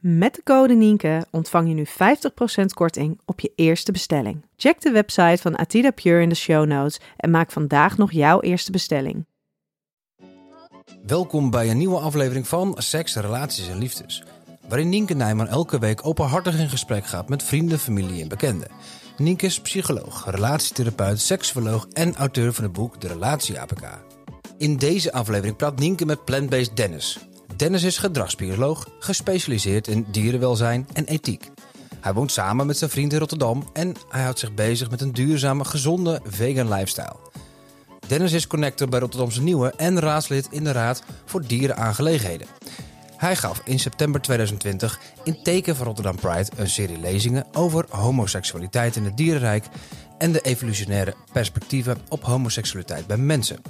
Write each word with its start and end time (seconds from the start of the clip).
Met 0.00 0.34
de 0.34 0.42
code 0.42 0.74
Nienke 0.74 1.26
ontvang 1.30 1.68
je 1.68 1.74
nu 1.74 1.86
50% 1.86 2.64
korting 2.74 3.20
op 3.24 3.40
je 3.40 3.52
eerste 3.54 3.92
bestelling. 3.92 4.44
Check 4.56 4.80
de 4.80 4.90
website 4.90 5.38
van 5.42 5.56
Atida 5.56 5.90
Pure 5.90 6.22
in 6.22 6.28
de 6.28 6.34
show 6.34 6.66
notes 6.66 7.00
en 7.16 7.30
maak 7.30 7.52
vandaag 7.52 7.96
nog 7.96 8.12
jouw 8.12 8.40
eerste 8.40 8.70
bestelling. 8.70 9.26
Welkom 11.06 11.50
bij 11.50 11.70
een 11.70 11.78
nieuwe 11.78 11.98
aflevering 11.98 12.48
van 12.48 12.74
Seks, 12.78 13.14
Relaties 13.14 13.68
en 13.68 13.78
Liefdes. 13.78 14.24
Waarin 14.68 14.88
Nienke 14.88 15.14
Nijman 15.14 15.48
elke 15.48 15.78
week 15.78 16.06
openhartig 16.06 16.58
in 16.58 16.68
gesprek 16.68 17.06
gaat 17.06 17.28
met 17.28 17.42
vrienden, 17.42 17.78
familie 17.78 18.22
en 18.22 18.28
bekenden. 18.28 18.68
Nienke 19.16 19.46
is 19.46 19.60
psycholoog, 19.60 20.30
relatietherapeut, 20.30 21.20
seksuoloog 21.20 21.86
en 21.92 22.14
auteur 22.14 22.52
van 22.52 22.64
het 22.64 22.72
boek 22.72 23.00
De 23.00 23.08
Relatie 23.08 23.60
APK. 23.60 23.84
In 24.58 24.76
deze 24.76 25.12
aflevering 25.12 25.56
praat 25.56 25.78
Nienke 25.78 26.06
met 26.06 26.24
Plant-Based 26.24 26.76
Dennis. 26.76 27.29
Dennis 27.60 27.82
is 27.82 27.98
gedragsbioloog, 27.98 28.88
gespecialiseerd 28.98 29.88
in 29.88 30.06
dierenwelzijn 30.10 30.88
en 30.92 31.04
ethiek. 31.04 31.50
Hij 32.00 32.12
woont 32.12 32.32
samen 32.32 32.66
met 32.66 32.78
zijn 32.78 32.90
vriend 32.90 33.12
in 33.12 33.18
Rotterdam 33.18 33.68
en 33.72 33.96
hij 34.08 34.22
houdt 34.22 34.38
zich 34.38 34.54
bezig 34.54 34.90
met 34.90 35.00
een 35.00 35.12
duurzame, 35.12 35.64
gezonde 35.64 36.20
vegan 36.24 36.68
lifestyle. 36.68 37.16
Dennis 38.06 38.32
is 38.32 38.46
connector 38.46 38.88
bij 38.88 39.00
Rotterdamse 39.00 39.42
Nieuwe 39.42 39.72
en 39.76 40.00
raadslid 40.00 40.48
in 40.50 40.64
de 40.64 40.72
Raad 40.72 41.02
voor 41.24 41.46
Dierenaangelegenheden. 41.46 42.46
Hij 43.16 43.36
gaf 43.36 43.60
in 43.64 43.78
september 43.78 44.20
2020 44.20 45.00
in 45.24 45.42
teken 45.42 45.76
van 45.76 45.86
Rotterdam 45.86 46.16
Pride 46.16 46.50
een 46.56 46.70
serie 46.70 47.00
lezingen 47.00 47.46
over 47.52 47.86
homoseksualiteit 47.88 48.96
in 48.96 49.04
het 49.04 49.16
dierenrijk 49.16 49.66
en 50.18 50.32
de 50.32 50.40
evolutionaire 50.40 51.14
perspectieven 51.32 51.98
op 52.08 52.24
homoseksualiteit 52.24 53.06
bij 53.06 53.16
mensen. 53.16 53.62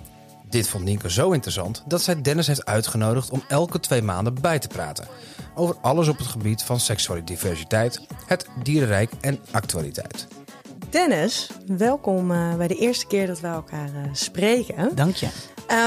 Dit 0.51 0.69
vond 0.69 0.85
Nienke 0.85 1.11
zo 1.11 1.31
interessant 1.31 1.83
dat 1.87 2.03
zij 2.03 2.23
Dennis 2.23 2.47
heeft 2.47 2.65
uitgenodigd 2.65 3.31
om 3.31 3.43
elke 3.49 3.81
twee 3.81 4.03
maanden 4.03 4.35
bij 4.41 4.59
te 4.59 4.69
praten. 4.69 5.07
Over 5.55 5.77
alles 5.81 6.09
op 6.09 6.19
het 6.19 6.27
gebied 6.27 6.63
van 6.63 6.81
seksuele 6.81 7.25
diversiteit, 7.25 8.01
het 8.27 8.47
dierenrijk 8.63 9.11
en 9.21 9.39
actualiteit. 9.51 10.27
Dennis, 10.89 11.51
welkom 11.67 12.31
uh, 12.31 12.55
bij 12.55 12.69
de 12.69 12.77
eerste 12.77 13.07
keer 13.07 13.27
dat 13.27 13.41
we 13.41 13.47
elkaar 13.47 13.89
uh, 13.89 14.03
spreken. 14.13 14.95
Dank 14.95 15.15
je. 15.15 15.29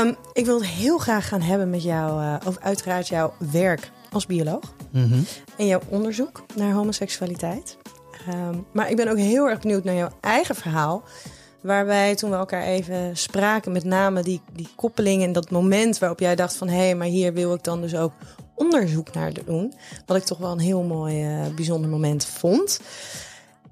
Um, 0.02 0.16
ik 0.34 0.46
wil 0.46 0.56
het 0.60 0.68
heel 0.68 0.98
graag 0.98 1.28
gaan 1.28 1.42
hebben 1.42 1.70
met 1.70 1.84
jou 1.84 2.22
uh, 2.22 2.36
over 2.48 2.62
uiteraard 2.62 3.08
jouw 3.08 3.34
werk 3.52 3.92
als 4.12 4.26
bioloog. 4.26 4.76
Mm 4.92 5.12
-hmm. 5.12 5.26
En 5.58 5.68
jouw 5.68 5.82
onderzoek 5.90 6.46
naar 6.56 6.74
homoseksualiteit. 6.74 7.78
Um, 8.30 8.66
maar 8.74 8.90
ik 8.90 8.96
ben 8.96 9.08
ook 9.08 9.18
heel 9.18 9.50
erg 9.50 9.60
benieuwd 9.60 9.84
naar 9.84 9.96
jouw 9.96 10.12
eigen 10.22 10.56
verhaal. 10.56 11.04
Waar 11.64 11.86
wij 11.86 12.16
toen 12.16 12.30
we 12.30 12.36
elkaar 12.36 12.64
even 12.64 13.18
spraken, 13.18 13.72
met 13.72 13.84
name 13.84 14.24
die, 14.24 14.42
die 14.54 14.70
koppeling 14.76 15.24
en 15.24 15.32
dat 15.32 15.52
moment 15.52 15.98
waarop 15.98 16.20
jij 16.20 16.36
dacht 16.36 16.56
van 16.56 16.68
hé, 16.68 16.76
hey, 16.76 16.96
maar 16.96 17.08
hier 17.08 17.34
wil 17.34 17.54
ik 17.54 17.64
dan 17.64 17.82
dus 17.82 17.96
ook 17.96 18.12
onderzoek 18.56 19.14
naar 19.14 19.34
doen. 19.46 19.74
Wat 20.06 20.18
ik 20.18 20.24
toch 20.24 20.38
wel 20.38 20.52
een 20.52 20.60
heel 20.60 20.84
mooi, 20.84 21.44
uh, 21.46 21.56
bijzonder 21.56 21.90
moment 21.90 22.26
vond. 22.26 22.80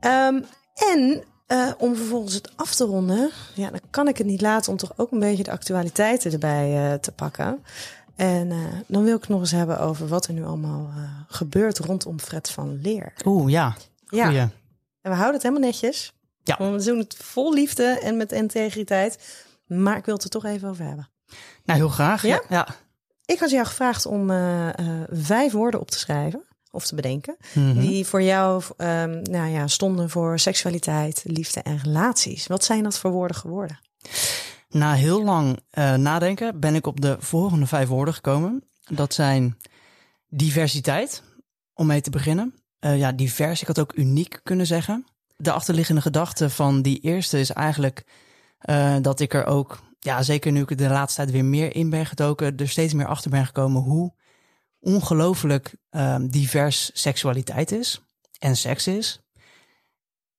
Um, 0.01 0.45
en 0.93 1.23
uh, 1.47 1.71
om 1.77 1.95
vervolgens 1.95 2.33
het 2.33 2.51
af 2.55 2.75
te 2.75 2.85
ronden, 2.85 3.29
ja, 3.53 3.69
dan 3.69 3.79
kan 3.89 4.07
ik 4.07 4.17
het 4.17 4.27
niet 4.27 4.41
laten 4.41 4.71
om 4.71 4.77
toch 4.77 4.93
ook 4.95 5.11
een 5.11 5.19
beetje 5.19 5.43
de 5.43 5.51
actualiteiten 5.51 6.31
erbij 6.31 6.91
uh, 6.91 6.93
te 6.93 7.11
pakken. 7.11 7.63
En 8.15 8.51
dan 8.87 9.03
wil 9.03 9.15
ik 9.15 9.21
het 9.21 9.29
nog 9.29 9.39
eens 9.39 9.51
hebben 9.51 9.79
over 9.79 10.07
wat 10.07 10.27
er 10.27 10.33
nu 10.33 10.45
allemaal 10.45 10.89
gebeurt 11.27 11.79
rondom 11.79 12.19
Fred 12.19 12.49
van 12.49 12.79
Leer. 12.81 13.13
Oeh, 13.25 13.51
ja. 13.51 13.75
Ja. 14.09 14.29
En 14.31 14.51
we 15.01 15.09
houden 15.09 15.33
het 15.33 15.43
helemaal 15.43 15.69
netjes. 15.69 16.13
Ja. 16.43 16.71
We 16.71 16.83
doen 16.83 16.97
het 16.97 17.15
vol 17.17 17.53
liefde 17.53 17.83
en 17.83 18.17
met 18.17 18.31
integriteit. 18.31 19.17
Maar 19.67 19.97
ik 19.97 20.05
wil 20.05 20.13
het 20.13 20.23
er 20.23 20.29
toch 20.29 20.45
even 20.45 20.69
over 20.69 20.85
hebben. 20.85 21.09
Nou, 21.65 21.79
heel 21.79 21.89
graag. 21.89 22.21
Ja? 22.21 22.41
ja. 22.49 22.67
Ik 23.25 23.39
had 23.39 23.49
jou 23.49 23.65
gevraagd 23.65 24.05
om 24.05 24.29
uh, 24.29 24.67
uh, 24.67 25.01
vijf 25.09 25.51
woorden 25.51 25.79
op 25.79 25.91
te 25.91 25.99
schrijven 25.99 26.43
of 26.71 26.85
te 26.85 26.95
bedenken. 26.95 27.35
Mhm. 27.53 27.65
Mm 27.65 27.71
-hmm. 27.71 27.81
Die 27.81 28.05
voor 28.05 28.21
jou 28.21 28.63
um, 28.77 29.21
nou 29.21 29.49
ja, 29.49 29.67
stonden 29.67 30.09
voor 30.09 30.39
seksualiteit, 30.39 31.21
liefde 31.25 31.61
en 31.61 31.77
relaties. 31.77 32.47
Wat 32.47 32.63
zijn 32.63 32.83
dat 32.83 32.99
voor 32.99 33.11
woorden 33.11 33.37
geworden? 33.37 33.79
Na 34.69 34.93
heel 34.93 35.23
lang 35.23 35.59
uh, 35.73 35.93
nadenken 35.93 36.59
ben 36.59 36.75
ik 36.75 36.87
op 36.87 37.01
de 37.01 37.15
volgende 37.19 37.65
vijf 37.65 37.87
woorden 37.87 38.13
gekomen. 38.13 38.63
Dat 38.89 39.13
zijn 39.13 39.57
diversiteit, 40.27 41.23
om 41.73 41.87
mee 41.87 42.01
te 42.01 42.09
beginnen. 42.09 42.55
ja, 42.79 43.11
divers, 43.11 43.61
ik 43.61 43.67
had 43.67 43.79
ook 43.79 43.93
uniek 43.95 44.39
kunnen 44.43 44.65
zeggen 44.65 45.05
de 45.41 45.51
achterliggende 45.51 46.01
gedachte 46.01 46.49
van 46.49 46.81
die 46.81 46.99
eerste 46.99 47.39
is 47.39 47.51
eigenlijk 47.51 48.05
uh, 48.69 48.95
dat 49.01 49.19
ik 49.19 49.33
er 49.33 49.45
ook, 49.45 49.79
ja, 49.99 50.23
zeker 50.23 50.51
nu 50.51 50.61
ik 50.61 50.77
de 50.77 50.87
laatste 50.87 51.21
tijd 51.21 51.31
weer 51.31 51.45
meer 51.45 51.75
in 51.75 51.89
ben 51.89 52.05
gedoken, 52.05 52.57
er 52.57 52.69
steeds 52.69 52.93
meer 52.93 53.07
achter 53.07 53.29
ben 53.29 53.45
gekomen 53.45 53.81
hoe 53.81 54.13
ongelooflijk 54.79 55.75
uh, 55.91 56.15
divers 56.21 56.91
seksualiteit 56.93 57.71
is 57.71 58.01
en 58.39 58.57
seks 58.57 58.87
is. 58.87 59.21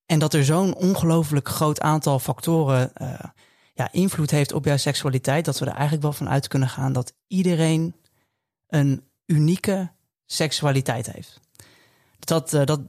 En 0.07 0.19
dat 0.19 0.35
er 0.35 0.45
zo'n 0.45 0.75
ongelooflijk 0.75 1.49
groot 1.49 1.81
aantal 1.81 2.19
factoren 2.19 2.93
uh, 3.03 3.19
ja, 3.75 3.93
invloed 3.93 4.31
heeft 4.31 4.53
op 4.53 4.65
jouw 4.65 4.77
seksualiteit, 4.77 5.45
dat 5.45 5.59
we 5.59 5.67
er 5.67 5.73
eigenlijk 5.73 6.03
wel 6.03 6.12
van 6.12 6.29
uit 6.29 6.49
kunnen 6.49 6.69
gaan 6.69 6.93
dat 6.93 7.15
iedereen 7.27 7.95
een 8.69 9.05
unieke 9.27 9.93
seksualiteit 10.27 11.12
heeft. 11.12 11.41
Dat, 12.25 12.53
uh, 12.53 12.65
dat, 12.65 12.81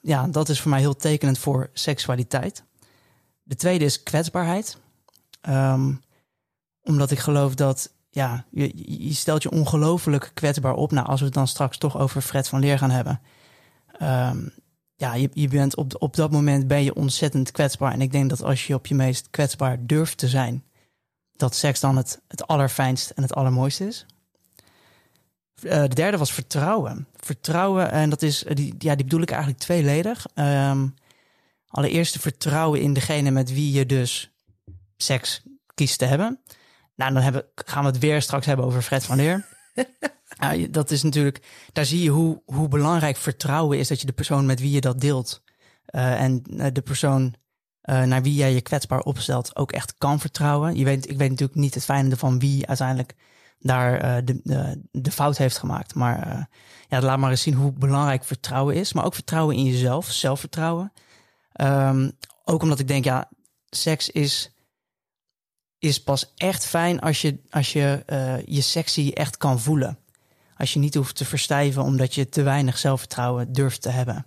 ja, 0.00 0.26
dat 0.26 0.48
is 0.48 0.60
voor 0.60 0.70
mij 0.70 0.80
heel 0.80 0.96
tekenend 0.96 1.38
voor 1.38 1.70
seksualiteit. 1.72 2.64
De 3.42 3.56
tweede 3.56 3.84
is 3.84 4.02
kwetsbaarheid. 4.02 4.78
Um, 5.48 6.00
omdat 6.82 7.10
ik 7.10 7.18
geloof 7.18 7.54
dat 7.54 7.92
ja, 8.10 8.44
je, 8.50 9.14
stelt 9.14 9.42
je 9.42 9.50
ongelooflijk 9.50 10.30
kwetsbaar 10.34 10.74
op. 10.74 10.90
Nou, 10.90 11.06
als 11.06 11.20
we 11.20 11.26
het 11.26 11.34
dan 11.34 11.48
straks 11.48 11.78
toch 11.78 11.98
over 11.98 12.20
Fred 12.20 12.48
van 12.48 12.60
Leer 12.60 12.78
gaan 12.78 12.90
hebben. 12.90 13.20
Um, 14.02 14.52
ja, 14.96 15.14
je, 15.14 15.30
je 15.32 15.48
bent 15.48 15.76
op, 15.76 15.96
op 15.98 16.16
dat 16.16 16.30
moment 16.30 16.66
ben 16.66 16.84
je 16.84 16.94
ontzettend 16.94 17.50
kwetsbaar. 17.50 17.92
En 17.92 18.00
ik 18.00 18.12
denk 18.12 18.30
dat 18.30 18.42
als 18.42 18.66
je 18.66 18.74
op 18.74 18.86
je 18.86 18.94
meest 18.94 19.30
kwetsbaar 19.30 19.86
durft 19.86 20.18
te 20.18 20.28
zijn, 20.28 20.64
dat 21.36 21.54
seks 21.54 21.80
dan 21.80 21.96
het, 21.96 22.20
het 22.28 22.46
allerfijnst 22.46 23.10
en 23.10 23.22
het 23.22 23.34
allermooiste 23.34 23.86
is. 23.86 24.06
Uh, 25.62 25.82
de 25.82 25.88
derde 25.88 26.16
was 26.16 26.32
vertrouwen. 26.32 27.06
Vertrouwen, 27.16 27.90
en 27.90 28.10
dat 28.10 28.22
is, 28.22 28.44
die, 28.52 28.74
ja, 28.78 28.94
die 28.94 29.04
bedoel 29.04 29.20
ik 29.20 29.30
eigenlijk 29.30 29.62
tweeledig. 29.62 30.26
Um, 30.34 30.94
allereerst 31.68 32.18
vertrouwen 32.18 32.80
in 32.80 32.92
degene 32.92 33.30
met 33.30 33.52
wie 33.52 33.72
je 33.72 33.86
dus 33.86 34.30
seks 34.96 35.42
kiest 35.74 35.98
te 35.98 36.04
hebben. 36.04 36.40
Nou, 36.94 37.12
dan 37.12 37.22
hebben, 37.22 37.44
gaan 37.54 37.82
we 37.84 37.90
het 37.90 37.98
weer 37.98 38.22
straks 38.22 38.46
hebben 38.46 38.64
over 38.64 38.82
Fred 38.82 39.04
van 39.04 39.16
Leer. 39.16 39.46
uh, 40.44 40.66
dat 40.70 40.90
is 40.90 41.02
natuurlijk, 41.02 41.42
daar 41.72 41.84
zie 41.84 42.02
je 42.02 42.10
hoe, 42.10 42.42
hoe 42.44 42.68
belangrijk 42.68 43.16
vertrouwen 43.16 43.78
is 43.78 43.88
dat 43.88 44.00
je 44.00 44.06
de 44.06 44.12
persoon 44.12 44.46
met 44.46 44.60
wie 44.60 44.70
je 44.70 44.80
dat 44.80 45.00
deelt. 45.00 45.42
Uh, 45.90 46.20
en 46.20 46.42
de 46.72 46.82
persoon 46.84 47.34
naar 47.82 48.22
wie 48.22 48.34
jij 48.34 48.52
je 48.52 48.60
kwetsbaar 48.60 49.00
opstelt 49.00 49.56
ook 49.56 49.72
echt 49.72 49.94
kan 49.98 50.20
vertrouwen. 50.20 50.76
Je 50.76 50.84
weet, 50.84 51.10
ik 51.10 51.18
weet 51.18 51.30
natuurlijk 51.30 51.58
niet 51.58 51.74
het 51.74 51.84
fijne 51.84 52.16
van 52.16 52.38
wie 52.38 52.66
uiteindelijk 52.66 53.14
daar 53.60 54.04
uh, 54.04 54.16
de, 54.24 54.40
de, 54.42 54.80
de, 54.90 55.12
fout 55.12 55.36
heeft 55.36 55.58
gemaakt. 55.58 55.94
Maar 55.94 56.28
uh, 56.28 56.44
ja, 56.88 57.00
laat 57.00 57.18
maar 57.18 57.30
eens 57.30 57.42
zien 57.42 57.54
hoe 57.54 57.72
belangrijk 57.72 58.24
vertrouwen 58.24 58.74
is. 58.74 58.92
Maar 58.92 59.04
ook 59.04 59.14
vertrouwen 59.14 59.56
in 59.56 59.64
jezelf, 59.64 60.10
zelfvertrouwen. 60.10 60.92
Um, 61.60 62.12
ook 62.44 62.62
omdat 62.62 62.78
ik 62.78 62.88
denk, 62.88 63.04
ja, 63.04 63.28
seks 63.70 64.10
is, 64.10 64.54
is 65.78 66.02
pas 66.02 66.32
echt 66.36 66.66
fijn 66.66 67.00
als 67.00 67.22
je 67.22 67.40
als 67.50 67.72
je, 67.72 68.02
uh, 68.06 68.46
je 68.46 68.60
sexy 68.60 69.10
echt 69.14 69.36
kan 69.36 69.60
voelen. 69.60 69.98
Als 70.56 70.72
je 70.72 70.78
niet 70.78 70.94
hoeft 70.94 71.16
te 71.16 71.24
verstijven 71.24 71.82
omdat 71.82 72.14
je 72.14 72.28
te 72.28 72.42
weinig 72.42 72.78
zelfvertrouwen 72.78 73.52
durft 73.52 73.82
te 73.82 73.90
hebben. 73.90 74.26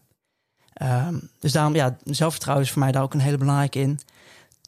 Um, 0.81 1.29
dus 1.39 1.51
daarom, 1.51 1.75
ja, 1.75 1.97
zelfvertrouwen 2.03 2.65
is 2.65 2.71
voor 2.71 2.81
mij 2.81 2.91
daar 2.91 3.01
ook 3.01 3.13
een 3.13 3.19
hele 3.19 3.37
belangrijke 3.37 3.79
in. 3.79 3.99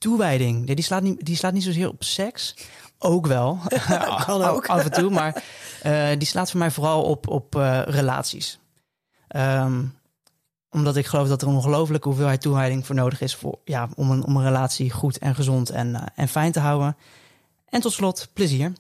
Toewijding, 0.06 0.74
die 0.74 0.84
slaat 0.84 1.02
niet, 1.02 1.26
die 1.26 1.36
slaat 1.36 1.54
niet 1.54 1.64
zozeer 1.64 1.88
op 1.88 2.04
seks, 2.04 2.56
ook 3.00 3.28
wel. 3.28 3.60
kan 4.26 4.44
ook. 4.44 4.68
Af 4.68 4.84
en 4.84 4.92
toe. 4.92 5.10
Maar 5.10 5.44
uh, 5.86 6.08
die 6.18 6.28
slaat 6.28 6.52
voor 6.52 6.60
mij 6.60 6.72
vooral 6.72 7.04
op, 7.04 7.28
op 7.28 7.56
uh, 7.56 7.82
relaties. 7.86 8.60
Um, 9.36 9.94
omdat 10.70 10.96
ik 10.96 11.06
geloof 11.06 11.28
dat 11.28 11.42
er 11.42 11.48
een 11.48 11.54
ongelooflijke 11.54 12.08
hoeveelheid 12.08 12.42
toewijding 12.42 12.86
voor 12.86 12.96
nodig 12.96 13.22
is 13.22 13.36
voor, 13.36 13.60
ja, 13.64 13.90
om, 13.96 14.12
een, 14.12 14.26
om 14.26 14.36
een 14.36 14.44
relatie 14.44 14.92
goed 14.92 15.18
en 15.18 15.36
gezond 15.36 15.70
en, 15.70 15.88
uh, 15.88 16.02
en 16.16 16.28
fijn 16.28 16.52
te 16.52 16.60
houden. 16.60 16.98
En 17.70 17.82
tot 17.82 17.94
slot 17.94 18.30
plezier. 18.34 18.74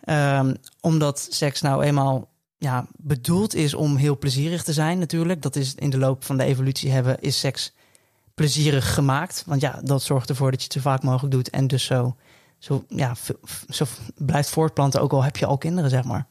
Ehm, 0.00 0.54
omdat 0.80 1.26
seks 1.30 1.60
nou 1.60 1.82
eenmaal 1.82 2.28
ja, 2.56 2.86
bedoeld 2.96 3.54
is 3.54 3.74
om 3.74 3.96
heel 3.96 4.18
plezierig 4.18 4.62
te 4.62 4.72
zijn 4.72 4.98
natuurlijk. 4.98 5.42
Dat 5.42 5.56
is 5.56 5.74
in 5.74 5.90
de 5.90 5.98
loop 5.98 6.24
van 6.24 6.36
de 6.36 6.44
evolutie 6.44 6.90
hebben, 6.90 7.20
is 7.20 7.38
seks 7.38 7.72
plezierig 8.38 8.94
gemaakt. 8.94 9.42
Want 9.46 9.60
ja, 9.60 9.80
dat 9.82 10.02
zorgt 10.02 10.28
ervoor 10.28 10.50
dat 10.50 10.60
je 10.60 10.64
het 10.64 10.72
zo 10.72 10.80
vaak 10.80 11.02
mogelijk 11.02 11.34
doet. 11.34 11.50
En 11.50 11.66
dus 11.66 11.84
zo, 11.84 12.16
zo, 12.58 12.84
ja, 12.88 13.14
zo 13.68 13.84
blijft 14.16 14.48
voortplanten, 14.48 15.00
ook 15.00 15.12
al 15.12 15.24
heb 15.24 15.36
je 15.36 15.46
al 15.46 15.58
kinderen, 15.58 15.90
zeg 15.90 16.04
maar. 16.04 16.26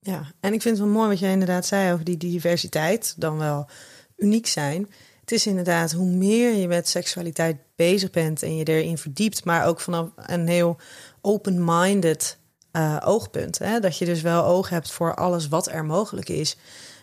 Ja, 0.00 0.32
en 0.40 0.52
ik 0.52 0.62
vind 0.62 0.78
het 0.78 0.86
wel 0.86 0.94
mooi 0.94 1.08
wat 1.08 1.18
jij 1.18 1.32
inderdaad 1.32 1.66
zei 1.66 1.92
over 1.92 2.04
die 2.04 2.16
diversiteit, 2.16 3.14
dan 3.16 3.38
wel 3.38 3.68
uniek 4.16 4.46
zijn. 4.46 4.88
Het 5.20 5.32
is 5.32 5.46
inderdaad 5.46 5.92
hoe 5.92 6.10
meer 6.10 6.54
je 6.54 6.68
met 6.68 6.88
seksualiteit 6.88 7.56
bezig 7.76 8.10
bent 8.10 8.42
en 8.42 8.56
je 8.56 8.64
erin 8.64 8.98
verdiept, 8.98 9.44
maar 9.44 9.66
ook 9.66 9.80
vanaf 9.80 10.08
een 10.16 10.48
heel 10.48 10.76
open-minded 11.20 12.38
uh, 12.72 12.96
oogpunt. 13.04 13.58
Hè? 13.58 13.80
Dat 13.80 13.98
je 13.98 14.04
dus 14.04 14.22
wel 14.22 14.44
oog 14.44 14.68
hebt 14.68 14.92
voor 14.92 15.14
alles 15.14 15.48
wat 15.48 15.68
er 15.68 15.84
mogelijk 15.84 16.28
is. 16.28 16.56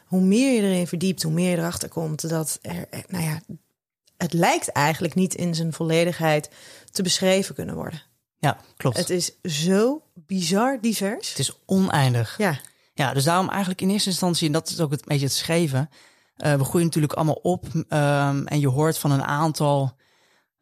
Hoe 0.06 0.22
meer 0.22 0.54
je 0.54 0.62
erin 0.68 0.88
verdiept, 0.88 1.24
hoe 1.24 1.34
meer 1.34 1.50
je 1.50 1.58
erachter 1.58 1.90
komt 1.90 2.30
dat 2.30 2.60
er, 2.62 2.86
nou 3.08 3.24
ja, 3.24 3.40
het 4.18 4.33
lijkt 4.33 4.71
eigenlijk 4.71 5.15
niet 5.15 5.36
in 5.36 5.56
zijn 5.56 5.74
volledigheid 5.74 6.50
te 6.92 7.04
beschreven 7.04 7.56
kunnen 7.56 7.75
worden. 7.75 8.01
Ja, 8.38 8.57
klopt. 8.77 8.98
Het 8.98 9.10
is 9.10 9.31
zo 9.44 10.01
bizar 10.13 10.77
divers. 10.81 11.30
Het 11.30 11.39
is 11.39 11.57
oneindig. 11.65 12.38
Ja. 12.38 12.60
Ja, 12.94 13.13
dus 13.13 13.24
daarom 13.24 13.50
eigenlijk 13.50 13.81
in 13.81 13.89
eerste 13.89 14.10
instantie, 14.10 14.48
en 14.48 14.54
dat 14.54 14.69
is 14.69 14.80
ook 14.80 14.92
het 14.92 15.06
beetje 15.06 15.25
het 15.25 15.36
schreven. 15.36 15.89
Uh, 16.38 16.54
we 16.54 16.63
groeien 16.63 16.86
natuurlijk 16.86 17.13
allemaal 17.13 17.39
op 17.42 17.65
um, 17.74 18.48
en 18.48 18.60
je 18.60 18.68
hoort 18.68 18.98
van 18.98 19.12
een 19.12 19.24
aantal 19.24 19.95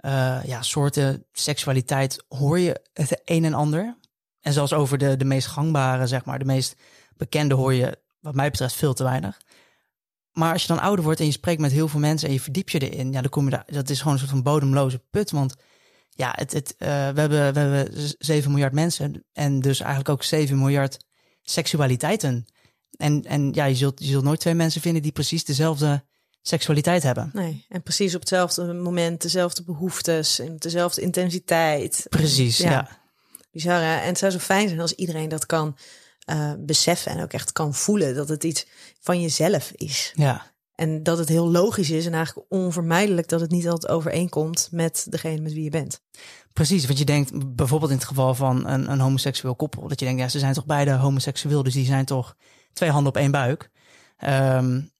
uh, 0.06 0.44
ja, 0.44 0.62
soorten 0.62 1.25
seksualiteit, 1.31 2.24
hoor 2.27 2.59
je 2.59 2.81
het 2.94 3.21
een 3.25 3.45
en 3.45 3.53
ander. 3.53 3.98
En 4.42 4.53
zelfs 4.53 4.74
over 4.74 4.98
de, 4.98 5.18
de 5.18 5.25
meest 5.25 5.48
gangbare, 5.48 6.07
zeg 6.07 6.25
maar, 6.25 6.39
de 6.39 6.45
meest 6.45 6.75
bekende 7.18 7.56
hoor 7.56 7.74
je, 7.74 7.98
wat 8.19 8.36
mij 8.36 8.50
betreft, 8.50 8.75
veel 8.75 8.94
te 8.94 9.03
weinig. 9.03 9.38
Maar 10.31 10.54
als 10.54 10.62
je 10.62 10.68
dan 10.68 10.80
ouder 10.80 11.04
wordt 11.06 11.19
en 11.19 11.25
je 11.25 11.31
spreekt 11.31 11.62
met 11.62 11.72
heel 11.72 11.88
veel 11.88 12.00
mensen 12.00 12.28
en 12.28 12.33
je 12.33 12.42
verdiep 12.42 12.69
je 12.69 12.89
erin, 12.89 13.12
ja, 13.12 13.22
dan 13.22 13.30
kom 13.30 13.44
je 13.44 13.50
daar, 13.50 13.66
dat 13.68 13.89
is 13.89 13.98
gewoon 13.98 14.13
een 14.13 14.19
soort 14.19 14.31
van 14.31 14.44
bodemloze 14.44 15.04
put. 15.10 15.31
Want 15.31 15.56
ja, 16.10 16.33
het, 16.36 16.54
het, 16.54 16.75
uh, 16.78 16.88
we, 16.88 17.19
hebben, 17.19 17.54
we 17.54 17.60
hebben 17.60 18.16
7 18.18 18.51
miljard 18.51 18.74
mensen 18.74 19.25
en 19.33 19.60
dus 19.60 19.80
eigenlijk 19.80 20.10
ook 20.10 20.24
7 20.24 20.57
miljard 20.57 20.98
seksualiteiten. 21.42 22.45
En, 22.98 23.24
en 23.24 23.54
ja, 23.54 23.66
je 23.66 23.75
zult, 23.75 24.00
je 24.00 24.06
zult 24.06 24.24
nooit 24.24 24.39
twee 24.39 24.54
mensen 24.54 24.81
vinden 24.81 25.01
die 25.01 25.12
precies 25.12 25.45
dezelfde 25.45 26.04
seksualiteit 26.42 27.04
hebben. 27.04 27.30
Nee, 27.34 27.66
en 27.69 27.84
precies 27.84 28.13
op 28.13 28.19
hetzelfde 28.19 28.74
moment 28.74 29.22
dezelfde 29.22 29.63
behoeftes 29.63 30.39
en 30.39 30.57
dezelfde 30.57 31.01
intensiteit. 31.01 32.06
Precies, 32.10 32.57
ja. 32.57 32.69
ja. 32.69 33.00
Bizar, 33.51 33.81
hè? 33.81 33.95
En 33.95 34.07
het 34.07 34.18
zou 34.18 34.31
zo 34.31 34.38
fijn 34.38 34.68
zijn 34.68 34.80
als 34.80 34.94
iedereen 34.94 35.30
dat 35.30 35.45
kan 35.45 35.77
uh, 36.31 36.54
beseffen 36.60 37.12
en 37.12 37.24
ook 37.24 37.33
echt 37.33 37.51
kan 37.51 37.74
voelen 37.74 38.16
dat 38.16 38.30
het 38.30 38.44
iets 38.44 38.66
van 39.00 39.22
jezelf 39.22 39.72
is. 39.75 40.12
Ja. 40.16 40.51
En 40.75 41.04
dat 41.04 41.18
het 41.18 41.30
heel 41.30 41.51
logisch 41.51 41.89
is 41.89 42.06
en 42.06 42.13
eigenlijk 42.13 42.45
onvermijdelijk 42.50 43.28
dat 43.28 43.42
het 43.42 43.51
niet 43.51 43.69
altijd 43.69 43.92
overeenkomt 43.92 44.68
met 44.72 45.06
degene 45.10 45.42
met 45.42 45.54
wie 45.54 45.63
je 45.63 45.69
bent. 45.69 46.01
Precies, 46.54 46.86
want 46.86 47.00
je 47.00 47.06
denkt 47.06 47.56
bijvoorbeeld 47.56 47.92
in 47.92 47.98
het 47.98 48.07
geval 48.07 48.36
van 48.36 48.68
een, 48.68 48.92
een 48.92 49.00
homoseksueel 49.00 49.56
koppel, 49.56 49.88
dat 49.88 50.00
je 50.00 50.06
denkt, 50.06 50.22
ja, 50.22 50.28
ze 50.28 50.39
zijn 50.39 50.54
toch 50.54 50.66
beide 50.66 50.92
homoseksueel, 50.92 51.63
dus 51.63 51.74
die 51.74 51.86
zijn 51.86 52.06
toch 52.06 52.36
twee 52.74 52.89
handen 52.89 53.10
op 53.10 53.18
één 53.18 53.31
buik. 53.31 53.69
Um, 54.25 54.92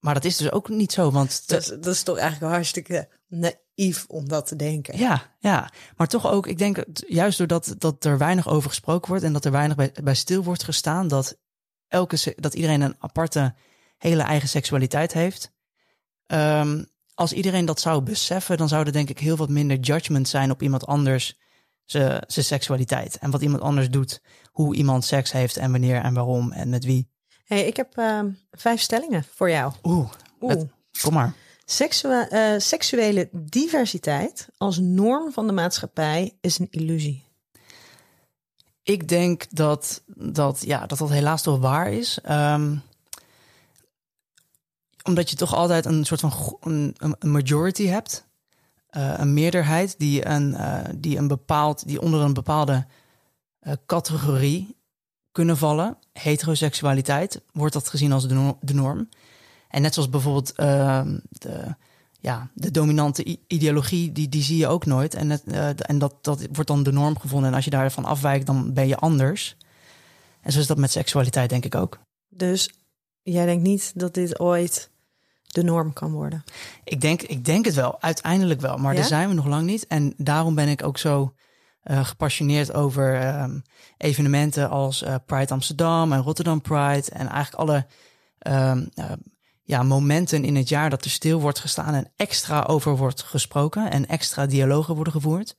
maar 0.00 0.14
dat 0.14 0.24
is 0.24 0.36
dus 0.36 0.52
ook 0.52 0.68
niet 0.68 0.92
zo, 0.92 1.10
want... 1.10 1.42
Dat 1.46 1.60
is, 1.60 1.66
dat 1.66 1.86
is 1.86 2.02
toch 2.02 2.18
eigenlijk 2.18 2.52
hartstikke 2.52 3.08
naïef 3.28 3.56
om 4.08 4.28
dat 4.28 4.46
te 4.46 4.56
denken. 4.56 4.98
Ja, 4.98 5.22
ja. 5.38 5.70
Maar 5.96 6.06
toch 6.06 6.30
ook, 6.30 6.46
ik 6.46 6.58
denk 6.58 6.84
juist 7.06 7.38
doordat 7.38 7.74
dat 7.78 8.04
er 8.04 8.18
weinig 8.18 8.48
over 8.48 8.68
gesproken 8.68 9.08
wordt 9.08 9.24
en 9.24 9.32
dat 9.32 9.44
er 9.44 9.50
weinig 9.50 9.76
bij, 9.76 9.92
bij 10.02 10.14
stil 10.14 10.44
wordt 10.44 10.64
gestaan, 10.64 11.08
dat, 11.08 11.38
elke, 11.88 12.34
dat 12.36 12.54
iedereen 12.54 12.80
een 12.80 12.96
aparte, 12.98 13.54
hele 13.98 14.22
eigen 14.22 14.48
seksualiteit 14.48 15.12
heeft. 15.12 15.52
Um, 16.26 16.86
als 17.14 17.32
iedereen 17.32 17.64
dat 17.64 17.80
zou 17.80 18.02
beseffen, 18.02 18.56
dan 18.56 18.68
zou 18.68 18.86
er 18.86 18.92
denk 18.92 19.08
ik 19.08 19.18
heel 19.18 19.36
wat 19.36 19.48
minder 19.48 19.78
judgment 19.78 20.28
zijn 20.28 20.50
op 20.50 20.62
iemand 20.62 20.86
anders 20.86 21.38
zijn 21.84 22.24
seksualiteit. 22.26 23.18
En 23.18 23.30
wat 23.30 23.42
iemand 23.42 23.62
anders 23.62 23.90
doet, 23.90 24.22
hoe 24.52 24.74
iemand 24.74 25.04
seks 25.04 25.32
heeft 25.32 25.56
en 25.56 25.70
wanneer 25.70 26.02
en 26.02 26.14
waarom 26.14 26.52
en 26.52 26.68
met 26.68 26.84
wie. 26.84 27.10
Hey, 27.44 27.64
ik 27.64 27.76
heb 27.76 27.98
uh, 27.98 28.20
vijf 28.50 28.80
stellingen 28.80 29.24
voor 29.34 29.50
jou. 29.50 29.72
Oeh, 29.82 30.10
Oeh. 30.40 30.62
kom 31.02 31.12
maar. 31.12 31.34
Seksu 31.70 32.08
uh, 32.08 32.54
seksuele 32.58 33.28
diversiteit 33.32 34.48
als 34.56 34.78
norm 34.78 35.32
van 35.32 35.46
de 35.46 35.52
maatschappij 35.52 36.36
is 36.40 36.58
een 36.58 36.68
illusie. 36.70 37.24
Ik 38.82 39.08
denk 39.08 39.46
dat 39.50 40.02
dat, 40.06 40.62
ja, 40.66 40.86
dat, 40.86 40.98
dat 40.98 41.10
helaas 41.10 41.42
toch 41.42 41.58
waar 41.58 41.92
is. 41.92 42.18
Um, 42.30 42.82
omdat 45.02 45.30
je 45.30 45.36
toch 45.36 45.54
altijd 45.54 45.84
een 45.84 46.04
soort 46.04 46.20
van 46.20 46.56
een, 46.60 46.96
een 46.98 47.30
majority 47.30 47.86
hebt. 47.86 48.26
Uh, 48.90 49.14
een 49.16 49.34
meerderheid 49.34 49.94
die, 49.98 50.26
een, 50.26 50.50
uh, 50.50 50.80
die, 50.96 51.16
een 51.16 51.28
bepaald, 51.28 51.86
die 51.86 52.00
onder 52.00 52.20
een 52.20 52.34
bepaalde 52.34 52.86
categorie 53.86 54.76
kunnen 55.32 55.56
vallen. 55.56 55.96
Heteroseksualiteit 56.12 57.40
wordt 57.52 57.72
dat 57.72 57.88
gezien 57.88 58.12
als 58.12 58.28
de 58.60 58.74
norm. 58.74 59.08
En 59.70 59.82
net 59.82 59.94
zoals 59.94 60.08
bijvoorbeeld 60.08 60.52
ehm, 60.52 61.18
de, 61.28 61.74
ja, 62.20 62.50
de 62.54 62.70
dominante 62.70 63.38
ideologie, 63.46 64.12
die, 64.12 64.28
die 64.28 64.42
zie 64.42 64.56
je 64.56 64.68
ook 64.68 64.86
nooit. 64.86 65.14
En, 65.14 65.30
het, 65.30 65.82
en 65.82 65.98
dat, 65.98 66.14
dat 66.20 66.46
wordt 66.52 66.70
dan 66.70 66.82
de 66.82 66.92
norm 66.92 67.18
gevonden. 67.18 67.48
En 67.48 67.54
als 67.54 67.64
je 67.64 67.70
daarvan 67.70 68.04
afwijkt, 68.04 68.46
dan 68.46 68.72
ben 68.72 68.88
je 68.88 68.96
anders. 68.96 69.56
En 70.40 70.52
zo 70.52 70.58
is 70.58 70.66
dat 70.66 70.78
met 70.78 70.90
seksualiteit, 70.90 71.50
denk 71.50 71.64
ik 71.64 71.74
ook. 71.74 71.98
Dus 72.28 72.70
jij 73.22 73.46
denkt 73.46 73.62
niet 73.62 73.92
dat 73.94 74.14
dit 74.14 74.40
ooit 74.40 74.90
de 75.46 75.62
norm 75.62 75.92
kan 75.92 76.12
worden? 76.12 76.44
Ik 76.84 77.00
denk, 77.00 77.22
ik 77.22 77.44
denk 77.44 77.64
het 77.64 77.74
wel, 77.74 78.02
uiteindelijk 78.02 78.60
wel. 78.60 78.76
Maar 78.76 78.94
daar 78.94 79.04
zijn 79.04 79.28
we 79.28 79.34
nog 79.34 79.46
lang 79.46 79.66
niet. 79.66 79.86
En 79.86 80.14
daarom 80.16 80.54
ben 80.54 80.68
ik 80.68 80.82
ook 80.82 80.98
zo 80.98 81.34
uh, 81.84 82.04
gepassioneerd 82.04 82.74
over 82.74 83.38
um, 83.42 83.62
evenementen 83.96 84.70
als 84.70 85.02
uh, 85.02 85.14
Pride 85.26 85.52
Amsterdam 85.52 86.12
en 86.12 86.22
Rotterdam 86.22 86.60
Pride. 86.60 87.10
En 87.10 87.28
eigenlijk 87.28 87.54
alle 87.54 87.86
um, 88.72 88.88
uh, 88.94 89.04
ja, 89.70 89.82
momenten 89.82 90.44
in 90.44 90.56
het 90.56 90.68
jaar 90.68 90.90
dat 90.90 91.04
er 91.04 91.10
stil 91.10 91.40
wordt 91.40 91.58
gestaan 91.58 91.94
en 91.94 92.12
extra 92.16 92.62
over 92.62 92.96
wordt 92.96 93.22
gesproken 93.22 93.90
en 93.90 94.06
extra 94.06 94.46
dialogen 94.46 94.94
worden 94.94 95.12
gevoerd. 95.12 95.56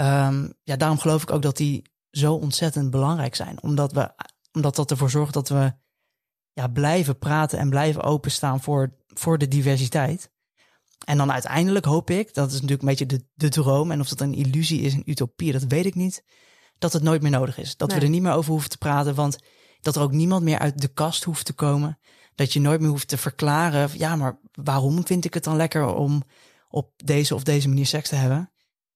Um, 0.00 0.52
ja, 0.62 0.76
daarom 0.76 0.98
geloof 0.98 1.22
ik 1.22 1.30
ook 1.30 1.42
dat 1.42 1.56
die 1.56 1.84
zo 2.10 2.34
ontzettend 2.34 2.90
belangrijk 2.90 3.34
zijn. 3.34 3.62
Omdat, 3.62 3.92
we, 3.92 4.12
omdat 4.52 4.76
dat 4.76 4.90
ervoor 4.90 5.10
zorgt 5.10 5.34
dat 5.34 5.48
we 5.48 5.72
ja, 6.52 6.68
blijven 6.68 7.18
praten 7.18 7.58
en 7.58 7.70
blijven 7.70 8.02
openstaan 8.02 8.60
voor, 8.60 8.96
voor 9.06 9.38
de 9.38 9.48
diversiteit. 9.48 10.30
En 11.04 11.16
dan 11.16 11.32
uiteindelijk 11.32 11.84
hoop 11.84 12.10
ik, 12.10 12.34
dat 12.34 12.48
is 12.48 12.52
natuurlijk 12.52 12.82
een 12.82 12.88
beetje 12.88 13.06
de, 13.06 13.24
de 13.34 13.48
droom, 13.48 13.90
en 13.90 14.00
of 14.00 14.08
dat 14.08 14.20
een 14.20 14.34
illusie 14.34 14.80
is, 14.80 14.94
een 14.94 15.10
utopie, 15.10 15.52
dat 15.52 15.64
weet 15.64 15.86
ik 15.86 15.94
niet, 15.94 16.24
dat 16.78 16.92
het 16.92 17.02
nooit 17.02 17.22
meer 17.22 17.30
nodig 17.30 17.58
is. 17.58 17.76
Dat 17.76 17.92
we 17.92 18.00
er 18.00 18.08
niet 18.08 18.22
meer 18.22 18.32
over 18.32 18.50
hoeven 18.50 18.70
te 18.70 18.78
praten, 18.78 19.14
want 19.14 19.38
dat 19.80 19.96
er 19.96 20.02
ook 20.02 20.12
niemand 20.12 20.42
meer 20.42 20.58
uit 20.58 20.80
de 20.80 20.88
kast 20.88 21.24
hoeft 21.24 21.44
te 21.44 21.52
komen. 21.52 21.98
Dat 22.40 22.52
je 22.52 22.60
nooit 22.60 22.80
meer 22.80 22.88
hoeft 22.88 23.08
te 23.08 23.16
verklaren, 23.16 23.90
ja, 23.92 24.16
maar 24.16 24.38
waarom 24.52 25.06
vind 25.06 25.24
ik 25.24 25.34
het 25.34 25.44
dan 25.44 25.56
lekker 25.56 25.94
om 25.94 26.22
op 26.68 26.92
deze 27.04 27.34
of 27.34 27.42
deze 27.42 27.68
manier 27.68 27.86
seks 27.86 28.08
te 28.08 28.14
hebben? 28.14 28.50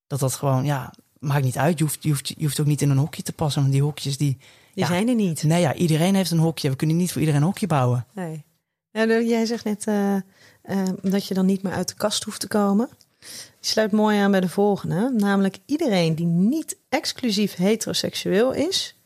Dat 0.06 0.20
dat 0.20 0.34
gewoon, 0.34 0.64
ja, 0.64 0.94
maakt 1.18 1.44
niet 1.44 1.58
uit. 1.58 1.78
Je 1.78 1.84
hoeft, 1.84 2.02
je 2.02 2.08
hoeft, 2.08 2.28
je 2.28 2.42
hoeft 2.42 2.60
ook 2.60 2.66
niet 2.66 2.82
in 2.82 2.90
een 2.90 2.96
hokje 2.96 3.22
te 3.22 3.32
passen, 3.32 3.60
want 3.60 3.72
die 3.72 3.82
hokjes 3.82 4.16
die... 4.16 4.38
Die 4.74 4.86
zijn 4.86 5.08
er 5.08 5.14
niet. 5.14 5.42
Nee, 5.42 5.60
ja, 5.60 5.74
iedereen 5.74 6.14
heeft 6.14 6.30
een 6.30 6.38
hokje. 6.38 6.70
We 6.70 6.76
kunnen 6.76 6.96
niet 6.96 7.12
voor 7.12 7.20
iedereen 7.20 7.40
een 7.40 7.46
hokje 7.46 7.66
bouwen. 7.66 8.06
Nee. 8.14 8.44
Ja, 8.90 9.20
jij 9.20 9.46
zegt 9.46 9.64
net 9.64 9.86
uh, 9.86 10.14
uh, 10.14 10.88
dat 11.02 11.26
je 11.26 11.34
dan 11.34 11.46
niet 11.46 11.62
meer 11.62 11.72
uit 11.72 11.88
de 11.88 11.94
kast 11.94 12.24
hoeft 12.24 12.40
te 12.40 12.48
komen. 12.48 12.88
Die 13.20 13.28
sluit 13.60 13.92
mooi 13.92 14.18
aan 14.18 14.30
bij 14.30 14.40
de 14.40 14.48
volgende. 14.48 15.14
Namelijk 15.16 15.58
iedereen 15.66 16.14
die 16.14 16.26
niet 16.26 16.76
exclusief 16.88 17.54
heteroseksueel 17.54 18.52
is, 18.52 18.98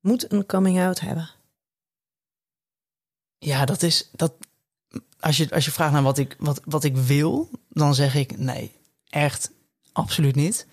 moet 0.00 0.32
een 0.32 0.46
coming 0.46 0.80
out 0.80 1.00
hebben. 1.00 1.30
Ja, 3.44 3.64
dat 3.64 3.82
is 3.82 4.08
dat. 4.12 4.32
Als 5.20 5.36
je, 5.36 5.50
als 5.50 5.64
je 5.64 5.70
vraagt 5.70 5.92
naar 5.92 6.02
wat 6.02 6.18
ik, 6.18 6.36
wat, 6.38 6.60
wat 6.64 6.84
ik 6.84 6.96
wil, 6.96 7.50
dan 7.68 7.94
zeg 7.94 8.14
ik 8.14 8.38
nee, 8.38 8.72
echt 9.08 9.50
absoluut 9.92 10.34
niet. 10.34 10.66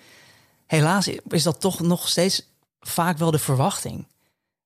Helaas 0.66 1.08
is 1.08 1.44
dat 1.44 1.60
toch 1.60 1.80
nog 1.80 2.08
steeds 2.08 2.48
vaak 2.80 3.18
wel 3.18 3.32
de 3.32 3.40
verwachting. 3.40 4.08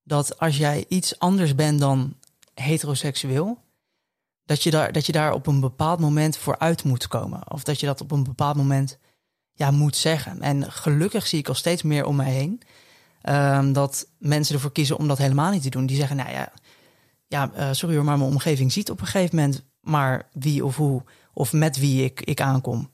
Dat 0.03 0.39
als 0.39 0.57
jij 0.57 0.85
iets 0.87 1.19
anders 1.19 1.55
bent 1.55 1.79
dan 1.79 2.15
heteroseksueel, 2.53 3.57
dat 4.45 4.63
je, 4.63 4.71
daar, 4.71 4.91
dat 4.91 5.05
je 5.05 5.11
daar 5.11 5.33
op 5.33 5.47
een 5.47 5.59
bepaald 5.59 5.99
moment 5.99 6.37
voor 6.37 6.59
uit 6.59 6.83
moet 6.83 7.07
komen. 7.07 7.51
Of 7.51 7.63
dat 7.63 7.79
je 7.79 7.85
dat 7.85 8.01
op 8.01 8.11
een 8.11 8.23
bepaald 8.23 8.55
moment 8.55 8.97
ja, 9.53 9.71
moet 9.71 9.95
zeggen. 9.95 10.41
En 10.41 10.71
gelukkig 10.71 11.27
zie 11.27 11.39
ik 11.39 11.47
al 11.47 11.55
steeds 11.55 11.81
meer 11.81 12.05
om 12.05 12.15
mij 12.15 12.31
heen. 12.31 12.61
Um, 13.29 13.73
dat 13.73 14.07
mensen 14.17 14.55
ervoor 14.55 14.71
kiezen 14.71 14.97
om 14.97 15.07
dat 15.07 15.17
helemaal 15.17 15.51
niet 15.51 15.61
te 15.61 15.69
doen. 15.69 15.85
Die 15.85 15.97
zeggen, 15.97 16.15
nou 16.15 16.31
ja, 16.31 16.51
ja 17.33 17.51
uh, 17.57 17.69
sorry 17.71 17.95
hoor, 17.95 18.03
maar 18.03 18.17
mijn 18.17 18.29
omgeving 18.29 18.71
ziet 18.71 18.89
op 18.89 18.99
een 19.01 19.07
gegeven 19.07 19.35
moment 19.35 19.63
maar 19.81 20.25
wie 20.33 20.65
of 20.65 20.75
hoe 20.75 21.01
of 21.33 21.53
met 21.53 21.77
wie 21.77 22.03
ik, 22.03 22.21
ik 22.21 22.41
aankom. 22.41 22.89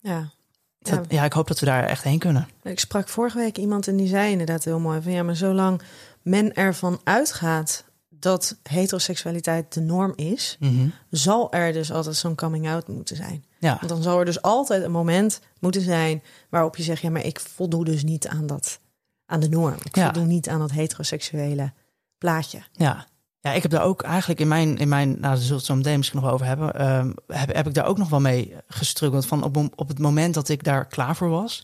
Ja. 0.00 0.30
dat, 0.78 1.04
ja. 1.08 1.24
ik 1.24 1.32
hoop 1.32 1.48
dat 1.48 1.58
we 1.60 1.66
daar 1.66 1.84
echt 1.84 2.02
heen 2.04 2.18
kunnen. 2.18 2.48
Ik 2.62 2.80
sprak 2.80 3.08
vorige 3.08 3.38
week 3.38 3.58
iemand 3.58 3.88
en 3.88 3.96
die 3.96 4.08
zei 4.08 4.30
inderdaad 4.30 4.64
heel 4.64 4.78
mooi 4.80 5.02
van 5.02 5.12
ja, 5.12 5.22
maar 5.22 5.36
zolang 5.36 5.82
men 6.22 6.54
ervan 6.54 7.00
uitgaat 7.04 7.84
dat 8.08 8.56
heteroseksualiteit 8.62 9.72
de 9.74 9.80
norm 9.80 10.12
is, 10.16 10.56
Mhm. 10.60 10.88
zal 11.10 11.52
er 11.52 11.72
dus 11.72 11.92
altijd 11.92 12.16
zo'n 12.16 12.34
coming 12.34 12.68
out 12.68 12.88
moeten 12.88 13.16
zijn. 13.16 13.44
Ja, 13.58 13.76
Want 13.76 13.88
dan 13.88 14.02
zal 14.02 14.18
er 14.18 14.24
dus 14.24 14.42
altijd 14.42 14.82
een 14.84 14.90
moment 14.90 15.40
moeten 15.60 15.82
zijn 15.82 16.22
waarop 16.48 16.76
je 16.76 16.82
zegt 16.82 17.02
ja, 17.02 17.10
maar 17.10 17.24
ik 17.24 17.40
voldoe 17.40 17.84
dus 17.84 18.02
niet 18.04 18.28
aan 18.28 18.46
dat 18.46 18.80
aan 19.26 19.40
de 19.40 19.48
norm. 19.48 19.76
Ik 19.84 19.96
Ja. 19.96 20.04
voldoe 20.04 20.24
niet 20.24 20.48
aan 20.48 20.58
dat 20.58 20.70
heteroseksuele 20.70 21.72
plaatje. 22.18 22.62
ja. 22.72 23.06
Ja, 23.44 23.52
ik 23.52 23.62
heb 23.62 23.70
daar 23.70 23.82
ook 23.82 24.02
eigenlijk 24.02 24.40
in 24.40 24.48
mijn, 24.48 24.78
in 24.78 24.88
mijn 24.88 25.08
nou, 25.08 25.20
daar 25.20 25.36
zullen 25.36 25.48
we 25.48 25.54
het 25.54 25.64
zo 25.64 25.74
meteen 25.74 25.96
misschien 25.96 26.20
nog 26.20 26.30
over 26.30 26.46
hebben, 26.46 26.74
ehm, 26.74 27.12
heb, 27.26 27.54
heb 27.54 27.66
ik 27.66 27.74
daar 27.74 27.86
ook 27.86 27.98
nog 27.98 28.08
wel 28.08 28.20
mee 28.20 28.54
gestruggeld. 28.68 29.26
Van 29.26 29.42
op, 29.42 29.56
op 29.56 29.88
het 29.88 29.98
moment 29.98 30.34
dat 30.34 30.48
ik 30.48 30.64
daar 30.64 30.86
klaar 30.86 31.16
voor 31.16 31.28
was 31.28 31.62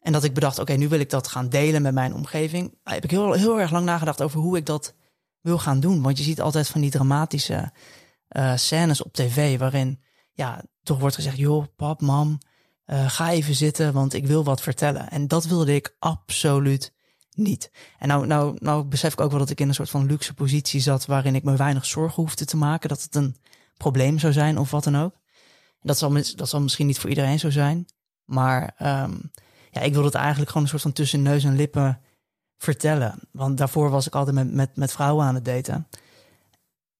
en 0.00 0.12
dat 0.12 0.24
ik 0.24 0.34
bedacht, 0.34 0.58
oké, 0.58 0.72
nu 0.72 0.88
wil 0.88 1.00
ik 1.00 1.10
dat 1.10 1.28
gaan 1.28 1.48
delen 1.48 1.82
met 1.82 1.94
mijn 1.94 2.14
omgeving, 2.14 2.78
heb 2.84 3.04
ik 3.04 3.10
heel, 3.10 3.32
heel 3.32 3.60
erg 3.60 3.70
lang 3.70 3.84
nagedacht 3.84 4.22
over 4.22 4.40
hoe 4.40 4.56
ik 4.56 4.66
dat 4.66 4.94
wil 5.40 5.58
gaan 5.58 5.80
doen. 5.80 6.02
Want 6.02 6.18
je 6.18 6.24
ziet 6.24 6.40
altijd 6.40 6.68
van 6.68 6.80
die 6.80 6.90
dramatische 6.90 7.72
eh, 8.28 8.56
scènes 8.56 9.02
op 9.02 9.12
tv 9.12 9.58
waarin 9.58 10.00
ja, 10.32 10.62
toch 10.82 10.98
wordt 10.98 11.14
gezegd, 11.14 11.36
joh, 11.36 11.64
pap, 11.76 12.00
mam, 12.00 12.38
eh, 12.84 13.10
ga 13.10 13.30
even 13.30 13.54
zitten, 13.54 13.92
want 13.92 14.14
ik 14.14 14.26
wil 14.26 14.44
wat 14.44 14.60
vertellen. 14.60 15.10
En 15.10 15.28
dat 15.28 15.44
wilde 15.44 15.74
ik 15.74 15.96
absoluut 15.98 16.92
niet. 17.36 17.70
En 17.98 18.08
nou, 18.08 18.26
nou, 18.26 18.56
nou 18.58 18.84
besef 18.84 19.12
ik 19.12 19.20
ook 19.20 19.30
wel 19.30 19.38
dat 19.38 19.50
ik 19.50 19.60
in 19.60 19.68
een 19.68 19.74
soort 19.74 19.90
van 19.90 20.06
luxe 20.06 20.34
positie 20.34 20.80
zat 20.80 21.06
waarin 21.06 21.34
ik 21.34 21.42
me 21.42 21.56
weinig 21.56 21.86
zorgen 21.86 22.22
hoefde 22.22 22.44
te 22.44 22.56
maken 22.56 22.88
dat 22.88 23.02
het 23.02 23.14
een 23.14 23.36
probleem 23.76 24.18
zou 24.18 24.32
zijn 24.32 24.58
of 24.58 24.70
wat 24.70 24.84
dan 24.84 24.96
ook. 24.96 25.14
Dat 25.80 25.98
zal, 25.98 26.12
dat 26.36 26.48
zal 26.48 26.60
misschien 26.60 26.86
niet 26.86 26.98
voor 26.98 27.10
iedereen 27.10 27.38
zo 27.38 27.50
zijn. 27.50 27.86
Maar 28.24 28.74
ehm, 28.78 29.14
ja, 29.70 29.80
ik 29.80 29.92
wilde 29.92 30.06
het 30.06 30.16
eigenlijk 30.16 30.48
gewoon 30.48 30.62
een 30.62 30.68
soort 30.68 30.82
van 30.82 30.92
tussen 30.92 31.22
neus 31.22 31.44
en 31.44 31.56
lippen 31.56 32.00
vertellen. 32.58 33.18
Want 33.30 33.58
daarvoor 33.58 33.90
was 33.90 34.06
ik 34.06 34.14
altijd 34.14 34.36
met, 34.36 34.52
met, 34.52 34.76
met 34.76 34.92
vrouwen 34.92 35.26
aan 35.26 35.34
het 35.34 35.44
daten. 35.44 35.88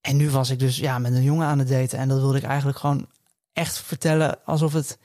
En 0.00 0.16
nu 0.16 0.30
was 0.30 0.50
ik 0.50 0.58
dus 0.58 0.76
ja, 0.76 0.98
met 0.98 1.12
een 1.12 1.22
jongen 1.22 1.46
aan 1.46 1.58
het 1.58 1.68
daten. 1.68 1.98
En 1.98 2.08
dat 2.08 2.20
wilde 2.20 2.38
ik 2.38 2.44
eigenlijk 2.44 2.78
gewoon 2.78 3.06
echt 3.52 3.78
vertellen 3.78 4.44
alsof 4.44 4.72
het 4.72 4.98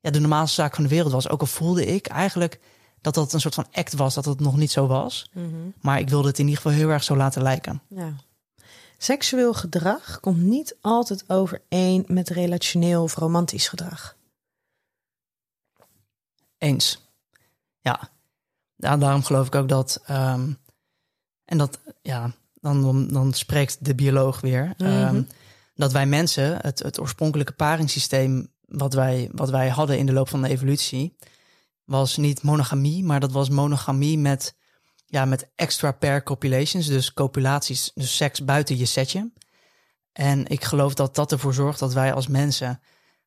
ja, 0.00 0.10
de 0.10 0.20
normaalste 0.20 0.54
zaak 0.54 0.74
van 0.74 0.84
de 0.84 0.90
wereld 0.90 1.12
was. 1.12 1.28
Ook 1.28 1.40
al 1.40 1.46
voelde 1.46 1.86
ik 1.86 2.06
eigenlijk 2.06 2.60
dat 3.04 3.14
dat 3.14 3.32
een 3.32 3.40
soort 3.40 3.54
van 3.54 3.66
act 3.72 3.92
was, 3.92 4.14
dat 4.14 4.24
het 4.24 4.40
nog 4.40 4.56
niet 4.56 4.70
zo 4.70 4.86
was. 4.86 5.30
Maar 5.80 5.98
ik 5.98 6.08
wilde 6.08 6.28
het 6.28 6.38
in 6.38 6.44
ieder 6.48 6.62
geval 6.62 6.76
heel 6.78 6.88
erg 6.88 7.04
zo 7.04 7.16
laten 7.16 7.42
lijken. 7.42 7.82
Ja. 7.88 8.12
Seksueel 8.98 9.54
gedrag 9.54 10.20
komt 10.20 10.38
niet 10.40 10.76
altijd 10.80 11.24
overeen 11.30 12.04
met 12.06 12.28
relationeel 12.28 13.02
of 13.02 13.14
romantisch 13.14 13.68
gedrag. 13.68 14.16
Eens. 16.58 17.02
Ja. 17.80 18.08
ja 18.76 18.96
daarom 18.96 19.22
geloof 19.22 19.46
ik 19.46 19.54
ook 19.54 19.68
dat. 19.68 20.02
ehm, 20.06 20.52
en 21.44 21.58
dat, 21.58 21.78
ja, 22.02 22.30
dan, 22.60 22.82
dan, 22.82 23.08
dan 23.08 23.32
spreekt 23.32 23.84
de 23.84 23.94
bioloog 23.94 24.40
weer. 24.40 24.74
ehm, 24.78 25.14
Mhm. 25.14 25.22
dat 25.74 25.92
wij 25.92 26.06
mensen, 26.06 26.58
het, 26.60 26.78
het 26.78 27.00
oorspronkelijke 27.00 27.52
paringssysteem. 27.52 28.52
Wat 28.66 28.94
wij, 28.94 29.28
wat 29.32 29.50
wij 29.50 29.68
hadden 29.68 29.98
in 29.98 30.06
de 30.06 30.12
loop 30.12 30.28
van 30.28 30.42
de 30.42 30.48
evolutie. 30.48 31.16
Was 31.84 32.16
niet 32.16 32.42
monogamie, 32.42 33.04
maar 33.04 33.20
dat 33.20 33.32
was 33.32 33.48
monogamie 33.48 34.18
met. 34.18 34.56
Ja, 35.06 35.24
met 35.24 35.50
extra 35.54 35.92
pair 35.92 36.22
copulations, 36.22 36.86
dus 36.86 37.12
copulaties, 37.12 37.90
dus 37.94 38.16
seks 38.16 38.44
buiten 38.44 38.76
je 38.76 38.84
setje. 38.84 39.32
En 40.12 40.46
ik 40.46 40.64
geloof 40.64 40.94
dat 40.94 41.14
dat 41.14 41.32
ervoor 41.32 41.54
zorgt 41.54 41.78
dat 41.78 41.92
wij 41.92 42.12
als 42.12 42.26
mensen 42.26 42.80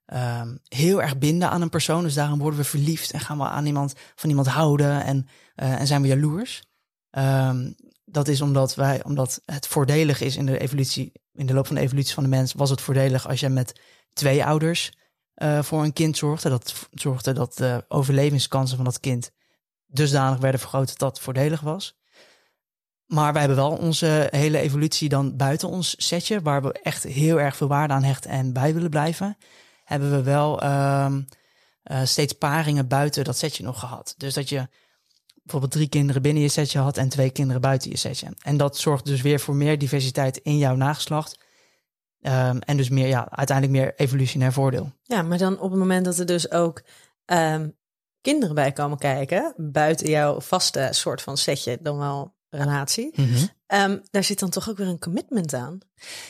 ehm, 0.06 0.56
heel 0.68 1.02
erg 1.02 1.18
binden 1.18 1.50
aan 1.50 1.62
een 1.62 1.70
persoon. 1.70 2.04
Dus 2.04 2.14
daarom 2.14 2.40
worden 2.40 2.60
we 2.60 2.66
verliefd 2.66 3.12
en 3.12 3.20
gaan 3.20 3.38
we 3.38 3.44
aan 3.44 3.66
iemand, 3.66 3.94
van 4.16 4.30
iemand 4.30 4.48
houden 4.48 5.04
en, 5.04 5.28
eh, 5.56 5.80
en 5.80 5.88
zijn 5.88 6.02
we 6.02 6.08
jaloers. 6.08 6.64
Ehm, 7.10 7.72
dat 8.06 8.28
is 8.28 8.42
omdat, 8.42 8.76
wij, 8.76 9.04
omdat 9.04 9.42
het 9.46 9.68
voordelig 9.68 10.22
is 10.22 10.36
in 10.36 10.46
de 10.46 10.60
evolutie, 10.60 11.12
in 11.34 11.46
de 11.46 11.54
loop 11.54 11.68
van 11.68 11.76
de 11.76 11.82
evolutie 11.82 12.14
van 12.14 12.24
de 12.24 12.30
mens, 12.30 12.54
was 12.54 12.70
het 12.70 12.82
voordelig 12.82 13.28
als 13.28 13.40
je 13.40 13.50
met 13.50 13.82
twee 14.14 14.46
ouders 14.46 14.92
eh, 15.38 15.64
voor 15.64 15.84
een 15.84 15.94
kind 15.94 16.18
zorgde. 16.18 16.50
Dat 16.50 16.88
zorgde 16.92 17.34
dat 17.34 17.58
de 17.58 17.86
overlevingskansen 17.88 18.76
van 18.76 18.86
dat 18.86 19.00
kind 19.00 19.32
dusdanig 19.88 20.40
werden 20.40 20.60
vergroot 20.60 20.88
dat 20.88 21.00
dat 21.00 21.20
voordelig 21.20 21.62
was. 21.62 21.98
Maar 23.06 23.32
wij 23.32 23.42
hebben 23.42 23.60
wel 23.60 23.78
onze 23.78 24.28
hele 24.32 24.60
evolutie 24.60 25.10
dan 25.10 25.36
buiten 25.36 25.68
ons 25.68 25.96
setje, 25.98 26.42
waar 26.42 26.62
we 26.62 26.72
echt 26.72 27.04
heel 27.04 27.40
erg 27.40 27.56
veel 27.56 27.68
waarde 27.68 27.94
aan 27.94 28.04
hechten 28.04 28.30
en 28.30 28.54
bij 28.54 28.74
willen 28.74 28.90
blijven, 28.90 29.38
hebben 29.84 30.12
we 30.12 30.24
wel 30.24 30.62
ehm, 30.62 31.22
eh, 31.84 32.02
steeds 32.04 32.34
paringen 32.34 32.88
buiten 32.88 33.24
dat 33.24 33.38
setje 33.38 33.64
nog 33.64 33.80
gehad. 33.80 34.14
Dus 34.18 34.34
dat 34.34 34.50
je 34.50 34.68
bijvoorbeeld 35.44 35.72
drie 35.72 35.90
kinderen 35.90 36.22
binnen 36.22 36.44
je 36.44 36.50
setje 36.50 36.80
had 36.80 36.98
en 36.98 37.10
twee 37.10 37.30
kinderen 37.30 37.62
buiten 37.62 37.90
je 37.90 37.98
setje. 37.98 38.34
En 38.42 38.58
dat 38.58 38.78
zorgt 38.78 39.06
dus 39.06 39.22
weer 39.22 39.40
voor 39.40 39.56
meer 39.56 39.78
diversiteit 39.78 40.38
in 40.38 40.58
jouw 40.58 40.76
nageslacht. 40.76 41.40
Ehm, 42.22 42.58
en 42.58 42.78
dus 42.78 42.90
meer, 42.90 43.08
ja, 43.08 43.28
uiteindelijk 43.30 43.78
meer 43.78 43.94
evolutionair 43.96 44.54
voordeel. 44.54 44.92
Ja, 45.04 45.22
maar 45.22 45.38
dan 45.38 45.60
op 45.60 45.70
het 45.70 45.80
moment 45.80 46.06
dat 46.06 46.20
er 46.20 46.26
dus 46.26 46.52
ook 46.52 46.82
ehm, 47.26 47.70
kinderen 48.22 48.56
bij 48.56 48.72
komen 48.72 48.98
kijken, 48.98 49.54
buiten 49.58 50.10
jouw 50.10 50.42
vaste 50.42 50.88
soort 50.92 51.22
van 51.22 51.38
setje, 51.38 51.78
dan 51.82 51.98
wel 51.98 52.36
relatie, 52.50 53.14
ehm, 53.68 53.98
daar 54.12 54.24
zit 54.24 54.40
dan 54.40 54.50
toch 54.50 54.70
ook 54.70 54.78
weer 54.78 54.88
een 54.88 55.00
commitment 55.00 55.54
aan. 55.54 55.78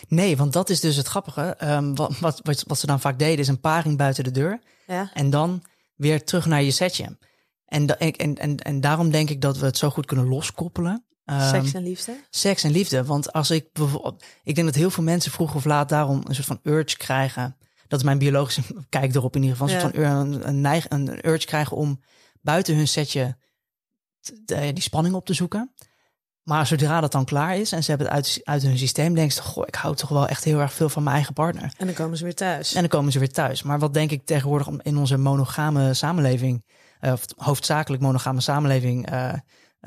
Nee, 0.08 0.38
want 0.38 0.54
dat 0.54 0.70
is 0.70 0.80
dus 0.80 0.96
het 0.96 1.08
grappige. 1.08 1.56
Wat, 1.94 2.20
wat, 2.20 2.40
wat, 2.44 2.64
wat 2.68 2.80
ze 2.80 2.86
dan 2.86 3.00
vaak 3.00 3.20
deden, 3.20 3.40
is 3.40 3.48
een 3.48 3.60
paring 3.60 3.98
buiten 3.98 4.24
de 4.24 4.32
deur. 4.32 4.60
Ja. 4.88 5.12
En 5.14 5.30
dan 5.30 5.64
weer 5.96 6.24
terug 6.24 6.46
naar 6.46 6.64
je 6.64 6.72
setje. 6.72 7.18
En, 7.66 8.00
en, 8.00 8.36
en, 8.36 8.58
en 8.58 8.82
daarom 8.82 9.12
denk 9.12 9.30
ik 9.30 9.42
dat 9.42 9.58
we 9.58 9.66
het 9.66 9.78
zo 9.78 9.90
goed 9.90 10.06
kunnen 10.06 10.28
loskoppelen. 10.28 11.06
Ehm, 11.28 11.50
Seks 11.50 11.74
en 11.74 11.84
liefde. 11.84 12.20
seks 12.30 12.64
en 12.64 12.72
liefde. 12.72 13.04
Want 13.04 13.34
als 13.34 13.52
ik 13.52 13.70
bijvoorbeeld. 13.74 14.24
Ik 14.44 14.56
denk 14.56 14.68
dat 14.68 14.76
heel 14.76 14.90
veel 14.90 15.04
mensen 15.04 15.32
vroeg 15.32 15.56
of 15.56 15.66
laat 15.66 15.90
daarom 15.90 16.22
een 16.28 16.36
soort 16.36 16.48
van 16.48 16.60
urge 16.64 16.98
krijgen. 16.98 17.58
Dat 17.88 18.00
is 18.00 18.06
mijn 18.06 18.18
biologische 18.18 18.62
kijk 18.90 19.16
erop 19.16 19.36
in 19.36 19.42
ieder 19.44 19.58
geval. 19.58 19.74
Een, 19.76 19.82
Ja. 19.82 19.90
soort 19.90 19.96
van 19.96 20.34
een, 20.34 20.48
een, 20.48 20.62
neig, 20.62 20.86
een, 20.90 21.08
een 21.08 21.28
urge 21.30 21.46
krijgen 21.46 21.78
om 21.78 22.02
buiten 22.42 22.76
hun 22.76 22.88
setje 22.88 23.38
de- 24.46 24.74
die 24.74 24.84
spanning 24.84 25.16
op 25.16 25.26
te 25.26 25.34
zoeken. 25.34 25.74
Maar 26.44 26.68
zodra 26.68 27.02
dat 27.02 27.12
dan 27.12 27.26
klaar 27.26 27.58
is 27.58 27.72
en 27.72 27.84
ze 27.84 27.90
hebben 27.90 28.08
het 28.08 28.16
uit, 28.16 28.40
uit 28.44 28.62
hun 28.62 28.78
systeem, 28.78 29.14
denken 29.14 29.34
ze: 29.36 29.42
Goh, 29.42 29.64
ik 29.68 29.76
hou 29.76 29.96
toch 29.96 30.10
wel 30.10 30.28
echt 30.28 30.44
heel 30.44 30.60
erg 30.60 30.74
veel 30.74 30.90
van 30.90 31.04
mijn 31.04 31.16
eigen 31.16 31.34
partner. 31.34 31.74
En 31.78 31.86
dan 31.86 31.96
komen 31.96 32.18
ze 32.18 32.24
weer 32.24 32.36
thuis. 32.36 32.74
En 32.74 32.80
dan 32.80 32.90
komen 32.90 33.12
ze 33.12 33.20
weer 33.20 33.32
thuis. 33.32 33.64
Maar 33.64 33.80
wat 33.80 33.94
denk 33.94 34.12
ik 34.12 34.26
tegenwoordig 34.26 34.68
om- 34.68 34.80
in 34.84 34.98
onze 34.98 35.18
monogame 35.18 35.94
samenleving, 35.94 36.66
eh, 37.00 37.12
of 37.12 37.26
hoofdzakelijk 37.36 38.02
monogame 38.02 38.42
samenleving, 38.42 39.10
eh, 39.10 39.34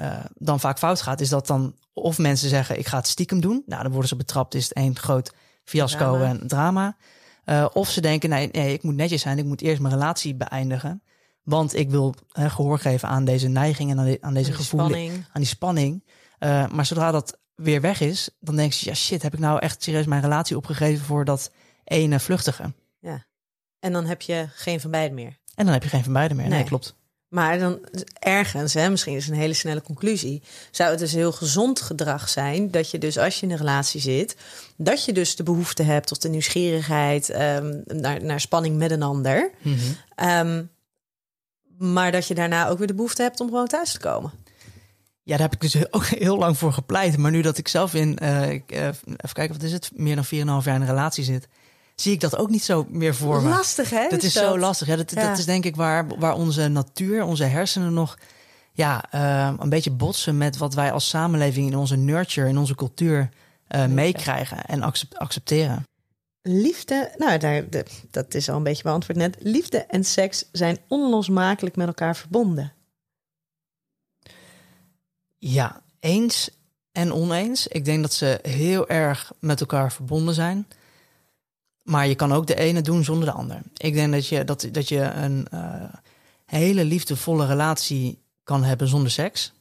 eh, 0.00 0.24
dan 0.34 0.60
vaak 0.60 0.78
fout 0.78 1.02
gaat, 1.02 1.20
is 1.20 1.28
dat 1.28 1.46
dan 1.46 1.74
of 1.92 2.18
mensen 2.18 2.48
zeggen: 2.48 2.78
ik 2.78 2.86
ga 2.86 2.96
het 2.96 3.06
stiekem 3.06 3.40
doen. 3.40 3.62
Nou, 3.66 3.82
dan 3.82 3.90
worden 3.92 4.08
ze 4.08 4.16
betrapt, 4.16 4.54
is 4.54 4.64
het 4.64 4.72
één 4.72 4.96
groot 4.98 5.32
fiasco 5.64 5.98
Drama. 5.98 6.24
en 6.24 6.46
drama. 6.46 6.96
Eh, 7.44 7.66
of 7.72 7.90
ze 7.90 8.00
denken: 8.00 8.28
nee, 8.30 8.48
nee, 8.52 8.72
ik 8.72 8.82
moet 8.82 8.94
netjes 8.94 9.22
zijn, 9.22 9.38
ik 9.38 9.44
moet 9.44 9.60
eerst 9.60 9.80
mijn 9.80 9.94
relatie 9.94 10.34
beëindigen. 10.34 11.02
Want 11.42 11.74
ik 11.76 11.90
wil 11.90 12.14
eh, 12.32 12.50
gehoor 12.50 12.78
geven 12.78 13.08
aan 13.08 13.24
deze 13.24 13.48
neiging 13.48 13.90
en 13.90 13.98
aan, 13.98 14.04
de- 14.04 14.18
aan 14.20 14.34
deze 14.34 14.62
spanning. 14.62 15.12
aan 15.12 15.40
die 15.40 15.44
spanning. 15.50 16.04
Eh, 16.38 16.68
maar 16.68 16.86
zodra 16.86 17.10
dat 17.10 17.38
weer 17.54 17.80
weg 17.80 18.00
is, 18.00 18.30
dan 18.40 18.56
denk 18.56 18.72
je, 18.72 18.88
ja 18.88 18.94
shit, 18.94 19.22
heb 19.22 19.32
ik 19.32 19.38
nou 19.38 19.58
echt 19.58 19.82
serieus 19.82 20.06
mijn 20.06 20.22
relatie 20.22 20.56
opgegeven 20.56 21.04
voor 21.04 21.24
dat 21.24 21.50
ene 21.84 22.20
vluchtige? 22.20 22.72
En 23.80 23.92
dan 23.92 24.04
heb 24.06 24.22
je 24.22 24.46
geen 24.54 24.80
van 24.80 24.90
beiden 24.90 25.14
meer. 25.14 25.38
En 25.54 25.64
dan 25.64 25.72
heb 25.74 25.82
je 25.82 25.88
geen 25.88 26.04
van 26.04 26.12
beiden 26.12 26.36
meer. 26.36 26.48
Nee, 26.48 26.58
Nee. 26.58 26.68
klopt. 26.68 26.96
Maar 27.30 27.58
dan 27.58 27.78
ergens, 28.18 28.74
hè, 28.74 28.90
misschien 28.90 29.16
is 29.16 29.24
het 29.24 29.34
een 29.34 29.40
hele 29.40 29.54
snelle 29.54 29.82
conclusie, 29.82 30.42
zou 30.70 30.90
het 30.90 30.98
dus 30.98 31.12
heel 31.12 31.32
gezond 31.32 31.80
gedrag 31.80 32.28
zijn 32.28 32.70
dat 32.70 32.90
je 32.90 32.98
dus 32.98 33.18
als 33.18 33.40
je 33.40 33.46
in 33.46 33.52
een 33.52 33.58
relatie 33.58 34.00
zit, 34.00 34.36
dat 34.76 35.04
je 35.04 35.12
dus 35.12 35.36
de 35.36 35.42
behoefte 35.42 35.82
hebt 35.82 36.06
tot 36.06 36.22
de 36.22 36.28
nieuwsgierigheid 36.28 37.30
ehm, 37.30 37.80
naar, 37.84 38.24
naar 38.24 38.40
spanning 38.40 38.76
met 38.76 38.90
een 38.90 39.02
ander. 39.02 39.50
Ehm, 40.14 40.62
maar 41.78 42.12
dat 42.12 42.26
je 42.26 42.34
daarna 42.34 42.68
ook 42.68 42.78
weer 42.78 42.86
de 42.86 42.94
behoefte 42.94 43.22
hebt 43.22 43.40
om 43.40 43.48
gewoon 43.48 43.66
thuis 43.66 43.92
te 43.92 43.98
komen. 43.98 44.32
Ja, 45.22 45.36
daar 45.36 45.50
heb 45.50 45.62
ik 45.62 45.72
dus 45.72 45.90
ook 45.96 46.06
heel 46.06 46.38
lang 46.38 46.58
voor 46.58 46.72
gepleit. 46.72 47.16
Maar 47.16 47.30
nu 47.30 47.42
dat 47.42 47.58
ik 47.58 47.68
zelf 47.68 47.94
in, 47.94 48.18
eh, 48.18 48.50
eh, 48.50 48.60
even 48.66 49.32
kijken, 49.32 49.52
wat 49.52 49.62
is 49.62 49.72
het, 49.72 49.90
meer 49.94 50.14
dan 50.14 50.24
4,5 50.24 50.64
jaar 50.64 50.74
in 50.74 50.80
een 50.80 50.86
relatie 50.86 51.24
zit, 51.24 51.48
zie 52.00 52.12
ik 52.12 52.20
dat 52.20 52.36
ook 52.36 52.50
niet 52.50 52.64
zo 52.64 52.86
meer 52.88 53.14
voor 53.14 53.42
me. 53.42 53.48
Lastig, 53.48 53.90
hè? 53.90 54.08
Dat 54.08 54.22
is 54.22 54.32
zo 54.32 54.58
lastig. 54.58 54.86
Ja, 54.88 54.96
dat, 54.96 55.10
Ja. 55.10 55.28
dat 55.28 55.38
is 55.38 55.44
denk 55.44 55.64
ik 55.64 55.76
waar, 55.76 56.06
waar 56.18 56.34
onze 56.34 56.68
natuur, 56.68 57.24
onze 57.24 57.44
hersenen 57.44 57.92
nog 57.92 58.18
ja, 58.72 59.04
eh, 59.10 59.54
een 59.58 59.68
beetje 59.68 59.90
botsen 59.90 60.38
met 60.38 60.56
wat 60.56 60.74
wij 60.74 60.92
als 60.92 61.08
samenleving 61.08 61.66
in 61.70 61.76
onze 61.76 61.96
nurture, 61.96 62.48
in 62.48 62.58
onze 62.58 62.74
cultuur 62.74 63.28
eh, 63.66 63.86
meekrijgen 63.86 64.64
en 64.64 64.82
accep- 64.82 65.14
accepteren. 65.14 65.84
Liefde, 66.42 67.14
nou, 67.16 67.38
daar, 67.38 67.68
de- 67.70 67.86
dat 68.10 68.34
is 68.34 68.48
al 68.48 68.56
een 68.56 68.62
beetje 68.62 68.82
beantwoord 68.82 69.18
net. 69.18 69.36
Liefde 69.38 69.78
en 69.78 70.04
seks 70.04 70.44
zijn 70.52 70.78
onlosmakelijk 70.88 71.76
met 71.76 71.86
elkaar 71.86 72.16
verbonden. 72.16 72.72
Ja, 75.38 75.80
eens 76.00 76.50
en 76.92 77.12
oneens. 77.12 77.66
Ik 77.66 77.84
denk 77.84 78.02
dat 78.02 78.12
ze 78.12 78.38
heel 78.42 78.88
erg 78.88 79.32
met 79.40 79.60
elkaar 79.60 79.92
verbonden 79.92 80.34
zijn. 80.34 80.66
Maar 81.90 82.06
je 82.06 82.14
kan 82.14 82.32
ook 82.32 82.46
de 82.46 82.54
ene 82.54 82.80
doen 82.80 83.04
zonder 83.04 83.24
de 83.24 83.34
ander. 83.34 83.62
Ik 83.76 83.94
denk 83.94 84.12
dat 84.12 84.26
je, 84.26 84.44
dat, 84.44 84.68
dat 84.72 84.88
je 84.88 85.00
een. 85.00 85.48
eh, 85.50 85.84
hele 86.50 86.84
liefdevolle 86.84 87.46
relatie 87.46 88.22
kan 88.42 88.64
hebben 88.64 88.88
zonder 88.88 89.10
seks. 89.10 89.52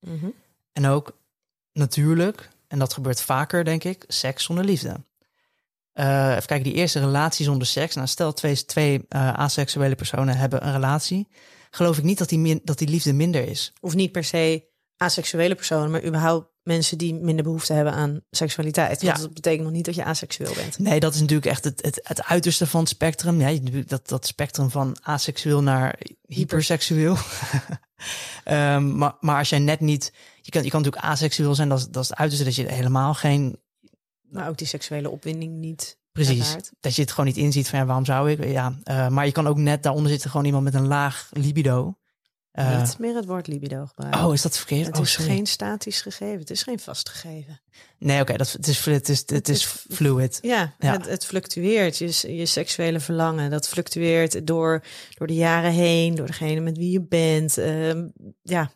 Mhm. 0.00 0.26
En 0.72 0.86
ook 0.86 1.18
natuurlijk, 1.72 2.50
en 2.68 2.78
dat 2.78 2.92
gebeurt 2.92 3.20
vaker, 3.20 3.64
denk 3.64 3.84
ik, 3.84 4.04
seks 4.08 4.44
zonder 4.44 4.64
liefde. 4.64 5.04
Eh, 5.92 6.30
even 6.30 6.46
kijken, 6.46 6.62
die 6.70 6.74
eerste 6.74 7.00
relatie 7.00 7.44
zonder 7.44 7.66
seks. 7.66 7.94
Nou, 7.94 8.06
stel 8.06 8.32
twee, 8.32 8.64
twee 8.64 9.04
eh, 9.08 9.32
aseksuele 9.32 9.94
personen 9.94 10.36
hebben 10.36 10.66
een 10.66 10.72
relatie. 10.72 11.28
Geloof 11.70 11.98
ik 11.98 12.04
niet 12.04 12.18
dat 12.18 12.28
die, 12.28 12.38
min, 12.38 12.60
dat 12.64 12.78
die 12.78 12.88
liefde 12.88 13.12
minder 13.12 13.48
is. 13.48 13.72
Of 13.80 13.94
niet 13.94 14.12
per 14.12 14.24
se 14.24 14.64
aseksuele 14.96 15.54
personen, 15.54 15.90
maar 15.90 16.04
überhaupt 16.04 16.48
mensen 16.66 16.98
die 16.98 17.14
minder 17.14 17.44
behoefte 17.44 17.72
hebben 17.72 17.92
aan 17.92 18.20
seksualiteit. 18.30 19.02
Want 19.02 19.16
Ja. 19.16 19.22
dat 19.22 19.34
betekent 19.34 19.62
nog 19.62 19.72
niet 19.72 19.84
dat 19.84 19.94
je 19.94 20.04
aseksueel 20.04 20.54
bent. 20.54 20.78
Nee, 20.78 21.00
dat 21.00 21.14
is 21.14 21.20
natuurlijk 21.20 21.46
echt 21.46 21.64
het, 21.64 21.82
het, 21.84 22.00
het 22.02 22.24
uiterste 22.24 22.66
van 22.66 22.80
het 22.80 22.88
spectrum. 22.88 23.40
Ja, 23.40 23.58
dat, 23.86 24.08
dat 24.08 24.26
spectrum 24.26 24.70
van 24.70 24.96
aseksueel 25.02 25.62
naar 25.62 25.98
hyperseksueel. 26.26 27.16
Ehm, 28.44 28.96
maar, 28.96 29.16
maar 29.20 29.38
als 29.38 29.48
jij 29.48 29.58
net 29.58 29.80
niet... 29.80 30.12
Je 30.40 30.50
kan, 30.50 30.62
je 30.62 30.70
kan 30.70 30.82
natuurlijk 30.82 31.06
aseksueel 31.12 31.54
zijn, 31.54 31.68
dat 31.68 31.78
is, 31.78 31.88
dat 31.88 32.02
is 32.02 32.08
het 32.08 32.18
uiterste. 32.18 32.44
Dat 32.44 32.54
je 32.54 32.66
helemaal 32.72 33.14
geen... 33.14 33.60
Maar 34.22 34.48
ook 34.48 34.58
die 34.58 34.66
seksuele 34.66 35.10
opwinding 35.10 35.52
niet. 35.52 35.98
Precies, 36.12 36.46
ervaart. 36.46 36.72
dat 36.80 36.94
je 36.94 37.02
het 37.02 37.10
gewoon 37.10 37.26
niet 37.26 37.36
inziet 37.36 37.68
van 37.68 37.78
ja, 37.78 37.84
waarom 37.84 38.04
zou 38.04 38.30
ik? 38.30 38.44
Ja, 38.44 38.78
eh, 38.82 39.08
maar 39.08 39.26
je 39.26 39.32
kan 39.32 39.46
ook 39.46 39.56
net 39.56 39.82
daaronder 39.82 40.10
zitten 40.10 40.30
gewoon 40.30 40.46
iemand 40.46 40.64
met 40.64 40.74
een 40.74 40.86
laag 40.86 41.28
libido. 41.32 41.96
Eh, 42.56 42.82
niet 42.82 42.98
meer 42.98 43.14
het 43.14 43.24
woord 43.24 43.46
libido 43.46 43.86
gebruiken. 43.86 44.24
oh, 44.24 44.32
is 44.32 44.42
dat 44.42 44.56
verkeerd? 44.56 44.86
het 44.86 44.96
oh, 44.96 45.02
is 45.02 45.12
sorry. 45.12 45.30
geen 45.30 45.46
statisch 45.46 46.00
gegeven. 46.00 46.38
Het 46.38 46.50
is 46.50 46.62
geen 46.62 46.78
vast 46.78 47.08
gegeven. 47.08 47.60
Nee, 47.98 48.20
oké, 48.20 48.36
dat 48.36 48.52
het 48.52 48.66
is, 48.66 48.84
het 48.84 49.08
is, 49.08 49.18
het 49.18 49.30
Het 49.30 49.48
is 49.48 49.64
fluid. 49.64 50.38
Ja, 50.42 50.74
Ja. 50.78 50.92
Het, 50.92 51.06
het 51.06 51.26
fluctueert. 51.26 51.96
Je, 51.98 52.36
je 52.36 52.46
seksuele 52.46 53.00
verlangen, 53.00 53.50
dat 53.50 53.68
fluctueert 53.68 54.46
door, 54.46 54.84
door 55.14 55.26
de 55.26 55.34
jaren 55.34 55.72
heen, 55.72 56.14
door 56.14 56.26
degene 56.26 56.60
met 56.60 56.76
wie 56.76 56.90
je 56.90 57.00
bent. 57.00 57.58
Ehm, 57.58 58.08
ja, 58.42 58.70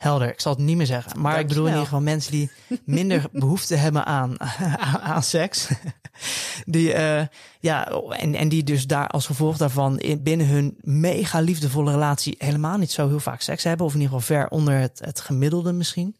Helder, 0.00 0.28
ik 0.28 0.40
zal 0.40 0.52
het 0.54 0.62
niet 0.62 0.76
meer 0.76 0.86
zeggen. 0.86 1.20
Maar 1.20 1.38
ik 1.38 1.48
bedoel 1.48 1.62
in 1.64 1.68
ieder 1.70 1.84
geval 1.84 2.00
mensen 2.00 2.32
die 2.32 2.50
minder 2.84 3.24
behoefte 3.32 3.74
hebben 3.74 4.04
aan, 4.06 4.40
aan, 4.40 4.98
aan 5.14 5.22
seks. 5.22 5.68
Die, 6.66 6.92
eh, 6.92 7.26
ja, 7.60 7.88
en, 8.10 8.34
en 8.34 8.48
die 8.48 8.62
dus 8.64 8.86
daar 8.86 9.06
als 9.06 9.26
gevolg 9.26 9.56
daarvan 9.56 9.98
in, 9.98 10.22
binnen 10.22 10.46
hun 10.46 10.76
mega 10.80 11.40
liefdevolle 11.40 11.90
relatie 11.90 12.34
helemaal 12.38 12.76
niet 12.78 12.90
zo 12.90 13.08
heel 13.08 13.20
vaak 13.20 13.40
seks 13.40 13.64
hebben. 13.64 13.86
Of 13.86 13.94
in 13.94 14.00
ieder 14.00 14.18
geval 14.18 14.36
ver 14.36 14.48
onder 14.48 14.74
het, 14.74 15.00
het 15.04 15.20
gemiddelde 15.20 15.72
misschien. 15.72 16.16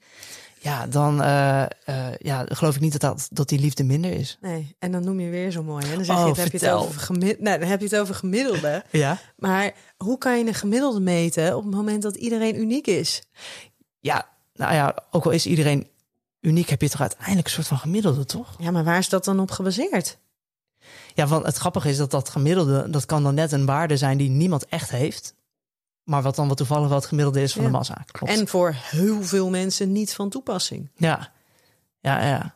Ja, 0.58 0.86
dan 0.86 1.22
eh, 1.22 1.62
eh, 1.62 1.68
ja, 2.18 2.44
geloof 2.48 2.74
ik 2.74 2.80
niet 2.80 2.92
dat, 2.92 3.00
dat, 3.00 3.28
dat 3.32 3.48
die 3.48 3.58
liefde 3.58 3.84
minder 3.84 4.12
is. 4.12 4.38
nee. 4.40 4.76
En 4.78 4.92
dan 4.92 5.04
noem 5.04 5.20
je 5.20 5.30
weer 5.30 5.50
zo 5.50 5.62
mooi. 5.62 5.86
Hè? 5.86 5.94
Dan 5.94 6.04
zeg 6.04 6.16
Oh, 6.16 6.22
je, 6.22 6.28
het, 6.28 6.36
heb 6.36 6.52
je 6.52 6.58
het 6.66 6.68
over 6.76 7.00
gemi- 7.00 7.36
nou, 7.38 7.58
dan 7.58 7.68
heb 7.68 7.78
je 7.80 7.86
het 7.86 7.96
over 7.96 8.14
gemiddelde. 8.14 8.84
Ja? 8.90 9.18
Maar 9.36 9.72
hoe 9.96 10.18
kan 10.18 10.38
je 10.38 10.46
een 10.46 10.54
gemiddelde 10.54 11.00
meten 11.00 11.56
op 11.56 11.62
het 11.64 11.74
moment 11.74 12.02
dat 12.02 12.16
iedereen 12.16 12.60
uniek 12.60 12.86
is? 12.86 13.22
Ja, 14.00 14.28
nou 14.54 14.74
ja, 14.74 14.94
ook 15.10 15.24
al 15.24 15.30
is 15.30 15.46
iedereen 15.46 15.88
uniek, 16.40 16.68
heb 16.68 16.80
je 16.82 16.88
toch 16.88 17.00
uiteindelijk 17.00 17.46
een 17.46 17.52
soort 17.52 17.66
van 17.66 17.78
gemiddelde, 17.78 18.24
toch? 18.24 18.54
Ja, 18.58 18.70
maar 18.70 18.84
waar 18.84 18.98
is 18.98 19.08
dat 19.08 19.24
dan 19.24 19.40
op 19.40 19.50
gebaseerd? 19.50 20.18
Ja, 21.14 21.26
want 21.26 21.46
het 21.46 21.56
grappige 21.56 21.88
is 21.88 21.96
dat 21.96 22.10
dat 22.10 22.28
gemiddelde, 22.28 22.90
dat 22.90 23.06
kan 23.06 23.22
dan 23.22 23.34
net 23.34 23.52
een 23.52 23.66
waarde 23.66 23.96
zijn 23.96 24.18
die 24.18 24.30
niemand 24.30 24.66
echt 24.66 24.90
heeft. 24.90 25.34
Maar 26.04 26.22
wat 26.22 26.34
dan 26.34 26.48
wat 26.48 26.56
toevallig 26.56 26.88
wel 26.88 26.96
het 26.96 27.06
gemiddelde 27.06 27.42
is 27.42 27.52
van 27.52 27.62
Ja. 27.62 27.66
de 27.68 27.72
massa. 27.76 28.04
Klopt. 28.10 28.32
En 28.32 28.48
voor 28.48 28.74
heel 28.76 29.22
veel 29.22 29.50
mensen 29.50 29.92
niet 29.92 30.14
van 30.14 30.28
toepassing. 30.30 30.90
Ja, 30.96 31.32
ja, 32.00 32.26
ja. 32.26 32.54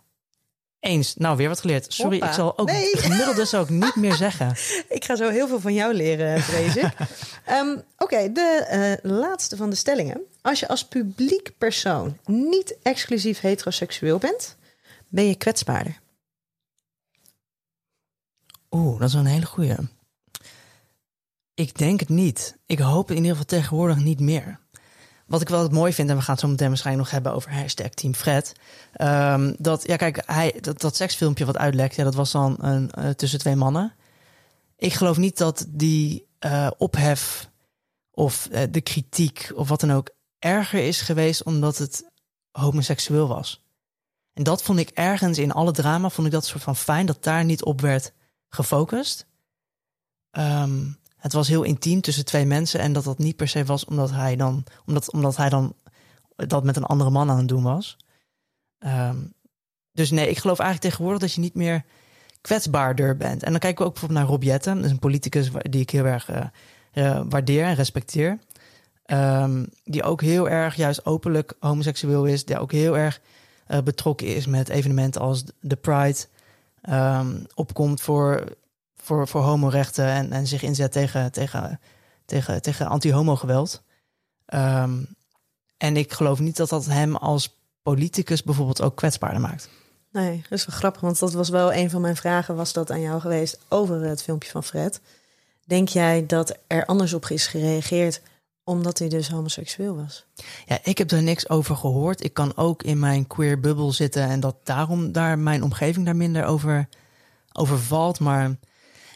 Eens. 0.81 1.15
Nou, 1.17 1.37
weer 1.37 1.49
wat 1.49 1.61
geleerd. 1.61 1.93
Sorry, 1.93 2.13
Hoppa. 2.13 2.29
ik 2.29 2.35
zal 2.35 2.59
ook 2.59 2.67
Nee. 2.71 2.97
gemiddelde 2.97 3.45
zou 3.45 3.63
ik 3.65 3.69
niet 3.71 3.95
meer 3.97 4.15
zeggen. 4.15 4.51
Ik 4.89 5.05
ga 5.05 5.17
zo 5.17 5.29
heel 5.31 5.49
veel 5.49 5.61
van 5.61 5.75
jou 5.75 5.95
leren, 5.95 6.41
vrees 6.43 6.77
ik. 6.77 6.93
Ehm, 7.45 7.77
Oké, 7.99 8.33
de 8.33 8.65
eh, 9.03 9.11
laatste 9.11 9.57
van 9.57 9.71
de 9.71 9.77
stellingen. 9.77 10.21
Als 10.45 10.61
je 10.61 10.69
als 10.69 10.85
publiek 10.85 11.59
persoon 11.59 12.19
niet 12.25 12.77
exclusief 12.83 13.41
heteroseksueel 13.41 14.19
bent, 14.19 14.57
ben 15.09 15.25
je 15.25 15.35
kwetsbaarder. 15.35 16.01
Oeh, 18.71 19.01
dat 19.01 19.09
is 19.09 19.15
een 19.15 19.27
hele 19.27 19.47
goeie. 19.47 19.77
Ik 21.55 21.79
denk 21.79 22.01
het 22.01 22.09
niet. 22.09 22.57
Ik 22.67 22.79
hoop 22.79 23.11
in 23.11 23.17
ieder 23.17 23.31
geval 23.31 23.45
tegenwoordig 23.45 23.97
niet 23.97 24.21
meer. 24.21 24.59
Wat 25.27 25.41
ik 25.41 25.49
wel 25.49 25.63
het 25.63 25.73
mooi 25.73 25.93
vind, 25.93 26.11
en 26.11 26.17
we 26.17 26.23
gaan 26.23 26.35
het 26.35 26.43
zo 26.43 26.49
meteen 26.49 26.69
waarschijnlijk 26.69 27.05
nog 27.05 27.15
hebben 27.15 27.35
over 27.35 27.53
hashtag 27.53 27.89
Team 27.89 28.15
Fred. 28.15 28.53
ehm, 28.93 29.55
dat, 29.59 29.87
ja, 29.87 29.97
kijk, 29.97 30.23
hij, 30.27 30.59
dat, 30.61 30.81
dat 30.81 30.97
seksfilmpje 30.97 31.45
wat 31.45 31.57
uitlekt, 31.57 31.95
ja, 31.95 32.05
dat 32.05 32.15
was 32.15 32.33
dan 32.33 32.57
een, 32.59 32.91
eh, 32.91 33.11
tussen 33.11 33.39
twee 33.39 33.57
mannen. 33.57 33.95
Ik 34.77 34.93
geloof 34.93 35.17
niet 35.17 35.39
dat 35.39 35.67
die 35.69 36.27
eh, 36.39 36.71
ophef 36.77 37.51
of 38.11 38.47
eh, 38.47 38.63
de 38.71 38.81
kritiek 38.81 39.51
of 39.55 39.69
wat 39.69 39.81
dan 39.81 39.93
ook 39.93 40.13
erger 40.45 40.87
is 40.87 41.01
geweest 41.01 41.43
omdat 41.43 41.79
het 41.79 42.11
homoseksueel 42.51 43.29
was. 43.29 43.63
En 44.33 44.43
dat 44.43 44.63
vond 44.63 44.79
ik 44.79 44.91
ergens 44.91 45.39
in 45.39 45.53
alle 45.53 45.73
drama, 45.73 46.11
vond 46.11 46.27
ik 46.27 46.33
dat 46.33 46.47
soort 46.47 46.63
van 46.63 46.77
fijn 46.77 47.07
dat 47.07 47.23
daar 47.23 47.45
niet 47.45 47.65
op 47.65 47.81
werd 47.81 48.13
gefocust. 48.49 49.27
Ehm, 50.31 50.87
het 51.17 51.33
was 51.33 51.49
heel 51.49 51.63
intiem 51.63 52.01
tussen 52.01 52.25
twee 52.25 52.45
mensen 52.45 52.81
en 52.81 52.93
dat 52.93 53.05
dat 53.05 53.19
niet 53.19 53.37
per 53.37 53.49
se 53.49 53.65
was 53.65 53.85
omdat 53.85 54.11
hij 54.11 54.37
dan, 54.37 54.65
omdat, 54.87 55.13
omdat 55.13 55.37
hij 55.37 55.49
dan 55.49 55.75
dat 56.37 56.65
met 56.65 56.77
een 56.77 56.85
andere 56.85 57.11
man 57.11 57.31
aan 57.31 57.39
het 57.39 57.49
doen 57.49 57.63
was. 57.63 57.97
Ehm, 58.79 59.17
dus 59.93 60.11
nee, 60.11 60.29
ik 60.29 60.39
geloof 60.39 60.59
eigenlijk 60.59 60.91
tegenwoordig 60.91 61.21
dat 61.21 61.33
je 61.33 61.41
niet 61.41 61.55
meer 61.55 61.85
kwetsbaarder 62.41 63.17
bent. 63.17 63.43
En 63.43 63.51
dan 63.51 63.61
kijken 63.61 63.79
we 63.79 63.85
ook 63.85 63.93
bijvoorbeeld 63.93 64.21
naar 64.21 64.31
Rob 64.31 64.43
Jetten, 64.43 64.77
dat 64.77 64.85
is 64.85 64.91
een 64.91 64.99
politicus 64.99 65.51
die 65.51 65.81
ik 65.81 65.91
heel 65.91 66.05
erg 66.05 66.29
eh, 66.29 66.47
eh, 66.93 67.23
waardeer 67.29 67.65
en 67.65 67.75
respecteer. 67.75 68.39
Ehm, 69.05 69.65
die 69.85 70.03
ook 70.03 70.21
heel 70.21 70.49
erg 70.49 70.75
juist 70.75 71.07
openlijk 71.07 71.55
homoseksueel 71.61 72.25
is, 72.25 72.45
die 72.45 72.59
ook 72.59 72.73
heel 72.73 72.97
erg 72.97 73.21
eh, 73.67 73.83
betrokken 73.83 74.27
is 74.27 74.47
met 74.47 74.69
evenementen 74.69 75.21
als 75.21 75.45
de 75.61 75.77
Pride, 75.77 76.19
ehm, 76.81 77.37
opkomt 77.55 78.01
voor, 78.01 78.45
voor, 78.97 79.29
voor 79.29 79.43
homorechten 79.43 80.07
en, 80.07 80.33
en 80.33 80.47
zich 80.47 80.63
inzet 80.63 80.93
tegen, 80.93 81.33
tegen, 81.33 81.81
tegen, 82.25 82.63
tegen 82.63 82.87
anti-homo-geweld. 82.87 83.83
Ehm, 84.47 85.03
en 85.77 85.97
ik 85.97 86.13
geloof 86.13 86.39
niet 86.39 86.57
dat 86.57 86.69
dat 86.69 86.87
hem 86.87 87.17
als 87.17 87.57
politicus 87.83 88.43
bijvoorbeeld 88.43 88.83
ook 88.83 88.97
kwetsbaarder 88.97 89.41
maakt. 89.41 89.69
Nee, 90.13 90.45
dat 90.49 90.59
is 90.59 90.67
wel 90.67 90.77
grappig, 90.77 91.01
want 91.01 91.19
dat 91.19 91.33
was 91.33 91.49
wel 91.49 91.73
een 91.73 91.91
van 91.91 92.01
mijn 92.01 92.17
vragen, 92.17 92.57
was 92.57 92.73
dat 92.73 92.91
aan 92.91 93.01
jou 93.01 93.21
geweest 93.21 93.59
over 93.69 94.01
het 94.03 94.23
filmpje 94.23 94.51
van 94.51 94.65
Fred. 94.65 95.01
Denk 95.65 95.89
jij 95.89 96.27
dat 96.27 96.57
er 96.67 96.87
anders 96.87 97.15
op 97.15 97.27
is 97.27 97.47
gereageerd 97.47 98.21
omdat 98.65 98.99
hij 98.99 99.09
dus 99.09 99.29
homoseksueel 99.29 99.97
was? 99.97 100.25
Ja, 100.67 100.79
ik 100.83 100.99
heb 100.99 101.09
daar 101.09 101.23
niks 101.23 101.49
over 101.49 101.77
gehoord. 101.77 102.25
Ik 102.25 102.35
kan 102.35 102.57
ook 102.57 102.83
in 102.83 102.99
mijn 102.99 103.27
queer 103.27 103.61
bubbel 103.61 103.93
zitten 103.93 104.23
en 104.23 104.41
dat 104.41 104.57
daarom 104.63 105.13
daar 105.13 105.39
mijn 105.39 105.63
omgeving 105.63 106.05
daar 106.05 106.17
minder 106.17 106.45
over, 106.45 106.89
over 107.53 107.79
valt. 107.79 108.21
Maar 108.21 108.57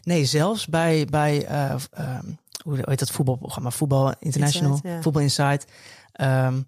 nee, 0.02 0.24
zelfs 0.24 0.66
bij, 0.66 1.06
bij 1.10 1.46
eh, 1.46 1.74
ehm, 1.90 2.24
hoe 2.62 2.78
heet 2.82 2.98
dat 2.98 3.10
voetbalprogramma? 3.10 3.70
Voetbal 3.70 4.14
International, 4.18 4.70
Inside, 4.70 4.88
ja. 4.88 5.02
Voetbal 5.02 5.22
Inside. 5.22 5.60
ehm, 6.12 6.60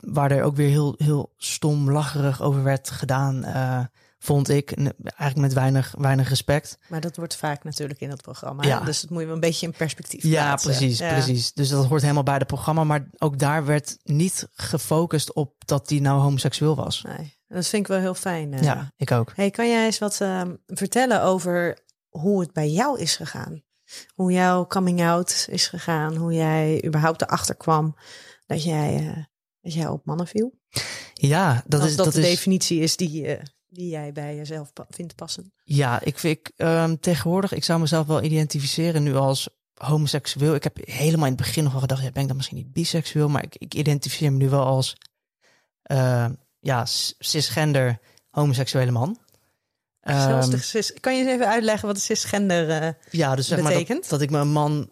waar 0.00 0.30
er 0.30 0.42
ook 0.42 0.56
weer 0.56 0.68
heel, 0.68 0.94
heel 0.98 1.32
stom, 1.36 1.90
lacherig 1.90 2.42
over 2.42 2.62
werd 2.62 2.90
gedaan, 2.90 3.44
eh, 3.44 3.80
vond 4.24 4.48
ik. 4.48 4.70
En 4.70 4.94
Eigenlijk 5.02 5.36
met 5.36 5.52
weinig, 5.52 5.94
weinig 5.98 6.28
respect. 6.28 6.78
Maar 6.88 7.00
dat 7.00 7.16
wordt 7.16 7.36
vaak 7.36 7.64
natuurlijk 7.64 8.00
in 8.00 8.10
het 8.10 8.22
programma. 8.22 8.62
Ja. 8.64 8.80
Dus 8.80 9.00
dat 9.00 9.10
moet 9.10 9.20
je 9.20 9.24
wel 9.26 9.34
een 9.34 9.40
beetje 9.40 9.66
in 9.66 9.72
perspectief 9.72 10.22
Ja, 10.22 10.30
plaatsen. 10.44 10.70
precies, 10.70 10.98
Ja. 10.98 11.12
precies. 11.12 11.52
Dus 11.52 11.68
dat 11.68 11.86
hoort 11.86 12.02
helemaal 12.02 12.22
bij 12.22 12.34
het 12.34 12.46
programma. 12.46 12.84
Maar 12.84 13.08
ook 13.18 13.38
daar 13.38 13.64
werd 13.64 13.96
niet 14.02 14.48
gefocust 14.52 15.32
op 15.32 15.54
dat 15.66 15.88
hij 15.90 15.98
nou 15.98 16.20
homoseksueel 16.20 16.76
was. 16.76 17.02
Nee, 17.02 17.34
dat 17.48 17.66
vind 17.66 17.82
ik 17.82 17.88
wel 17.88 17.98
heel 18.00 18.14
fijn. 18.14 18.52
eh. 18.52 18.62
Ja, 18.62 18.92
ik 18.96 19.10
ook. 19.10 19.32
Hey, 19.36 19.50
kan 19.50 19.68
jij 19.68 19.84
eens 19.84 19.98
wat 19.98 20.20
eh, 20.20 20.42
vertellen 20.66 21.22
over 21.22 21.78
hoe 22.08 22.40
het 22.40 22.52
bij 22.52 22.68
jou 22.70 23.00
is 23.00 23.16
gegaan? 23.16 23.62
Hoe 24.14 24.32
jouw 24.32 24.66
coming 24.66 25.02
out 25.02 25.46
is 25.50 25.66
gegaan? 25.66 26.16
Hoe 26.16 26.32
jij 26.32 26.84
überhaupt 26.86 27.22
erachter 27.22 27.56
kwam 27.56 27.96
dat 28.46 28.64
jij, 28.64 29.08
eh, 29.16 29.22
dat 29.60 29.74
jij 29.74 29.86
op 29.86 30.04
mannen 30.06 30.26
viel? 30.26 30.52
Ja, 31.14 31.62
dat 31.66 31.80
Als 31.80 31.90
is 31.90 31.96
dat 31.96 32.04
dat 32.04 32.14
de 32.14 32.20
is. 32.20 32.26
definitie 32.26 32.80
is 32.80 32.96
die, 32.96 33.26
eh, 33.26 33.42
die 33.74 33.88
jij 33.88 34.12
bij 34.12 34.36
jezelf 34.36 34.72
pa- 34.72 34.86
vindt 34.88 35.14
passen. 35.14 35.52
Ja, 35.64 36.00
ik 36.02 36.18
vind 36.18 36.38
ehm, 36.56 36.96
tegenwoordig, 37.00 37.52
ik 37.52 37.64
zou 37.64 37.80
mezelf 37.80 38.06
wel 38.06 38.22
identificeren 38.22 39.02
nu 39.02 39.14
als 39.16 39.48
homoseksueel. 39.74 40.54
Ik 40.54 40.62
heb 40.64 40.76
helemaal 40.80 41.26
in 41.26 41.32
het 41.32 41.40
begin 41.42 41.62
nog 41.62 41.72
wel 41.72 41.80
gedacht, 41.80 42.02
ja, 42.02 42.10
ben 42.10 42.22
ik 42.22 42.28
dan 42.28 42.36
misschien 42.36 42.58
niet 42.58 42.72
biseksueel, 42.72 43.28
maar 43.28 43.42
ik, 43.44 43.56
ik 43.56 43.74
identificeer 43.74 44.32
me 44.32 44.38
nu 44.38 44.48
wel 44.48 44.64
als 44.64 44.96
eh, 45.82 46.26
ja, 46.60 46.84
cisgender 47.18 47.98
homoseksuele 48.30 48.90
man. 48.90 49.18
Ehm, 50.00 50.50
de 50.50 50.58
cis- 50.58 50.92
kan 51.00 51.16
je 51.16 51.22
eens 51.22 51.30
even 51.32 51.48
uitleggen 51.48 51.86
wat 51.86 51.96
de 51.96 52.02
cisgender... 52.02 52.70
eh, 52.82 52.88
ja, 53.10 53.34
dus 53.34 53.46
zeg 53.48 53.60
maar 53.60 53.72
betekent? 53.72 54.00
dat, 54.00 54.10
dat 54.10 54.20
ik 54.20 54.30
me 54.30 54.38
een 54.38 54.52
man, 54.52 54.90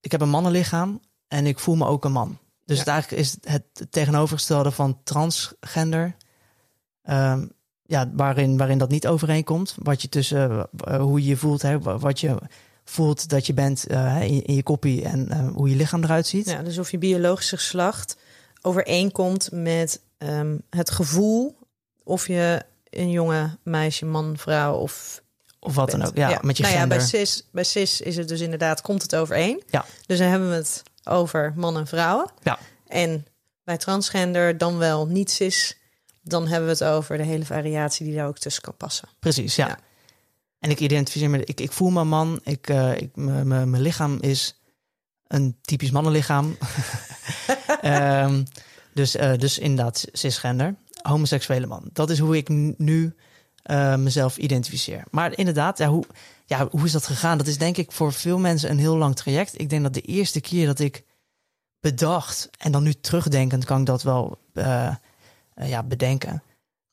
ik 0.00 0.12
heb 0.12 0.20
een 0.20 0.28
mannenlichaam 0.28 1.00
en 1.28 1.46
ik 1.46 1.58
voel 1.58 1.74
me 1.74 1.86
ook 1.86 2.04
een 2.04 2.12
man. 2.12 2.38
Dus 2.64 2.76
Ja. 2.76 2.82
het 2.82 2.92
eigenlijk 2.92 3.22
is 3.22 3.36
het 3.40 3.86
tegenovergestelde 3.90 4.70
van 4.70 5.00
transgender. 5.04 6.16
Ehm, 7.02 7.46
ja, 7.86 8.10
waarin, 8.14 8.56
waarin 8.56 8.78
dat 8.78 8.90
niet 8.90 9.06
overeenkomt. 9.06 9.74
Wat 9.82 10.02
je 10.02 10.08
tussen 10.08 10.68
eh, 10.84 11.00
hoe 11.00 11.20
je 11.22 11.28
je 11.28 11.36
voelt, 11.36 11.62
hè, 11.62 11.78
wa- 11.80 11.98
wat 11.98 12.20
je, 12.20 12.36
voelt 12.84 13.28
dat 13.28 13.46
je 13.46 13.54
bent 13.54 13.86
eh, 13.86 14.22
in, 14.22 14.44
in 14.44 14.54
je 14.54 14.62
koppie 14.62 15.04
en 15.04 15.28
eh, 15.30 15.48
hoe 15.52 15.68
je 15.70 15.76
lichaam 15.76 16.02
eruit 16.04 16.26
ziet. 16.26 16.48
Ja, 16.50 16.62
dus 16.62 16.78
of 16.78 16.90
je 16.90 16.98
biologische 16.98 17.56
geslacht 17.56 18.16
overeenkomt 18.62 19.48
met 19.52 20.00
ehm, 20.18 20.56
het 20.70 20.90
gevoel 20.90 21.56
of 22.04 22.26
je 22.26 22.62
een 22.90 23.10
jonge 23.10 23.56
meisje, 23.62 24.04
man, 24.04 24.36
vrouw 24.38 24.74
of 24.74 25.22
Of 25.60 25.74
wat 25.74 25.90
dan 25.90 26.04
ook. 26.06 26.16
Ja, 26.16 26.38
met 26.42 26.56
je 26.56 26.62
nou 26.62 26.74
gender. 26.74 26.98
Ja, 26.98 27.02
bij 27.04 27.06
cis, 27.06 27.48
bij 27.52 27.64
cis 27.64 28.00
is 28.00 28.16
het 28.16 28.28
dus 28.28 28.40
inderdaad, 28.40 28.80
komt 28.80 29.02
het 29.02 29.16
overeen. 29.16 29.62
Ja. 29.66 29.84
Dus 30.06 30.18
dan 30.18 30.28
hebben 30.28 30.48
we 30.50 30.54
het 30.54 30.82
over 31.04 31.52
mannen 31.56 31.80
en 31.82 31.88
vrouwen. 31.88 32.30
Ja. 32.42 32.58
En 32.86 33.26
bij 33.64 33.76
transgender 33.76 34.58
dan 34.58 34.78
wel 34.78 35.06
niet 35.06 35.30
cis, 35.30 35.76
dan 36.28 36.46
hebben 36.46 36.64
we 36.64 36.84
het 36.84 36.84
over 36.84 37.16
de 37.16 37.24
hele 37.24 37.44
variatie 37.44 38.06
die 38.06 38.14
daar 38.14 38.26
ook 38.26 38.38
tussen 38.38 38.62
kan 38.62 38.76
passen. 38.76 39.08
Precies, 39.18 39.56
ja. 39.56 39.66
Ja. 39.66 39.78
En 40.58 40.70
ik 40.70 40.80
identificeer 40.80 41.30
me, 41.30 41.44
ik, 41.44 41.60
ik 41.60 41.72
voel 41.72 41.90
me 41.90 42.04
man. 42.04 42.40
Ik, 42.44 42.68
eh, 42.68 42.96
ik, 42.96 43.16
mijn 43.16 43.80
lichaam 43.80 44.18
is 44.20 44.60
een 45.26 45.56
typisch 45.60 45.90
mannenlichaam. 45.90 46.56
Ehm, 47.80 48.44
dus, 48.94 49.16
eh, 49.16 49.38
dus 49.38 49.58
inderdaad, 49.58 50.06
cisgender, 50.12 50.74
homoseksuele 51.02 51.66
man. 51.66 51.90
Dat 51.92 52.10
is 52.10 52.18
hoe 52.18 52.36
ik 52.36 52.48
nu 52.76 53.14
eh, 53.62 53.96
mezelf 53.96 54.36
identificeer. 54.36 55.02
Maar 55.10 55.38
inderdaad, 55.38 55.78
ja, 55.78 55.88
hoe, 55.88 56.04
ja, 56.44 56.68
hoe 56.70 56.84
is 56.84 56.92
dat 56.92 57.06
gegaan? 57.06 57.38
Dat 57.38 57.46
is 57.46 57.58
denk 57.58 57.76
ik 57.76 57.92
voor 57.92 58.12
veel 58.12 58.38
mensen 58.38 58.70
een 58.70 58.78
heel 58.78 58.96
lang 58.96 59.16
traject. 59.16 59.60
Ik 59.60 59.70
denk 59.70 59.82
dat 59.82 59.94
de 59.94 60.00
eerste 60.00 60.40
keer 60.40 60.66
dat 60.66 60.78
ik 60.78 61.04
bedacht, 61.80 62.50
en 62.58 62.72
dan 62.72 62.82
nu 62.82 62.92
terugdenkend 62.92 63.64
kan 63.64 63.80
ik 63.80 63.86
dat 63.86 64.02
wel 64.02 64.38
ja, 65.64 65.82
bedenken. 65.82 66.42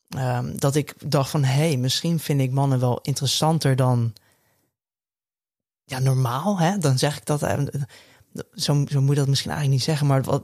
Ehm, 0.09 0.57
dat 0.57 0.75
ik 0.75 0.95
dacht 1.09 1.29
van, 1.29 1.43
hé, 1.43 1.67
hey, 1.67 1.77
misschien 1.77 2.19
vind 2.19 2.41
ik 2.41 2.51
mannen 2.51 2.79
wel 2.79 2.99
interessanter 3.01 3.75
dan 3.75 4.13
ja, 5.83 5.99
normaal. 5.99 6.59
Hè? 6.59 6.77
Dan 6.77 6.97
zeg 6.97 7.17
ik 7.17 7.25
dat. 7.25 7.43
eh, 7.43 7.59
Zo, 8.53 8.85
zo 8.87 9.01
moet 9.01 9.09
je 9.13 9.19
dat 9.21 9.27
misschien 9.27 9.51
eigenlijk 9.51 9.69
niet 9.69 9.83
zeggen, 9.83 10.07
maar 10.07 10.23
wat, 10.23 10.43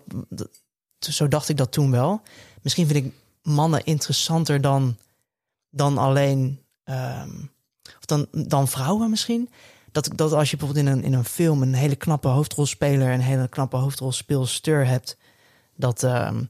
zo 0.99 1.27
dacht 1.27 1.49
ik 1.49 1.57
dat 1.57 1.71
toen 1.71 1.91
wel. 1.91 2.21
Misschien 2.61 2.87
vind 2.87 3.05
ik 3.05 3.13
mannen 3.41 3.83
interessanter 3.85 4.61
dan, 4.61 4.97
dan 5.69 5.97
alleen, 5.97 6.61
ehm, 6.83 7.37
of 7.97 8.05
dan, 8.05 8.27
dan 8.31 8.67
vrouwen 8.67 9.09
misschien. 9.09 9.49
Dat, 9.91 10.09
dat 10.15 10.33
als 10.33 10.51
je 10.51 10.57
bijvoorbeeld 10.57 10.87
in 10.87 10.91
een, 10.91 11.03
in 11.03 11.13
een 11.13 11.25
film 11.25 11.61
een 11.61 11.73
hele 11.73 11.95
knappe 11.95 12.27
hoofdrolspeler 12.27 13.07
en 13.07 13.13
een 13.13 13.21
hele 13.21 13.47
knappe 13.47 13.77
hoofdrolspeelster 13.77 14.87
hebt, 14.87 15.17
dat, 15.75 16.03
ehm, 16.03 16.43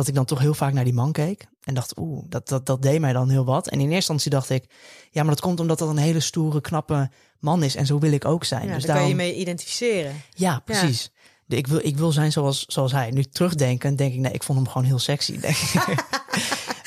dat 0.00 0.08
ik 0.08 0.14
dan 0.14 0.24
toch 0.24 0.38
heel 0.38 0.54
vaak 0.54 0.72
naar 0.72 0.84
die 0.84 0.92
man 0.92 1.12
keek. 1.12 1.46
En 1.60 1.74
dacht, 1.74 1.98
oeh, 1.98 2.24
dat, 2.28 2.48
dat, 2.48 2.66
dat 2.66 2.82
deed 2.82 3.00
mij 3.00 3.12
dan 3.12 3.28
heel 3.30 3.44
wat. 3.44 3.66
En 3.68 3.72
in 3.72 3.80
eerste 3.80 3.94
instantie 3.96 4.30
dacht 4.30 4.50
ik, 4.50 4.64
ja, 5.10 5.22
maar 5.22 5.30
dat 5.34 5.40
komt 5.40 5.60
omdat 5.60 5.78
dat 5.78 5.88
een 5.88 5.96
hele 5.96 6.20
stoere, 6.20 6.60
knappe 6.60 7.10
man 7.38 7.62
is. 7.62 7.74
En 7.76 7.86
zo 7.86 7.98
wil 7.98 8.12
ik 8.12 8.24
ook 8.24 8.44
zijn. 8.44 8.68
Ja, 8.68 8.74
dus 8.74 8.84
daar 8.84 8.96
kan 8.96 9.08
je 9.08 9.14
mee 9.14 9.34
identificeren. 9.34 10.22
ja, 10.34 10.58
precies. 10.58 11.10
De- 11.46 11.56
Ik, 11.56 11.66
wil, 11.66 11.78
ik 11.82 11.96
wil 11.96 12.12
zijn 12.12 12.32
zoals, 12.32 12.64
zoals 12.66 12.92
hij. 12.92 13.10
Nu 13.10 13.22
terugdenken, 13.24 13.96
denk 13.96 14.12
ik, 14.14 14.18
nee, 14.20 14.32
ik 14.32 14.42
vond 14.42 14.58
hem 14.58 14.68
gewoon 14.68 14.86
heel 14.86 14.98
sexy. 14.98 15.38
Denk 15.40 15.56
ik. 15.56 16.04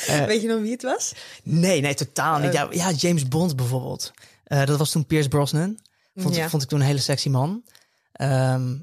Eh, 0.08 0.26
Weet 0.26 0.41
je 0.41 0.47
nog 0.47 0.62
wie 0.62 0.71
het 0.71 0.82
was? 0.84 1.13
nee, 1.43 1.82
nee, 1.82 1.93
totaal 1.93 2.39
niet. 2.39 2.54
Ja, 2.54 2.67
ja 2.71 2.91
James 2.91 3.28
Bond 3.28 3.56
bijvoorbeeld. 3.56 4.12
Eh, 4.43 4.65
dat 4.65 4.78
was 4.78 4.91
toen 4.91 5.06
Pierce 5.06 5.30
Brosnan. 5.30 5.80
Vond, 6.15 6.36
Ja. 6.36 6.49
vond 6.49 6.63
ik 6.63 6.69
toen 6.69 6.80
een 6.80 6.86
hele 6.86 6.99
sexy 6.99 7.30
man. 7.30 7.63
Ehm, 8.12 8.76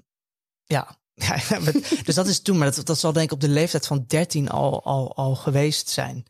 ja. 0.65 0.99
Ja, 1.29 1.59
dus 2.05 2.15
dat 2.15 2.27
is 2.27 2.41
toen, 2.41 2.59
maar 2.59 2.75
dat, 2.75 2.87
dat 2.87 2.99
zal 2.99 3.13
denk 3.13 3.27
ik 3.27 3.33
op 3.33 3.41
de 3.41 3.49
leeftijd 3.49 3.87
van 3.87 4.05
13 4.07 4.51
al, 4.51 4.85
al, 4.85 5.17
al 5.17 5.35
geweest 5.35 5.89
zijn. 5.89 6.25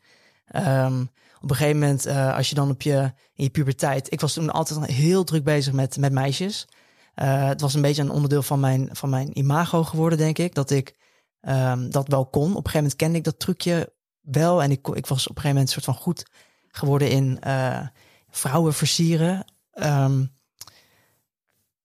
Ehm, 0.45 1.01
op 1.41 1.49
een 1.49 1.55
gegeven 1.55 1.79
moment, 1.79 2.05
eh, 2.05 2.35
als 2.35 2.49
je 2.49 2.55
dan 2.55 2.69
op 2.69 2.81
je, 2.81 3.13
in 3.33 3.43
je 3.43 3.49
puberteit... 3.49 4.11
Ik 4.11 4.21
was 4.21 4.33
toen 4.33 4.51
altijd 4.51 4.85
heel 4.85 5.23
druk 5.23 5.43
bezig 5.43 5.73
met, 5.73 5.97
met 5.97 6.11
meisjes. 6.11 6.67
Eh, 7.13 7.47
het 7.47 7.61
was 7.61 7.73
een 7.73 7.81
beetje 7.81 8.01
een 8.01 8.09
onderdeel 8.09 8.43
van 8.43 8.59
mijn, 8.59 8.89
van 8.91 9.09
mijn 9.09 9.37
imago 9.37 9.83
geworden, 9.83 10.17
denk 10.17 10.37
ik. 10.37 10.55
Dat 10.55 10.69
ik 10.69 10.95
ehm, 11.41 11.89
dat 11.89 12.07
wel 12.07 12.25
kon. 12.25 12.41
Op 12.41 12.47
een 12.49 12.55
gegeven 12.55 12.77
moment 12.77 12.95
kende 12.95 13.17
ik 13.17 13.23
dat 13.23 13.39
trucje 13.39 13.93
wel. 14.21 14.63
En 14.63 14.71
ik, 14.71 14.87
ik 14.87 15.07
was 15.07 15.27
op 15.27 15.35
een 15.35 15.41
gegeven 15.41 15.49
moment 15.49 15.69
soort 15.69 15.85
van 15.85 15.93
goed 15.95 16.25
geworden 16.67 17.09
in 17.09 17.39
eh, 17.39 17.87
vrouwen 18.29 18.73
versieren. 18.73 19.45
Ehm, 19.71 20.25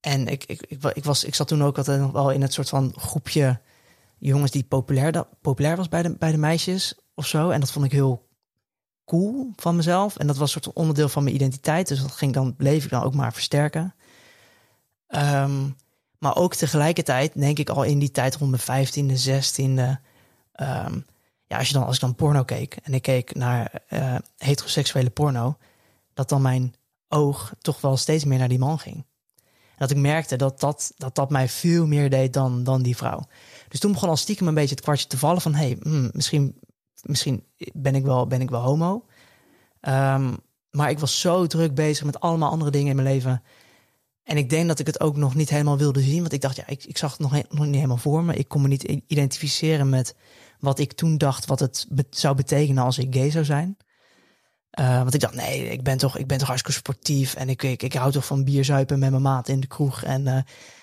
en 0.06 0.26
ik, 0.28 0.44
ik, 0.44 0.60
ik, 0.68 0.84
ik, 0.84 1.04
was, 1.04 1.24
ik 1.24 1.34
zat 1.34 1.48
toen 1.48 1.62
ook 1.62 1.78
altijd 1.78 2.00
nog 2.00 2.12
wel 2.12 2.30
in 2.30 2.42
het 2.42 2.52
soort 2.52 2.68
van 2.68 2.92
groepje 2.96 3.60
jongens 4.18 4.50
die 4.50 4.64
populair, 4.64 5.12
da- 5.12 5.28
populair 5.40 5.76
was 5.76 5.88
bij 5.88 6.02
de, 6.02 6.16
bij 6.16 6.30
de 6.30 6.38
meisjes 6.38 6.94
of 7.14 7.26
zo. 7.26 7.50
En 7.50 7.60
dat 7.60 7.72
vond 7.72 7.84
ik 7.84 7.92
heel 7.92 8.28
cool 9.04 9.52
van 9.56 9.76
mezelf. 9.76 10.16
En 10.16 10.26
dat 10.26 10.36
was 10.36 10.54
een 10.54 10.62
soort 10.62 10.76
onderdeel 10.76 11.08
van 11.08 11.22
mijn 11.22 11.34
identiteit. 11.34 11.88
Dus 11.88 12.00
dat 12.00 12.10
ging 12.12 12.32
dan, 12.32 12.56
bleef 12.56 12.84
ik 12.84 12.90
dan 12.90 13.02
ook 13.02 13.14
maar 13.14 13.32
versterken. 13.32 13.94
Ehm, 15.06 15.70
maar 16.18 16.36
ook 16.36 16.54
tegelijkertijd, 16.54 17.32
denk 17.34 17.58
ik 17.58 17.68
al 17.68 17.82
in 17.82 17.98
die 17.98 18.10
tijd 18.10 18.36
rond 18.36 18.50
mijn 18.50 18.62
vijftiende, 18.62 19.16
zestiende. 19.16 20.00
ehm 20.52 20.98
ja, 21.46 21.58
als, 21.58 21.68
je 21.68 21.74
dan, 21.74 21.86
als 21.86 21.94
ik 21.94 22.00
dan 22.00 22.14
porno 22.14 22.44
keek 22.44 22.76
en 22.82 22.94
ik 22.94 23.02
keek 23.02 23.34
naar 23.34 23.82
eh, 23.86 24.16
heteroseksuele 24.36 25.10
porno, 25.10 25.56
dat 26.14 26.28
dan 26.28 26.42
mijn 26.42 26.74
oog 27.08 27.52
toch 27.58 27.80
wel 27.80 27.96
steeds 27.96 28.24
meer 28.24 28.38
naar 28.38 28.48
die 28.48 28.58
man 28.58 28.78
ging. 28.78 29.04
Dat 29.76 29.90
ik 29.90 29.96
merkte 29.96 30.36
dat 30.36 30.60
dat, 30.60 30.92
dat, 30.96 31.14
dat 31.14 31.30
mij 31.30 31.48
veel 31.48 31.86
meer 31.86 32.10
deed 32.10 32.32
dan, 32.32 32.64
dan 32.64 32.82
die 32.82 32.96
vrouw. 32.96 33.26
Dus 33.68 33.80
toen 33.80 33.92
begon 33.92 34.08
al 34.08 34.16
stiekem 34.16 34.48
een 34.48 34.54
beetje 34.54 34.74
het 34.74 34.84
kwartje 34.84 35.06
te 35.06 35.18
vallen 35.18 35.40
van... 35.40 35.54
hé, 35.54 35.66
hey, 35.66 35.76
hmm, 35.80 36.10
misschien, 36.12 36.60
misschien 37.02 37.44
ben, 37.72 37.94
ik 37.94 38.04
wel, 38.04 38.26
ben 38.26 38.40
ik 38.40 38.50
wel 38.50 38.62
homo. 38.62 39.04
Ehm, 39.80 40.34
maar 40.70 40.90
ik 40.90 40.98
was 40.98 41.20
zo 41.20 41.46
druk 41.46 41.74
bezig 41.74 42.04
met 42.04 42.20
allemaal 42.20 42.50
andere 42.50 42.70
dingen 42.70 42.90
in 42.90 42.96
mijn 42.96 43.08
leven. 43.08 43.42
En 44.22 44.36
ik 44.36 44.50
denk 44.50 44.68
dat 44.68 44.78
ik 44.78 44.86
het 44.86 45.00
ook 45.00 45.16
nog 45.16 45.34
niet 45.34 45.50
helemaal 45.50 45.78
wilde 45.78 46.00
zien. 46.00 46.20
Want 46.20 46.32
ik 46.32 46.40
dacht, 46.40 46.56
ja, 46.56 46.66
ik, 46.66 46.84
ik 46.84 46.98
zag 46.98 47.10
het 47.10 47.20
nog, 47.20 47.32
nog 47.32 47.66
niet 47.66 47.74
helemaal 47.74 47.96
voor 47.96 48.24
me. 48.24 48.34
Ik 48.34 48.48
kon 48.48 48.62
me 48.62 48.68
niet 48.68 48.82
identificeren 49.06 49.88
met 49.88 50.14
wat 50.58 50.78
ik 50.78 50.92
toen 50.92 51.18
dacht... 51.18 51.46
wat 51.46 51.60
het 51.60 51.86
zou 52.10 52.34
betekenen 52.34 52.84
als 52.84 52.98
ik 52.98 53.14
gay 53.14 53.30
zou 53.30 53.44
zijn. 53.44 53.76
Eh, 54.76 54.96
want 54.98 55.14
ik 55.14 55.20
dacht, 55.20 55.34
nee, 55.34 55.68
ik 55.68 55.82
ben 55.82 55.98
toch, 55.98 56.18
ik 56.18 56.26
ben 56.26 56.38
toch 56.38 56.46
hartstikke 56.46 56.78
sportief. 56.78 57.34
En 57.34 57.48
ik, 57.48 57.62
ik, 57.62 57.82
ik 57.82 57.92
hou 57.92 58.12
toch 58.12 58.24
van 58.26 58.44
bierzuipen 58.44 58.98
met 58.98 59.10
mijn 59.10 59.22
maat 59.22 59.48
in 59.48 59.60
de 59.60 59.66
kroeg. 59.66 60.02
En 60.02 60.26
eh, 60.26 60.38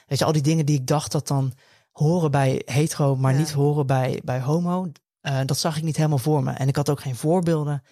weet 0.07 0.19
je, 0.19 0.25
al 0.25 0.31
die 0.31 0.41
dingen 0.41 0.65
die 0.65 0.79
ik 0.79 0.87
dacht 0.87 1.11
dat 1.11 1.27
dan 1.27 1.53
horen 1.91 2.31
bij 2.31 2.61
hetero, 2.65 3.15
maar 3.15 3.31
Ja. 3.33 3.39
niet 3.39 3.51
horen 3.51 3.85
bij, 3.87 4.21
bij 4.23 4.39
homo. 4.41 4.91
eh, 5.21 5.39
dat 5.45 5.57
zag 5.57 5.77
ik 5.77 5.83
niet 5.83 5.95
helemaal 5.97 6.17
voor 6.17 6.43
me. 6.43 6.51
En 6.51 6.67
ik 6.67 6.75
had 6.75 6.89
ook 6.89 6.99
geen 7.01 7.15
voorbeelden 7.15 7.83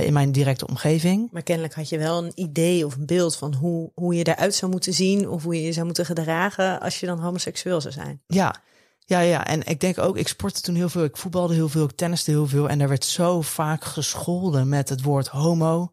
in 0.00 0.12
mijn 0.12 0.32
directe 0.32 0.66
omgeving. 0.66 1.28
Maar 1.32 1.42
kennelijk 1.42 1.74
had 1.74 1.88
je 1.88 1.98
wel 1.98 2.24
een 2.24 2.32
idee 2.34 2.86
of 2.86 2.96
een 2.96 3.06
beeld 3.06 3.36
van 3.36 3.54
hoe, 3.54 3.90
hoe 3.94 4.14
je 4.14 4.24
eruit 4.24 4.54
zou 4.54 4.70
moeten 4.70 4.92
zien 4.94 5.28
of 5.28 5.42
hoe 5.42 5.54
je 5.54 5.62
je 5.62 5.72
zou 5.72 5.86
moeten 5.86 6.04
gedragen 6.06 6.80
als 6.80 7.00
je 7.00 7.06
dan 7.06 7.18
homoseksueel 7.18 7.80
zou 7.80 7.94
zijn. 7.94 8.20
Ja, 8.26 8.54
ja, 9.04 9.20
ja. 9.20 9.46
En 9.46 9.66
ik 9.66 9.80
denk 9.80 9.98
ook, 9.98 10.16
ik 10.16 10.28
sportte 10.28 10.60
toen 10.60 10.74
heel 10.74 10.88
veel. 10.88 11.04
Ik 11.04 11.16
voetbalde 11.16 11.54
heel 11.54 11.68
veel, 11.68 11.84
ik 11.84 11.96
tenniste 11.96 12.30
heel 12.30 12.46
veel. 12.46 12.68
En 12.68 12.80
er 12.80 12.88
werd 12.88 13.04
zo 13.04 13.40
vaak 13.40 13.84
gescholden 13.84 14.68
met 14.68 14.88
het 14.88 15.02
woord 15.02 15.28
homo. 15.28 15.92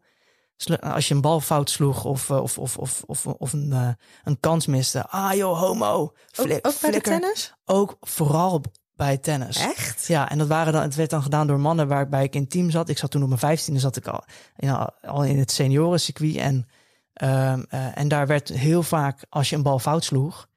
Als 0.80 1.08
je 1.08 1.14
een 1.14 1.20
bal 1.20 1.40
fout 1.40 1.70
sloeg 1.70 2.04
of, 2.04 2.30
eh, 2.30 2.42
of, 2.42 2.58
of, 2.58 2.76
of, 2.76 3.02
of, 3.06 3.26
of 3.26 3.52
een, 3.52 3.72
eh, 3.72 3.88
een 4.24 4.40
kans 4.40 4.66
miste. 4.66 5.06
Ah 5.08 5.32
joh, 5.34 5.58
homo. 5.58 5.86
Ook, 5.92 6.14
Flik- 6.32 6.66
ook 6.66 6.80
bij 6.80 6.90
de 6.90 7.00
tennis? 7.00 7.54
Ook 7.64 7.96
vooral 8.00 8.62
bij 8.96 9.18
tennis. 9.18 9.56
Echt? 9.56 10.06
Ja, 10.06 10.30
en 10.30 10.38
dat 10.38 10.46
waren 10.46 10.72
dan, 10.72 10.82
het 10.82 10.94
werd 10.94 11.10
dan 11.10 11.22
gedaan 11.22 11.46
door 11.46 11.60
mannen 11.60 11.88
waarbij 11.88 12.24
ik 12.24 12.34
in 12.34 12.48
team 12.48 12.70
zat. 12.70 12.88
Ik 12.88 12.98
zat 12.98 13.10
toen 13.10 13.22
op 13.22 13.28
mijn 13.28 13.40
vijftiende, 13.40 13.80
zat 13.80 13.96
ik 13.96 14.06
al, 14.06 14.24
ja, 14.56 14.94
al 15.02 15.24
in 15.24 15.38
het 15.38 15.50
seniorencircuit. 15.50 16.36
En, 16.36 16.68
ehm, 17.12 17.62
eh, 17.68 17.98
en 17.98 18.08
daar 18.08 18.26
werd 18.26 18.48
heel 18.48 18.82
vaak, 18.82 19.24
als 19.28 19.50
je 19.50 19.56
een 19.56 19.62
bal 19.62 19.78
fout 19.78 20.04
sloeg, 20.04 20.48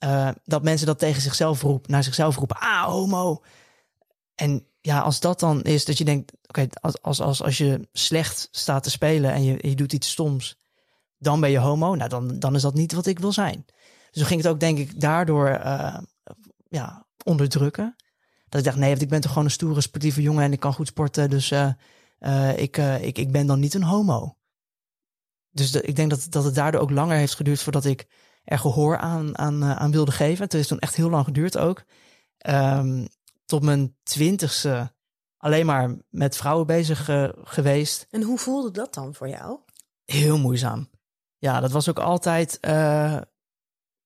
eh, 0.00 0.28
dat 0.44 0.62
mensen 0.62 0.86
dat 0.86 0.98
tegen 0.98 1.22
zichzelf 1.22 1.62
roep, 1.62 1.88
naar 1.88 2.04
zichzelf 2.04 2.36
roepen. 2.36 2.56
Ah, 2.56 2.84
homo. 2.84 3.42
En 4.34 4.66
ja, 4.80 5.00
als 5.00 5.20
dat 5.20 5.40
dan 5.40 5.62
is 5.62 5.84
dat 5.84 5.98
je 5.98 6.04
denkt, 6.04 6.32
oké, 6.46 6.66
als, 6.80 7.02
als, 7.02 7.20
als, 7.20 7.42
als 7.42 7.58
je 7.58 7.88
slecht 7.92 8.48
staat 8.50 8.82
te 8.82 8.90
spelen 8.90 9.32
en 9.32 9.42
je, 9.44 9.68
je 9.68 9.74
doet 9.74 9.92
iets 9.92 10.10
stoms, 10.10 10.58
dan 11.18 11.40
ben 11.40 11.50
je 11.50 11.58
homo. 11.58 11.94
Nou, 11.94 12.08
dan, 12.08 12.38
dan 12.38 12.54
is 12.54 12.62
dat 12.62 12.74
niet 12.74 12.92
wat 12.92 13.06
ik 13.06 13.18
wil 13.18 13.32
zijn. 13.32 13.66
Dus 14.10 14.22
ging 14.22 14.42
het 14.42 14.50
ook, 14.50 14.60
denk 14.60 14.78
ik, 14.78 15.00
daardoor 15.00 15.48
eh, 15.48 15.98
ja, 16.68 17.06
onderdrukken. 17.24 17.96
Dat 18.48 18.60
ik 18.60 18.66
dacht, 18.66 18.78
nee, 18.78 18.96
ik 18.96 19.08
ben 19.08 19.20
toch 19.20 19.30
gewoon 19.30 19.46
een 19.46 19.50
stoere 19.50 19.80
sportieve 19.80 20.22
jongen 20.22 20.44
en 20.44 20.52
ik 20.52 20.60
kan 20.60 20.74
goed 20.74 20.86
sporten. 20.86 21.30
Dus 21.30 21.50
eh, 21.50 22.58
ik, 22.58 22.76
ik, 22.76 23.18
ik 23.18 23.32
ben 23.32 23.46
dan 23.46 23.60
niet 23.60 23.74
een 23.74 23.82
homo. 23.82 24.36
Dus 25.50 25.74
ik 25.74 25.96
denk 25.96 26.10
dat, 26.10 26.26
dat 26.30 26.44
het 26.44 26.54
daardoor 26.54 26.80
ook 26.80 26.90
langer 26.90 27.16
heeft 27.16 27.34
geduurd 27.34 27.62
voordat 27.62 27.84
ik 27.84 28.06
er 28.50 28.58
gehoor 28.58 28.98
aan, 28.98 29.38
aan, 29.38 29.62
eh, 29.62 29.76
aan 29.76 29.90
wilde 29.90 30.12
geven. 30.12 30.44
Het 30.44 30.54
is 30.54 30.66
toen 30.66 30.78
echt 30.78 30.94
heel 30.94 31.10
lang 31.10 31.24
geduurd 31.24 31.58
ook. 31.58 31.82
Ehm, 32.38 33.06
tot 33.44 33.62
mijn 33.62 33.96
twintigste 34.02 34.92
alleen 35.36 35.66
maar 35.66 35.96
met 36.08 36.36
vrouwen 36.36 36.66
bezig 36.66 37.08
eh, 37.08 37.28
geweest. 37.44 38.06
En 38.10 38.22
hoe 38.22 38.38
voelde 38.38 38.70
dat 38.70 38.94
dan 38.94 39.14
voor 39.14 39.28
jou? 39.28 39.58
Heel 40.04 40.38
moeizaam. 40.38 40.90
Ja, 41.38 41.60
dat 41.60 41.70
was 41.70 41.88
ook 41.88 41.98
altijd 41.98 42.60
eh, 42.60 43.18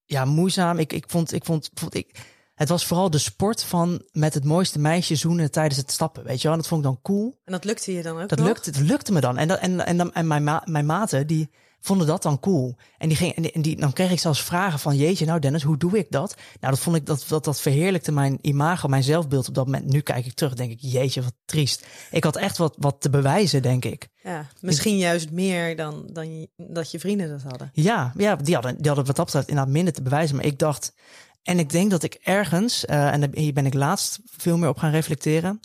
ja, 0.05 0.25
moeizaam. 0.25 0.79
Ik, 0.79 0.93
ik 0.93 1.05
vond, 1.09 1.33
ik 1.33 1.45
vond, 1.45 1.71
vond 1.75 1.95
ik, 1.95 2.25
het 2.55 2.69
was 2.69 2.87
vooral 2.87 3.11
de 3.11 3.19
sport 3.19 3.65
van 3.65 4.03
met 4.13 4.35
het 4.35 4.45
mooiste 4.45 4.79
meisje 4.79 5.15
zoenen 5.15 5.51
tijdens 5.51 5.77
het 5.77 5.91
stappen. 5.91 6.25
Weet 6.25 6.43
je 6.43 6.49
wel, 6.49 6.57
dat 6.57 6.67
vond 6.69 6.85
ik 6.85 6.87
dan 6.87 7.03
cool. 7.03 7.41
En 7.45 7.53
dat 7.53 7.65
lukte 7.65 7.93
je 7.93 8.03
dan 8.03 8.23
ook 8.23 8.29
Dat 8.29 8.39
nog? 8.39 8.47
lukte, 8.47 8.71
dat 8.71 8.83
lukte 8.83 9.13
me 9.13 9.21
dan. 9.21 9.39
En, 9.39 9.49
dat, 9.49 9.59
en, 9.59 9.87
en, 9.87 10.13
en 10.13 10.27
mijn, 10.27 10.45
ma, 10.45 10.63
mijn 10.65 10.87
maten, 10.87 11.27
die 11.27 11.51
vonden 11.85 12.07
dat 12.07 12.23
dan 12.23 12.41
cool. 12.41 12.77
En, 12.99 13.09
die 13.09 13.17
ging, 13.17 13.35
en, 13.35 13.43
die, 13.43 13.53
en 13.53 13.63
die, 13.63 13.77
dan 13.77 13.93
kreeg 13.93 14.11
ik 14.11 14.19
zelfs 14.19 14.43
vragen 14.43 14.79
van, 14.79 14.97
jeetje, 14.97 15.25
nou 15.25 15.41
Dennis, 15.41 15.63
hoe 15.63 15.77
doe 15.77 15.99
ik 15.99 16.07
dat? 16.11 16.37
Nou, 16.61 16.73
dat 16.73 16.83
vond 16.83 16.97
ik, 16.97 17.07
dat, 17.07 17.25
dat, 17.29 17.45
dat 17.45 17.61
verheerlijkte 17.61 18.13
mijn 18.13 18.39
imago, 18.41 18.89
mijn 18.89 19.03
zelfbeeld 19.03 19.49
op 19.49 19.55
dat 19.55 19.65
moment. 19.65 19.93
Nu 19.93 20.01
kijk 20.01 20.27
ik 20.27 20.35
terug, 20.35 20.55
denk 20.55 20.71
ik, 20.71 20.79
jeetje, 20.81 21.23
wat 21.23 21.35
triest. 21.45 21.87
Ik 22.11 22.25
had 22.25 22.37
echt 22.37 22.57
wat, 22.57 22.75
wat 22.79 23.01
te 23.01 23.11
bewijzen, 23.11 23.63
denk 23.63 23.85
ik. 23.85 24.09
Ja, 24.23 24.47
misschien 24.61 24.99
juist 24.99 25.31
meer 25.31 25.77
dan, 25.77 26.09
dan 26.13 26.47
dat 26.57 26.91
je 26.91 26.99
vrienden 26.99 27.29
dat 27.29 27.43
hadden. 27.43 27.71
Ja, 27.73 28.13
ja 28.17 28.37
die, 28.37 28.55
hadden, 28.55 28.77
die 28.77 28.87
hadden 28.87 29.07
wat 29.07 29.17
dat 29.17 29.25
betreft 29.25 29.49
inderdaad 29.49 29.73
minder 29.73 29.93
te 29.93 30.03
bewijzen. 30.03 30.37
Maar 30.37 30.45
ik 30.45 30.59
dacht, 30.59 30.95
en 31.43 31.59
ik 31.59 31.71
denk 31.71 31.91
dat 31.91 32.03
ik 32.03 32.15
ergens, 32.15 32.85
eh, 32.85 33.13
en 33.13 33.31
hier 33.35 33.53
ben 33.53 33.67
ik 33.67 33.75
laatst 33.75 34.19
veel 34.25 34.59
meer 34.59 34.69
op 34.69 34.79
gaan 34.79 34.91
reflecteren, 34.91 35.61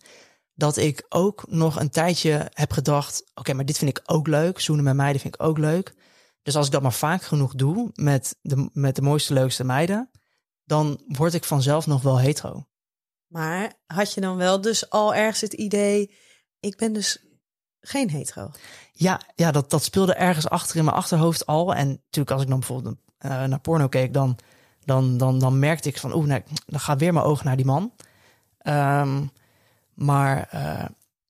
dat 0.60 0.78
ik 0.78 1.06
ook 1.10 1.46
nog 1.48 1.80
een 1.80 1.90
tijdje 1.90 2.48
heb 2.54 2.72
gedacht, 2.72 3.24
oké, 3.36 3.54
maar 3.54 3.66
dit 3.66 3.78
vind 3.78 3.98
ik 3.98 4.02
ook 4.06 4.28
leuk. 4.28 4.60
Zoenen 4.60 4.86
met 4.86 4.96
meiden 4.96 5.22
vind 5.22 5.36
ik 5.36 5.44
ook 5.44 5.58
leuk. 5.58 5.94
Dus 6.50 6.58
als 6.58 6.68
ik 6.68 6.74
dat 6.74 6.82
maar 6.82 6.94
vaak 6.94 7.24
genoeg 7.24 7.56
doe 7.56 7.90
met 7.94 8.38
de, 8.42 8.70
met 8.74 8.96
de 8.96 9.02
mooiste, 9.02 9.34
leukste 9.34 9.64
meiden, 9.64 10.12
dan 10.64 11.02
word 11.08 11.34
ik 11.34 11.44
vanzelf 11.44 11.88
nog 11.88 12.02
wel 12.02 12.20
hetero. 12.20 12.68
Maar 13.28 13.74
had 13.86 14.14
je 14.14 14.22
dan 14.22 14.38
wel 14.38 14.62
dus 14.62 14.90
al 14.90 15.16
ergens 15.16 15.42
het 15.42 15.54
idee, 15.54 16.16
ik 16.60 16.78
ben 16.78 16.94
dus 16.94 17.26
geen 17.82 18.10
hetero? 18.10 18.52
Ja, 18.92 19.22
ja 19.36 19.52
dat, 19.52 19.70
dat 19.70 19.84
speelde 19.84 20.14
ergens 20.14 20.50
achter 20.50 20.78
in 20.78 20.84
mijn 20.84 20.96
achterhoofd 20.96 21.46
al. 21.46 21.76
En 21.76 21.88
natuurlijk 21.88 22.32
als 22.32 22.42
ik 22.42 22.50
dan 22.50 22.60
bijvoorbeeld 22.60 22.98
eh, 23.18 23.44
naar 23.44 23.60
porno 23.60 23.88
keek, 23.88 24.14
dan, 24.14 24.38
dan, 24.86 25.18
dan, 25.18 25.40
dan 25.40 25.60
merkte 25.60 25.90
ik 25.90 25.98
van, 25.98 26.14
oeh, 26.14 26.28
nou, 26.28 26.42
dan 26.66 26.80
gaat 26.80 27.00
weer 27.00 27.14
mijn 27.14 27.26
oog 27.26 27.44
naar 27.44 27.56
die 27.56 27.66
man. 27.66 27.94
Ehm, 28.58 29.26
maar 29.94 30.48
eh, 30.50 30.86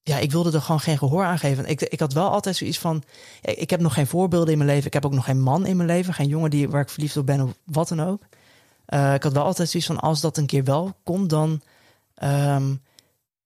ja, 0.10 0.18
ik 0.18 0.32
wilde 0.32 0.52
er 0.52 0.62
gewoon 0.62 0.80
geen 0.80 0.98
gehoor 0.98 1.24
aan 1.24 1.40
geven. 1.40 1.66
Ik, 1.66 1.82
ik 1.82 2.00
had 2.00 2.14
wel 2.14 2.30
altijd 2.30 2.56
zoiets 2.56 2.80
van, 2.80 3.04
ik 3.42 3.70
heb 3.70 3.80
nog 3.80 3.94
geen 3.94 4.08
voorbeelden 4.08 4.52
in 4.52 4.58
mijn 4.58 4.70
leven. 4.70 4.88
Ik 4.88 4.94
heb 4.94 5.06
ook 5.06 5.14
nog 5.14 5.26
geen 5.26 5.42
man 5.42 5.66
in 5.66 5.76
mijn 5.76 5.90
leven. 5.90 6.14
Geen 6.14 6.28
jongen 6.28 6.50
die, 6.50 6.70
waar 6.70 6.82
ik 6.82 6.90
verliefd 6.90 7.18
op 7.18 7.26
ben 7.26 7.42
of 7.42 7.54
wat 7.66 7.88
dan 7.88 8.02
ook. 8.02 8.22
Eh, 8.86 9.14
ik 9.14 9.24
had 9.24 9.34
wel 9.34 9.44
altijd 9.44 9.70
zoiets 9.70 9.90
van, 9.90 10.00
als 10.00 10.22
dat 10.22 10.38
een 10.38 10.46
keer 10.46 10.64
wel 10.64 10.94
komt, 11.04 11.30
dan, 11.30 11.62
ehm, 12.16 12.76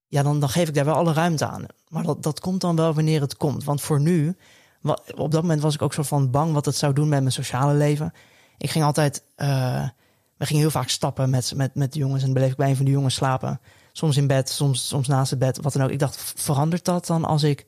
ja, 0.08 0.24
dan, 0.24 0.50
geef 0.50 0.68
ik 0.68 0.74
daar 0.74 0.86
wel 0.86 0.96
alle 0.96 1.14
ruimte 1.14 1.46
aan. 1.46 1.66
Maar 1.88 2.04
dat, 2.04 2.24
dat 2.24 2.40
komt 2.40 2.62
dan 2.62 2.76
wel 2.76 2.94
wanneer 2.94 3.22
het 3.22 3.38
komt. 3.38 3.64
Want 3.64 3.82
voor 3.82 4.00
nu, 4.00 4.38
op 5.16 5.32
dat 5.32 5.42
moment 5.42 5.62
was 5.62 5.74
ik 5.74 5.82
ook 5.82 5.94
zo 5.94 6.04
van 6.04 6.32
bang 6.32 6.54
wat 6.54 6.66
het 6.66 6.76
zou 6.76 6.94
doen 6.94 7.10
met 7.10 7.20
mijn 7.20 7.32
sociale 7.32 7.74
leven. 7.74 8.14
Ik 8.58 8.70
ging 8.70 8.86
altijd, 8.86 9.24
eh, 9.36 9.88
we 10.38 10.46
gingen 10.46 10.62
heel 10.62 10.72
vaak 10.72 10.90
stappen 10.90 11.30
met, 11.30 11.54
met, 11.56 11.76
met 11.76 11.96
jongens. 11.96 12.24
En 12.24 12.34
bleef 12.34 12.52
ik 12.52 12.58
bij 12.58 12.70
een 12.70 12.76
van 12.76 12.86
de 12.86 12.92
jongens 12.92 13.16
slapen. 13.16 13.60
Soms 13.96 14.18
in 14.18 14.28
bed, 14.28 14.50
soms, 14.50 14.88
soms 14.88 15.08
naast 15.08 15.30
het 15.30 15.40
bed, 15.40 15.58
wat 15.62 15.74
dan 15.74 15.82
ook. 15.82 15.90
Ik 15.90 16.00
dacht, 16.00 16.34
verandert 16.36 16.86
dat 16.86 17.06
dan 17.06 17.26
als 17.26 17.44
ik 17.44 17.66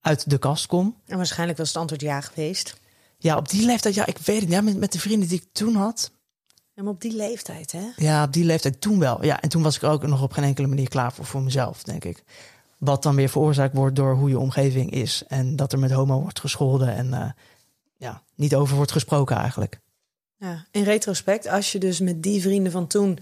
uit 0.00 0.30
de 0.30 0.38
kast 0.38 0.66
kom? 0.66 0.96
En 1.06 1.16
waarschijnlijk 1.16 1.58
was 1.58 1.68
het 1.68 1.76
antwoord 1.76 2.00
ja 2.00 2.20
geweest. 2.20 2.80
Ja, 3.18 3.36
op 3.36 3.48
die 3.48 3.66
leeftijd, 3.66 3.94
ja, 3.94 4.06
ik 4.06 4.18
weet 4.18 4.40
het. 4.40 4.50
Ja, 4.50 4.60
met, 4.60 4.76
met 4.76 4.92
de 4.92 4.98
vrienden 4.98 5.28
die 5.28 5.40
ik 5.40 5.48
toen 5.52 5.74
had, 5.74 6.10
En 6.74 6.88
op 6.88 7.00
die 7.00 7.16
leeftijd, 7.16 7.72
hè? 7.72 7.86
Ja, 7.96 8.24
op 8.24 8.32
die 8.32 8.44
leeftijd 8.44 8.80
toen 8.80 8.98
wel. 8.98 9.24
Ja, 9.24 9.40
en 9.40 9.48
toen 9.48 9.62
was 9.62 9.76
ik 9.76 9.82
ook 9.82 10.06
nog 10.06 10.22
op 10.22 10.32
geen 10.32 10.44
enkele 10.44 10.66
manier 10.66 10.88
klaar 10.88 11.12
voor, 11.12 11.24
voor 11.24 11.42
mezelf, 11.42 11.82
denk 11.82 12.04
ik. 12.04 12.22
Wat 12.78 13.02
dan 13.02 13.14
weer 13.14 13.28
veroorzaakt 13.28 13.74
wordt 13.74 13.96
door 13.96 14.14
hoe 14.14 14.28
je 14.28 14.38
omgeving 14.38 14.90
is. 14.90 15.22
En 15.26 15.56
dat 15.56 15.72
er 15.72 15.78
met 15.78 15.90
homo 15.90 16.20
wordt 16.20 16.40
gescholden 16.40 16.94
en 16.94 17.14
eh, 17.14 17.30
ja, 17.96 18.22
niet 18.34 18.54
over 18.54 18.76
wordt 18.76 18.92
gesproken 18.92 19.36
eigenlijk. 19.36 19.80
Ja, 20.36 20.66
in 20.70 20.82
retrospect, 20.82 21.48
als 21.48 21.72
je 21.72 21.78
dus 21.78 22.00
met 22.00 22.22
die 22.22 22.40
vrienden 22.42 22.72
van 22.72 22.86
toen 22.86 23.18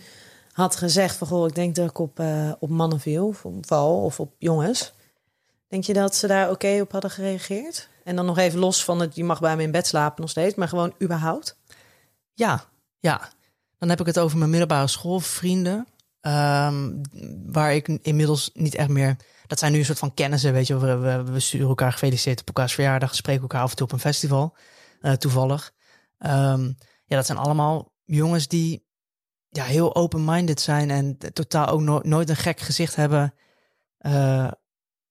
had 0.57 0.77
gezegd 0.77 1.17
van 1.17 1.27
goh, 1.27 1.47
ik 1.47 1.55
denk 1.55 1.75
dat 1.75 1.91
ik 1.91 1.99
op, 1.99 2.21
eh, 2.21 2.53
op 2.59 2.69
mannen 2.69 3.01
viel, 3.01 3.27
of 3.27 3.45
op 3.45 3.67
val 3.67 4.05
of 4.05 4.21
op 4.21 4.35
jongens. 4.39 4.93
Denk 5.69 5.85
je 5.85 5.93
dat 5.93 6.15
ze 6.15 6.27
daar 6.27 6.51
oké 6.51 6.79
op 6.81 6.93
hadden 6.93 7.11
gereageerd? 7.11 7.89
En 8.05 8.17
dan 8.17 8.27
nog 8.27 8.39
even 8.39 8.59
los 8.59 8.85
van 8.85 9.01
het, 9.01 9.15
je 9.15 9.25
mag 9.25 9.41
bij 9.41 9.57
me 9.57 9.63
in 9.63 9.71
bed 9.71 9.87
slapen 9.87 10.21
nog 10.21 10.31
steeds, 10.31 10.55
maar 10.55 10.69
gewoon 10.69 10.95
überhaupt. 11.03 11.59
Ja, 12.35 12.65
ja. 12.99 13.31
Dan 13.79 13.89
heb 13.89 14.01
ik 14.01 14.07
het 14.07 14.19
over 14.19 14.39
mijn 14.39 14.51
middelbare 14.51 14.87
schoolvrienden. 14.87 15.87
ehm, 16.21 16.93
waar 17.47 17.75
ik 17.75 17.89
inmiddels 17.89 18.51
niet 18.55 18.75
echt 18.75 18.89
meer... 18.89 19.17
Dat 19.47 19.59
zijn 19.59 19.73
nu 19.73 19.79
een 19.79 19.85
soort 19.85 19.99
van 19.99 20.15
kennissen, 20.15 20.53
weet 20.53 20.67
je. 20.67 20.79
We, 20.79 21.23
we, 21.25 21.41
sturen 21.41 21.69
elkaar 21.69 21.93
gefeliciteerd 21.93 22.41
op 22.41 22.47
elkaars 22.47 22.75
verjaardag. 22.75 23.15
Spreken 23.15 23.43
elkaar 23.43 23.63
af 23.63 23.71
en 23.71 23.77
toe 23.77 23.87
op 23.87 23.93
een 23.93 23.99
festival, 23.99 24.57
eh, 25.01 25.13
toevallig. 25.13 25.73
Ehm, 26.19 26.65
ja, 27.05 27.17
dat 27.17 27.27
zijn 27.27 27.39
allemaal 27.39 27.93
jongens 28.05 28.49
die 28.49 28.86
ja, 29.57 29.65
heel 29.65 29.95
open-minded 29.95 30.61
zijn... 30.61 30.91
en 30.91 31.19
totaal 31.33 31.67
ook 31.67 31.81
no- 31.81 32.01
nooit 32.03 32.29
een 32.29 32.37
gek 32.37 32.61
gezicht 32.61 32.97
hebben 32.97 33.35
eh, 33.99 34.51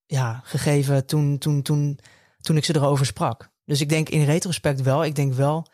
ja, 0.05 0.41
gegeven 0.43 1.05
toen, 1.05 1.37
toen, 1.37 1.61
toen, 1.61 1.99
toen 2.41 2.57
ik 2.57 2.65
ze 2.65 2.75
erover 2.75 3.05
sprak. 3.05 3.49
Dus 3.65 3.81
ik 3.81 3.89
denk 3.89 4.09
in 4.09 4.25
retrospect 4.25 4.81
wel. 4.81 5.05
Ik 5.05 5.15
denk 5.15 5.33
wel 5.33 5.67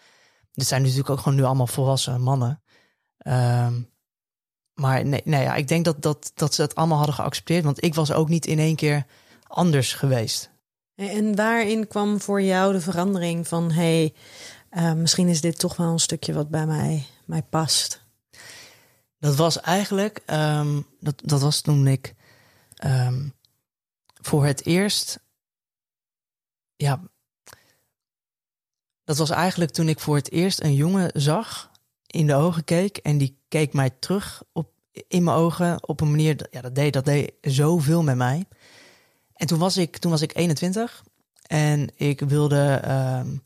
dit 0.54 0.68
zijn 0.68 0.82
natuurlijk 0.82 1.10
ook 1.10 1.20
gewoon 1.20 1.38
nu 1.38 1.44
allemaal 1.44 1.68
volwassen 1.68 2.22
mannen. 2.22 2.62
Ehm, 3.18 3.82
maar 4.74 5.06
nee, 5.06 5.22
nee 5.24 5.42
ja, 5.42 5.56
ik 5.56 5.68
denk 5.68 5.86
dat, 5.86 6.02
dat, 6.02 6.32
dat 6.36 6.54
ze 6.54 6.62
het 6.62 6.76
allemaal 6.76 6.98
hadden 6.98 7.16
geaccepteerd. 7.16 7.64
Want 7.64 7.84
ik 7.84 7.96
was 7.96 8.12
ook 8.12 8.30
niet 8.30 8.46
in 8.46 8.60
één 8.60 8.76
keer 8.76 9.06
anders 9.48 9.94
geweest. 9.94 10.50
En 10.96 11.36
waarin 11.36 11.88
kwam 11.88 12.22
voor 12.22 12.42
jou 12.42 12.74
de 12.74 12.82
verandering 12.82 13.48
van 13.48 13.72
hey, 13.72 14.14
eh, 14.70 14.94
misschien 14.94 15.28
is 15.28 15.42
dit 15.42 15.60
toch 15.60 15.76
wel 15.76 15.92
een 15.92 16.00
stukje 16.00 16.34
wat 16.34 16.50
bij 16.50 16.66
mij, 16.66 17.06
mij 17.26 17.44
past? 17.44 18.01
Dat 19.22 19.36
was 19.36 19.62
eigenlijk, 19.62 20.22
ehm, 20.26 20.82
dat, 21.00 21.22
dat 21.24 21.42
was 21.42 21.62
toen 21.62 21.88
ik 21.88 22.16
ehm, 22.76 23.30
voor 24.14 24.46
het 24.46 24.66
eerst, 24.66 25.20
ja, 26.76 27.02
dat 29.04 29.18
was 29.18 29.30
eigenlijk 29.30 29.72
toen 29.72 29.90
ik 29.90 30.00
voor 30.00 30.16
het 30.16 30.32
eerst 30.32 30.62
een 30.62 30.74
jongen 30.74 31.12
zag, 31.14 31.72
in 32.08 32.28
de 32.28 32.36
ogen 32.36 32.64
keek 32.64 32.98
en 32.98 33.18
die 33.18 33.38
keek 33.48 33.74
mij 33.74 33.90
terug 33.90 34.44
op, 34.52 34.72
in 35.08 35.24
mijn 35.24 35.38
ogen 35.38 35.88
op 35.88 36.02
een 36.02 36.10
manier, 36.10 36.48
ja, 36.52 36.62
dat 36.62 36.76
deed, 36.76 36.94
dat 36.94 37.06
deed 37.06 37.34
zoveel 37.42 38.04
met 38.04 38.16
mij. 38.16 38.46
En 39.34 39.48
toen 39.48 39.60
was 39.60 39.78
ik, 39.78 39.98
toen 39.98 40.12
was 40.12 40.22
ik 40.22 40.36
21 40.36 41.04
en 41.42 41.90
ik 41.96 42.20
wilde 42.20 42.80
ehm, 42.84 43.38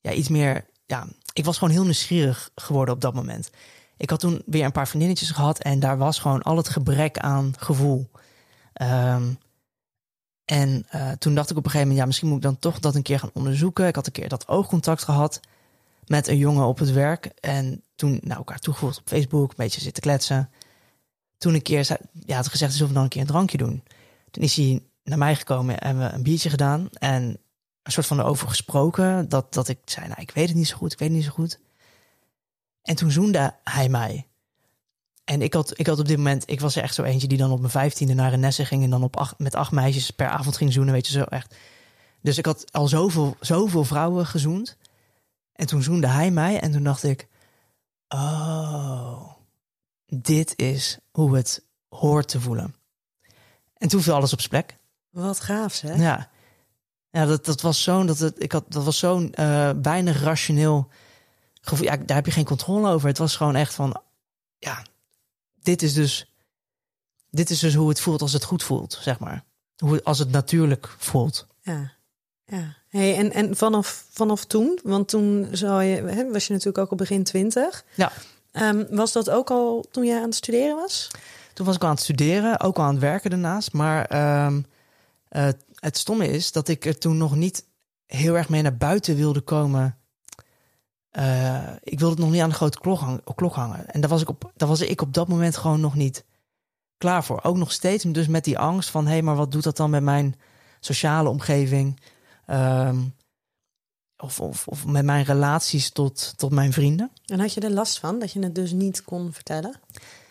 ja, 0.00 0.12
iets 0.12 0.28
meer, 0.28 0.66
ja, 0.86 1.06
ik 1.32 1.44
was 1.44 1.58
gewoon 1.58 1.74
heel 1.74 1.84
nieuwsgierig 1.84 2.50
geworden 2.54 2.94
op 2.94 3.00
dat 3.00 3.14
moment. 3.14 3.50
Ik 3.96 4.10
had 4.10 4.20
toen 4.20 4.42
weer 4.46 4.64
een 4.64 4.72
paar 4.72 4.88
vriendinnetjes 4.88 5.30
gehad 5.30 5.58
en 5.58 5.80
daar 5.80 5.98
was 5.98 6.18
gewoon 6.18 6.42
al 6.42 6.56
het 6.56 6.68
gebrek 6.68 7.18
aan 7.18 7.52
gevoel. 7.58 8.10
Ehm, 8.72 9.32
en 10.44 10.86
eh, 10.88 11.10
toen 11.10 11.34
dacht 11.34 11.50
ik 11.50 11.56
op 11.56 11.64
een 11.64 11.70
gegeven 11.70 11.80
moment, 11.80 11.98
ja, 11.98 12.06
misschien 12.06 12.28
moet 12.28 12.36
ik 12.36 12.42
dan 12.42 12.58
toch 12.58 12.78
dat 12.78 12.94
een 12.94 13.02
keer 13.02 13.18
gaan 13.18 13.30
onderzoeken. 13.32 13.86
Ik 13.86 13.94
had 13.94 14.06
een 14.06 14.12
keer 14.12 14.28
dat 14.28 14.48
oogcontact 14.48 15.04
gehad 15.04 15.40
met 16.06 16.28
een 16.28 16.38
jongen 16.38 16.66
op 16.66 16.78
het 16.78 16.92
werk. 16.92 17.24
En 17.40 17.82
toen 17.94 18.20
nou, 18.22 18.38
elkaar 18.38 18.58
toegevoegd 18.58 18.98
op 18.98 19.08
Facebook, 19.08 19.48
een 19.48 19.54
beetje 19.56 19.80
zitten 19.80 20.02
kletsen. 20.02 20.50
Toen 21.38 21.54
een 21.54 21.62
keer 21.62 21.98
ja, 22.26 22.36
had 22.36 22.48
gezegd, 22.48 22.72
zullen 22.72 22.88
we 22.88 22.94
dan 22.94 23.02
een 23.02 23.08
keer 23.08 23.20
een 23.20 23.26
drankje 23.26 23.58
doen? 23.58 23.82
Toen 24.30 24.42
is 24.42 24.56
hij 24.56 24.82
naar 25.04 25.18
mij 25.18 25.36
gekomen 25.36 25.78
en 25.78 25.98
we 25.98 26.04
een 26.04 26.22
biertje 26.22 26.50
gedaan. 26.50 26.88
En 26.92 27.38
een 27.82 27.92
soort 27.92 28.06
van 28.06 28.20
erover 28.20 28.48
gesproken. 28.48 29.28
Dat, 29.28 29.54
dat 29.54 29.68
ik 29.68 29.78
zei, 29.84 30.06
nou, 30.08 30.20
ik 30.20 30.30
weet 30.30 30.48
het 30.48 30.56
niet 30.56 30.68
zo 30.68 30.76
goed, 30.76 30.92
ik 30.92 30.98
weet 30.98 31.08
het 31.08 31.16
niet 31.16 31.26
zo 31.26 31.32
goed. 31.32 31.58
En 32.84 32.96
toen 32.96 33.10
zoende 33.10 33.54
hij 33.64 33.88
mij. 33.88 34.26
En 35.24 35.42
ik 35.42 35.54
had, 35.54 35.78
ik 35.78 35.86
had 35.86 35.98
op 35.98 36.06
dit 36.06 36.16
moment, 36.16 36.50
ik 36.50 36.60
was 36.60 36.76
er 36.76 36.82
echt 36.82 36.94
zo 36.94 37.02
eentje 37.02 37.28
die 37.28 37.38
dan 37.38 37.50
op 37.50 37.58
mijn 37.58 37.70
vijftiende 37.70 38.14
naar 38.14 38.32
een 38.32 38.40
nessen 38.40 38.66
ging 38.66 38.82
en 38.82 38.90
dan 38.90 39.02
op 39.02 39.16
acht, 39.16 39.38
met 39.38 39.54
acht 39.54 39.72
meisjes 39.72 40.10
per 40.10 40.28
avond 40.28 40.56
ging 40.56 40.72
zoenen, 40.72 40.94
weet 40.94 41.06
je 41.06 41.12
zo 41.12 41.22
echt. 41.22 41.54
Dus 42.20 42.38
ik 42.38 42.46
had 42.46 42.72
al 42.72 42.88
zoveel, 42.88 43.36
zoveel 43.40 43.84
vrouwen 43.84 44.26
gezoend. 44.26 44.76
En 45.52 45.66
toen 45.66 45.82
zoende 45.82 46.06
hij 46.06 46.30
mij 46.30 46.60
en 46.60 46.72
toen 46.72 46.82
dacht 46.82 47.02
ik, 47.02 47.28
oh, 48.08 49.22
dit 50.06 50.52
is 50.56 50.98
hoe 51.10 51.36
het 51.36 51.64
hoort 51.88 52.28
te 52.28 52.40
voelen. 52.40 52.74
En 53.76 53.88
toen 53.88 54.02
viel 54.02 54.14
alles 54.14 54.32
op 54.32 54.38
zijn 54.40 54.50
plek. 54.50 54.76
Wat 55.10 55.40
gaaf, 55.40 55.80
hè? 55.80 55.94
Ja, 55.94 56.30
ja 57.10 57.26
dat, 57.26 57.44
dat 57.44 57.60
was 57.60 57.82
zo'n 57.82 58.06
dat 58.06 58.18
het, 58.18 58.42
ik 58.42 58.52
had, 58.52 58.64
dat 58.68 58.84
was 58.84 58.98
zo'n 58.98 59.34
eh 59.34 59.70
weinig 59.82 60.22
rationeel 60.22 60.88
gevoel. 61.68 61.86
Ja, 61.86 61.96
daar 61.96 62.16
heb 62.16 62.26
je 62.26 62.32
geen 62.32 62.44
controle 62.44 62.90
over. 62.90 63.08
Het 63.08 63.18
was 63.18 63.36
gewoon 63.36 63.56
echt 63.56 63.74
van, 63.74 64.02
ja, 64.58 64.84
dit 65.62 65.82
is 65.82 65.92
dus, 65.92 66.34
dit 67.30 67.50
is 67.50 67.58
dus 67.58 67.74
hoe 67.74 67.88
het 67.88 68.00
voelt 68.00 68.22
als 68.22 68.32
het 68.32 68.44
goed 68.44 68.62
voelt, 68.62 68.98
zeg 69.00 69.18
maar. 69.18 69.44
Hoe 69.76 70.02
als 70.02 70.18
het 70.18 70.30
natuurlijk 70.30 70.94
voelt. 70.98 71.46
Ja. 71.60 71.92
ja. 72.44 72.76
Hey, 72.88 73.16
en 73.16 73.32
en 73.32 73.56
vanaf, 73.56 74.04
vanaf 74.10 74.44
toen, 74.44 74.78
want 74.82 75.08
toen 75.08 75.48
zou 75.52 75.82
je, 75.82 76.02
hè, 76.02 76.30
was 76.30 76.46
je 76.46 76.52
natuurlijk 76.52 76.78
ook 76.78 76.90
al 76.90 76.96
begin 76.96 77.24
twintig. 77.24 77.84
Ja. 77.94 78.12
Ehm, 78.52 78.84
was 78.90 79.12
dat 79.12 79.30
ook 79.30 79.50
al 79.50 79.86
toen 79.90 80.04
jij 80.04 80.16
aan 80.18 80.24
het 80.24 80.34
studeren 80.34 80.76
was? 80.76 81.10
Toen 81.52 81.66
was 81.66 81.74
ik 81.74 81.82
al 81.82 81.88
aan 81.88 81.94
het 81.94 82.02
studeren, 82.02 82.60
ook 82.60 82.76
al 82.76 82.84
aan 82.84 82.90
het 82.90 83.00
werken 83.00 83.30
daarnaast. 83.30 83.72
Maar 83.72 84.04
ehm, 84.04 84.60
eh, 85.28 85.48
het 85.74 85.98
stomme 85.98 86.28
is 86.28 86.52
dat 86.52 86.68
ik 86.68 86.86
er 86.86 86.98
toen 86.98 87.16
nog 87.16 87.36
niet 87.36 87.64
heel 88.06 88.36
erg 88.36 88.48
mee 88.48 88.62
naar 88.62 88.76
buiten 88.76 89.16
wilde 89.16 89.40
komen. 89.40 89.98
Eh, 91.14 91.62
ik 91.80 91.98
wilde 91.98 92.14
het 92.14 92.24
nog 92.24 92.32
niet 92.32 92.40
aan 92.40 92.48
de 92.48 92.54
grote 92.54 92.78
klok, 92.78 92.98
hang- 92.98 93.34
klok 93.34 93.54
hangen. 93.54 93.90
En 93.90 94.00
daar 94.00 94.10
was, 94.10 94.22
ik 94.22 94.28
op, 94.28 94.52
daar 94.56 94.68
was 94.68 94.80
ik 94.80 95.00
op 95.00 95.14
dat 95.14 95.28
moment 95.28 95.56
gewoon 95.56 95.80
nog 95.80 95.94
niet 95.94 96.24
klaar 96.98 97.24
voor. 97.24 97.42
Ook 97.42 97.56
nog 97.56 97.72
steeds 97.72 98.04
dus 98.04 98.26
met 98.26 98.44
die 98.44 98.58
angst 98.58 98.90
van... 98.90 99.04
hé, 99.04 99.12
hey, 99.12 99.22
maar 99.22 99.36
wat 99.36 99.52
doet 99.52 99.62
dat 99.62 99.76
dan 99.76 99.90
met 99.90 100.02
mijn 100.02 100.34
sociale 100.80 101.28
omgeving? 101.28 102.00
Ehm, 102.46 102.98
of, 104.16 104.40
of, 104.40 104.68
of 104.68 104.86
met 104.86 105.04
mijn 105.04 105.24
relaties 105.24 105.90
tot, 105.90 106.34
tot 106.36 106.52
mijn 106.52 106.72
vrienden. 106.72 107.10
En 107.26 107.40
had 107.40 107.54
je 107.54 107.60
er 107.60 107.70
last 107.70 107.98
van 107.98 108.18
dat 108.18 108.32
je 108.32 108.40
het 108.42 108.54
dus 108.54 108.72
niet 108.72 109.02
kon 109.02 109.32
vertellen? 109.32 109.74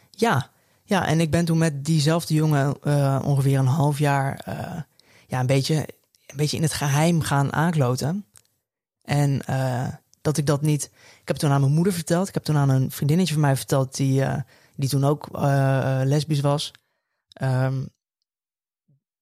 Ja, 0.09 0.49
ja, 0.83 1.05
en 1.05 1.19
ik 1.19 1.31
ben 1.31 1.45
toen 1.45 1.57
met 1.57 1.85
diezelfde 1.85 2.33
jongen 2.33 2.75
eh, 2.81 3.21
ongeveer 3.25 3.59
een 3.59 3.65
half 3.65 3.99
jaar 3.99 4.39
eh, 4.45 4.81
ja, 5.27 5.39
een, 5.39 5.45
beetje, 5.45 5.75
een 6.27 6.37
beetje 6.37 6.57
in 6.57 6.63
het 6.63 6.73
geheim 6.73 7.21
gaan 7.21 7.53
aankloten. 7.53 8.25
En 9.01 9.41
dat 10.23 10.37
ik 10.37 10.45
dat 10.45 10.61
niet. 10.61 10.83
Ik 10.93 11.27
heb 11.27 11.27
het 11.27 11.39
toen 11.39 11.51
aan 11.51 11.61
mijn 11.61 11.73
moeder 11.73 11.93
verteld. 11.93 12.27
Ik 12.27 12.33
heb 12.33 12.43
toen 12.43 12.57
aan 12.57 12.69
een 12.69 12.91
vriendinnetje 12.91 13.33
van 13.33 13.41
mij 13.41 13.55
verteld 13.55 13.95
die, 13.95 14.23
eh, 14.23 14.41
die 14.75 14.89
toen 14.89 15.03
ook 15.03 15.27
eh, 15.31 16.01
lesbisch 16.03 16.39
was. 16.39 16.71
Ehm, 17.33 17.85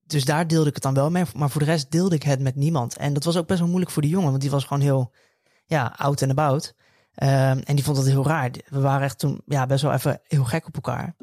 dus 0.06 0.24
daar 0.24 0.46
deelde 0.46 0.68
ik 0.68 0.74
het 0.74 0.82
dan 0.82 0.94
wel 0.94 1.10
mee. 1.10 1.24
Maar 1.34 1.50
voor 1.50 1.60
de 1.60 1.66
rest 1.66 1.90
deelde 1.90 2.14
ik 2.14 2.22
het 2.22 2.40
met 2.40 2.54
niemand. 2.54 2.96
En 2.96 3.12
dat 3.12 3.24
was 3.24 3.36
ook 3.36 3.46
best 3.46 3.58
wel 3.58 3.68
moeilijk 3.68 3.92
voor 3.92 4.02
die 4.02 4.10
jongen, 4.10 4.28
want 4.28 4.40
die 4.40 4.50
was 4.50 4.64
gewoon 4.64 4.82
heel 4.82 5.12
ja, 5.66 5.94
oud 5.96 6.22
en 6.22 6.30
about. 6.30 6.74
Ehm, 7.14 7.58
en 7.58 7.74
die 7.74 7.84
vond 7.84 7.96
dat 7.96 8.06
heel 8.06 8.26
raar. 8.26 8.50
We 8.68 8.80
waren 8.80 9.04
echt 9.04 9.18
toen 9.18 9.42
ja, 9.46 9.66
best 9.66 9.82
wel 9.82 9.92
even 9.92 10.20
heel 10.22 10.44
gek 10.44 10.66
op 10.66 10.74
elkaar. 10.74 11.16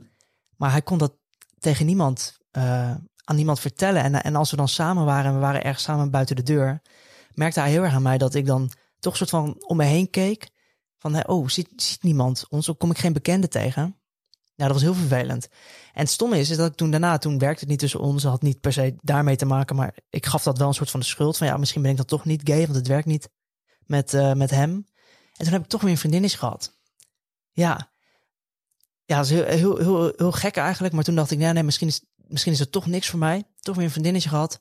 Maar 0.56 0.72
hij 0.72 0.82
kon 0.82 0.98
dat 0.98 1.14
tegen 1.60 1.86
niemand, 1.86 2.38
eh, 2.52 2.96
aan 3.24 3.36
niemand 3.36 3.60
vertellen. 3.60 4.04
En, 4.04 4.24
en 4.24 4.36
als 4.36 4.52
we 4.52 4.58
dan 4.58 4.68
samen 4.68 5.06
waren 5.06 5.26
en 5.26 5.34
we 5.34 5.40
waren 5.40 5.64
ergens 5.64 5.84
samen 5.84 6.12
buiten 6.12 6.36
de 6.36 6.44
deur, 6.44 6.82
merkte 7.34 7.60
hij 7.60 7.70
heel 7.70 7.84
erg 7.84 7.94
aan 7.94 8.02
mij 8.02 8.18
dat 8.18 8.34
ik 8.34 8.46
dan 8.46 8.72
toch 9.00 9.18
soort 9.18 9.30
van 9.30 9.64
om 9.68 9.78
me 9.78 9.84
heen 9.84 10.10
keek. 10.10 10.50
Van, 10.98 11.28
oh, 11.28 11.48
ziet, 11.48 11.70
ziet 11.76 12.04
niemand 12.04 12.46
ons? 12.50 12.72
Kom 12.78 12.92
ik 12.92 12.98
geen 12.98 13.14
bekende 13.14 13.48
tegen? 13.48 14.00
Ja, 14.56 14.66
dat 14.66 14.74
was 14.74 14.82
heel 14.82 14.94
vervelend. 14.94 15.48
En 15.94 16.02
het 16.02 16.10
stomme 16.10 16.40
is, 16.40 16.50
is 16.50 16.58
dat 16.58 16.70
ik 16.70 16.76
toen 16.76 16.92
daarna, 16.92 17.18
toen 17.18 17.38
werkte 17.38 17.60
het 17.60 17.70
niet 17.70 17.80
tussen 17.80 18.00
ons, 18.00 18.24
had 18.24 18.42
niet 18.42 18.60
per 18.60 18.74
se 18.74 18.96
daarmee 19.02 19.36
te 19.36 19.46
maken, 19.46 19.76
maar 19.76 19.96
ik 20.10 20.26
gaf 20.26 20.44
dat 20.44 20.58
wel 20.58 20.68
een 20.68 20.74
soort 20.74 20.90
van 20.90 21.00
de 21.00 21.06
schuld. 21.06 21.38
Van 21.38 21.48
ja, 21.48 21.58
misschien 21.58 21.82
ben 21.82 21.92
ik 21.92 21.98
dan 21.98 22.06
toch 22.06 22.26
niet 22.26 22.42
gay, 22.44 22.62
want 22.62 22.76
het 22.76 22.88
werkt 22.88 23.08
niet 23.08 23.30
met, 23.86 24.14
eh, 24.14 24.34
met 24.34 24.50
hem. 24.50 24.72
En 25.38 25.46
toen 25.46 25.54
heb 25.54 25.64
ik 25.64 25.68
toch 25.68 25.82
weer 25.82 25.92
een 25.92 25.98
vriendinnetje 25.98 26.38
gehad. 26.38 26.78
Ja, 27.52 27.92
ja, 29.10 29.16
dat 29.16 29.26
is 29.26 29.32
heel, 29.32 29.78
heel, 29.78 30.14
heel, 30.16 30.32
gek 30.32 30.56
eigenlijk. 30.56 30.94
Maar 30.94 31.04
toen 31.04 31.16
dacht 31.16 31.32
ik, 31.32 31.40
ja, 31.40 31.52
nee, 31.52 31.64
misschien 31.64 31.88
is, 31.88 32.02
misschien 32.16 32.52
is 32.52 32.60
het 32.60 32.72
toch 32.72 32.86
niks 32.86 33.10
voor 33.10 33.20
mij. 33.20 33.44
Toch 33.60 33.76
weer 33.76 33.86
een 33.86 33.92
vriendinnetje 33.92 34.30
gehad. 34.30 34.60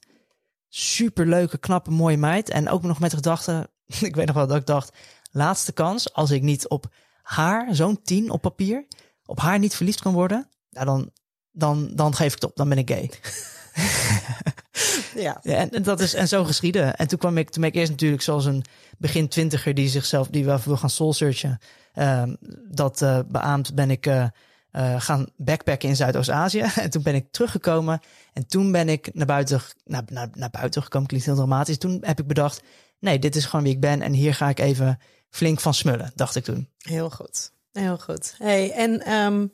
Super 0.69 1.27
leuke, 1.27 1.59
knappe, 1.59 1.91
mooie 1.91 2.17
meid. 2.17 2.49
En 2.49 2.69
ook 2.69 2.83
nog 2.83 2.99
met 2.99 3.11
de 3.11 3.17
gedachte, 3.17 3.71
ik 4.09 4.17
weet 4.17 4.27
nog 4.27 4.35
wel 4.35 4.47
dat 4.47 4.57
ik 4.57 4.67
dacht, 4.67 4.97
laatste 5.31 5.73
kans, 5.73 6.13
als 6.13 6.31
ik 6.31 6.43
niet 6.43 6.69
op 6.69 6.95
haar, 7.23 7.75
zo'n 7.75 8.03
tien 8.03 8.31
op 8.31 8.41
papier, 8.41 8.87
op 9.25 9.41
haar 9.41 9.59
niet 9.59 9.77
verliefd 9.77 10.01
kan 10.01 10.13
worden, 10.13 10.49
ja, 10.69 10.85
dan, 10.85 11.11
dan, 11.51 11.91
dan 11.95 12.15
geef 12.15 12.27
ik 12.27 12.41
het 12.41 12.51
op, 12.51 12.57
dan 12.57 12.69
ben 12.69 12.79
ik 12.79 12.91
gay. 12.91 13.11
Ja. 15.15 15.39
Ja, 15.43 15.55
en, 15.55 15.71
en 15.71 15.83
dat 15.83 16.01
is 16.01 16.15
en 16.15 16.29
zo 16.29 16.45
geschieden. 16.45 16.97
En 16.97 17.09
toen 17.09 17.19
kwam 17.19 17.39
ik, 17.39 17.51
toen 17.51 17.63
ben 17.63 17.71
ik 17.71 17.77
eerst 17.77 17.91
natuurlijk 17.91 18.23
zoals 18.23 18.45
een 18.45 18.65
begin 18.99 19.29
twintiger 19.29 19.75
die 19.75 19.89
zichzelf, 19.89 20.29
die 20.29 20.45
wel 20.45 20.59
wil 20.65 20.77
gaan 20.77 20.91
soul 20.91 21.13
searchen. 21.13 21.59
Ehm, 21.95 22.35
dat 22.71 23.03
eh 23.03 23.19
beaamt 23.29 23.75
ben 23.75 23.91
ik 23.91 24.07
eh, 24.07 24.27
eh, 24.71 25.01
gaan 25.01 25.27
backpacken 25.37 25.89
in 25.89 25.97
Zuidoost-Azië. 25.97 26.65
En 26.83 26.91
toen 26.91 27.03
ben 27.03 27.15
ik 27.15 27.27
teruggekomen. 27.31 28.01
En 28.33 28.47
toen 28.47 28.73
ben 28.73 28.89
ik 28.89 29.15
naar 29.15 29.27
buiten, 29.27 29.61
naar, 29.85 30.03
naar, 30.07 30.29
naar 30.33 30.51
buiten 30.51 30.83
gekomen. 30.83 31.09
Klinkt 31.09 31.27
heel 31.27 31.37
dramatisch. 31.37 31.79
Toen 31.79 31.99
heb 32.01 32.21
ik 32.21 32.27
bedacht, 32.27 32.63
nee, 32.99 33.19
dit 33.19 33.37
is 33.37 33.45
gewoon 33.45 33.65
wie 33.65 33.75
ik 33.75 33.81
ben. 33.81 34.03
En 34.03 34.13
hier 34.13 34.35
ga 34.35 34.49
ik 34.49 34.59
even 34.61 35.01
flink 35.31 35.61
van 35.61 35.75
smullen, 35.75 36.13
dacht 36.15 36.37
ik 36.37 36.45
toen. 36.45 36.69
Heel 36.79 37.11
goed. 37.11 37.53
Heel 37.73 37.99
goed. 37.99 38.35
Hey, 38.39 38.71
en 38.73 39.01
ehm, 39.05 39.47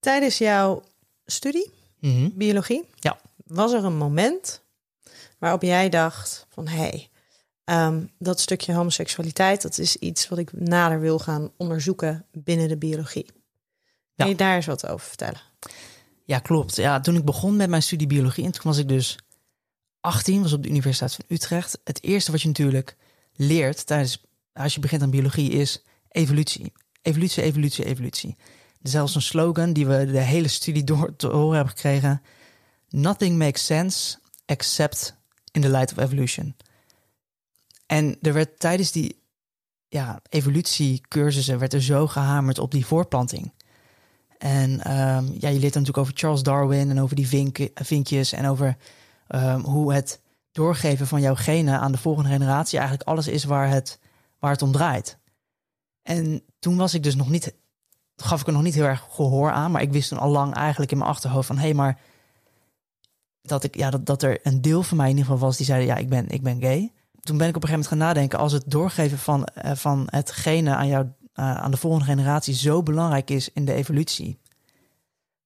tijdens 0.00 0.38
jouw 0.38 0.82
studie, 1.26 1.70
Mhm. 2.00 2.28
biologie, 2.34 2.84
Ja. 2.94 3.18
was 3.46 3.72
er 3.72 3.84
een 3.84 3.96
moment 3.96 4.62
waarop 5.38 5.62
jij 5.62 5.88
dacht 5.88 6.46
van 6.48 6.68
hé, 6.68 6.76
hey, 6.78 7.08
ehm, 7.64 8.04
dat 8.18 8.40
stukje 8.40 8.74
homoseksualiteit, 8.74 9.62
dat 9.62 9.78
is 9.78 9.96
iets 9.96 10.28
wat 10.28 10.38
ik 10.38 10.52
nader 10.52 11.00
wil 11.00 11.18
gaan 11.18 11.50
onderzoeken 11.56 12.26
binnen 12.32 12.68
de 12.68 12.76
biologie. 12.78 13.24
Kun 13.24 13.32
Ja. 14.14 14.26
je 14.26 14.34
daar 14.34 14.54
eens 14.56 14.66
wat 14.66 14.86
over 14.86 15.06
vertellen? 15.06 15.40
Ja, 16.24 16.38
klopt. 16.38 16.76
Ja, 16.76 17.00
toen 17.00 17.16
ik 17.16 17.24
begon 17.24 17.56
met 17.56 17.68
mijn 17.68 17.82
studie 17.82 18.06
biologie, 18.06 18.44
en 18.44 18.52
toen 18.52 18.62
was 18.64 18.78
ik 18.78 18.88
dus 18.88 19.18
18, 20.00 20.42
was 20.42 20.52
op 20.52 20.62
de 20.62 20.68
Universiteit 20.68 21.14
van 21.14 21.24
Utrecht. 21.28 21.78
Het 21.84 22.02
eerste 22.02 22.30
wat 22.30 22.42
je 22.42 22.48
natuurlijk 22.48 22.96
leert 23.34 23.86
tijdens, 23.86 24.24
als 24.52 24.74
je 24.74 24.80
begint 24.80 25.02
aan 25.02 25.10
biologie, 25.10 25.50
is 25.50 25.82
evolutie. 26.08 26.72
Evolutie, 27.02 27.42
evolutie, 27.42 27.84
evolutie. 27.84 28.36
Zelfs 28.82 29.14
een 29.14 29.22
slogan 29.22 29.72
die 29.72 29.86
we 29.86 30.06
de 30.06 30.20
hele 30.20 30.48
studie 30.48 30.84
door 30.84 31.16
te 31.16 31.26
horen 31.26 31.56
hebben 31.56 31.74
gekregen. 31.74 32.22
Nothing 32.88 33.38
makes 33.38 33.64
sense 33.64 34.18
except 34.46 35.16
in 35.50 35.60
the 35.60 35.70
light 35.70 35.92
of 35.92 35.98
evolution. 35.98 36.56
En 37.86 38.16
er 38.22 38.32
werd 38.32 38.58
tijdens 38.58 38.92
die 38.92 39.22
ja, 39.88 40.20
evolutiecursussen 40.28 41.58
werd 41.58 41.72
er 41.72 41.82
zo 41.82 42.06
gehamerd 42.06 42.58
op 42.58 42.70
die 42.70 42.86
voortplanting. 42.86 43.52
En 44.38 44.80
ehm, 44.84 45.24
ja, 45.38 45.48
je 45.48 45.58
leert 45.58 45.72
dan 45.72 45.82
natuurlijk 45.82 45.98
over 45.98 46.12
Charles 46.16 46.42
Darwin 46.42 46.90
en 46.90 47.00
over 47.00 47.16
die 47.16 47.28
vink, 47.28 47.68
vinkjes 47.74 48.32
en 48.32 48.46
over 48.46 48.76
ehm, 49.28 49.60
hoe 49.60 49.94
het 49.94 50.20
doorgeven 50.52 51.06
van 51.06 51.20
jouw 51.20 51.34
genen 51.34 51.80
aan 51.80 51.92
de 51.92 51.98
volgende 51.98 52.30
generatie 52.30 52.78
eigenlijk 52.78 53.08
alles 53.08 53.28
is 53.28 53.44
waar 53.44 53.68
het, 53.68 53.98
waar 54.38 54.50
het 54.50 54.62
om 54.62 54.72
draait. 54.72 55.18
En 56.02 56.42
toen 56.58 56.76
was 56.76 56.94
ik 56.94 57.02
dus 57.02 57.14
nog 57.14 57.30
niet, 57.30 57.54
gaf 58.16 58.40
ik 58.40 58.46
er 58.46 58.52
nog 58.52 58.62
niet 58.62 58.74
heel 58.74 58.84
erg 58.84 59.06
gehoor 59.10 59.50
aan, 59.50 59.70
maar 59.70 59.82
ik 59.82 59.92
wist 59.92 60.08
toen 60.08 60.18
al 60.18 60.30
lang 60.30 60.54
eigenlijk 60.54 60.90
in 60.92 60.98
mijn 60.98 61.10
achterhoofd 61.10 61.46
van 61.46 61.56
hé, 61.56 61.62
hey, 61.62 61.74
maar 61.74 62.00
dat, 63.42 63.64
ik, 63.64 63.76
ja, 63.76 63.90
dat, 63.90 64.06
dat 64.06 64.22
er 64.22 64.38
een 64.42 64.62
deel 64.62 64.82
van 64.82 64.96
mij 64.96 65.06
in 65.10 65.16
ieder 65.16 65.30
geval 65.30 65.46
was 65.46 65.56
die 65.56 65.66
zeiden 65.66 65.88
ja, 65.88 65.96
ik 65.96 66.08
ben, 66.08 66.28
ik 66.28 66.42
ben 66.42 66.60
gay. 66.60 66.92
Toen 67.20 67.38
ben 67.38 67.48
ik 67.48 67.56
op 67.56 67.62
een 67.62 67.68
gegeven 67.68 67.88
moment 67.88 67.88
gaan 67.88 67.98
nadenken, 67.98 68.38
als 68.38 68.52
het 68.52 68.64
doorgeven 68.66 69.18
van, 69.18 69.44
eh, 69.44 69.74
van 69.74 70.06
het 70.10 70.30
genen 70.30 70.76
aan 70.76 70.88
jou, 70.88 71.06
eh, 71.32 71.54
aan 71.56 71.70
de 71.70 71.76
volgende 71.76 72.04
generatie 72.04 72.54
zo 72.54 72.82
belangrijk 72.82 73.30
is 73.30 73.52
in 73.52 73.64
de 73.64 73.72
evolutie, 73.72 74.40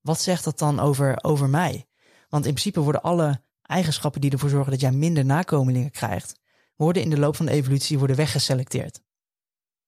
wat 0.01 0.21
zegt 0.21 0.45
dat 0.45 0.59
dan 0.59 0.81
over, 0.81 1.25
over 1.25 1.49
mij? 1.49 1.87
Want 2.29 2.47
in 2.47 2.53
principe 2.53 2.81
worden 2.81 3.03
alle 3.03 3.41
eigenschappen 3.63 4.21
die 4.21 4.31
ervoor 4.31 4.49
zorgen 4.49 4.71
dat 4.71 4.81
jij 4.81 4.93
minder 4.93 5.25
nakomelingen 5.25 5.91
krijgt, 5.91 6.41
worden 6.77 7.03
in 7.03 7.11
de 7.11 7.19
loop 7.19 7.37
van 7.37 7.47
de 7.47 7.53
evolutie 7.53 7.99
worden 7.99 8.17
weggeselecteerd. 8.17 9.01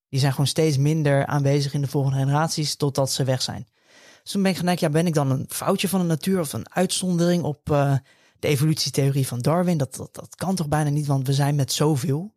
Die 0.09 0.21
zijn 0.21 0.33
gewoon 0.33 0.47
steeds 0.47 0.77
minder 0.77 1.27
aanwezig 1.27 1.75
in 1.75 1.81
de 1.81 1.89
volgende 1.89 2.19
generaties 2.19 2.77
totdat 2.77 3.13
ze 3.13 3.25
weg 3.25 3.43
zijn. 3.43 3.67
Dus 4.23 4.33
toen 4.33 4.43
ben 4.43 4.51
ik 4.51 4.57
gedacht, 4.57 4.81
ja, 4.81 4.91
ben 4.91 5.07
ik 5.07 5.15
dan 5.15 5.31
een 5.31 5.47
foutje 5.49 5.89
van 5.89 6.01
de 6.01 6.07
natuur 6.07 6.41
of 6.41 6.53
een 6.53 6.71
uitzondering 6.75 7.43
op 7.43 7.71
eh, 7.71 7.97
de 8.39 8.49
evolutietheorie 8.49 9.27
van 9.27 9.39
Darwin? 9.39 9.79
Dat, 9.79 9.95
dat, 9.95 10.15
dat 10.15 10.35
kan 10.35 10.55
toch 10.55 10.69
bijna 10.69 10.91
niet, 10.91 11.07
want 11.07 11.27
we 11.27 11.33
zijn 11.33 11.55
met 11.55 11.73
zoveel. 11.73 12.33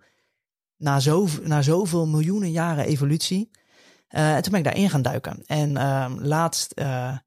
Na, 0.78 1.00
zo, 1.00 1.28
na 1.43 1.62
zoveel 1.62 2.08
miljoenen 2.08 2.52
jaren 2.52 2.86
evolutie. 2.86 3.50
Eh, 4.08 4.36
en 4.36 4.41
toen 4.41 4.52
ben 4.52 4.60
ik 4.60 4.65
daarin 4.65 4.89
gaan 4.89 5.02
duiken. 5.02 5.43
En 5.45 5.78
ehm, 5.78 6.17
laatst 6.19 6.71
eh, 6.71 7.17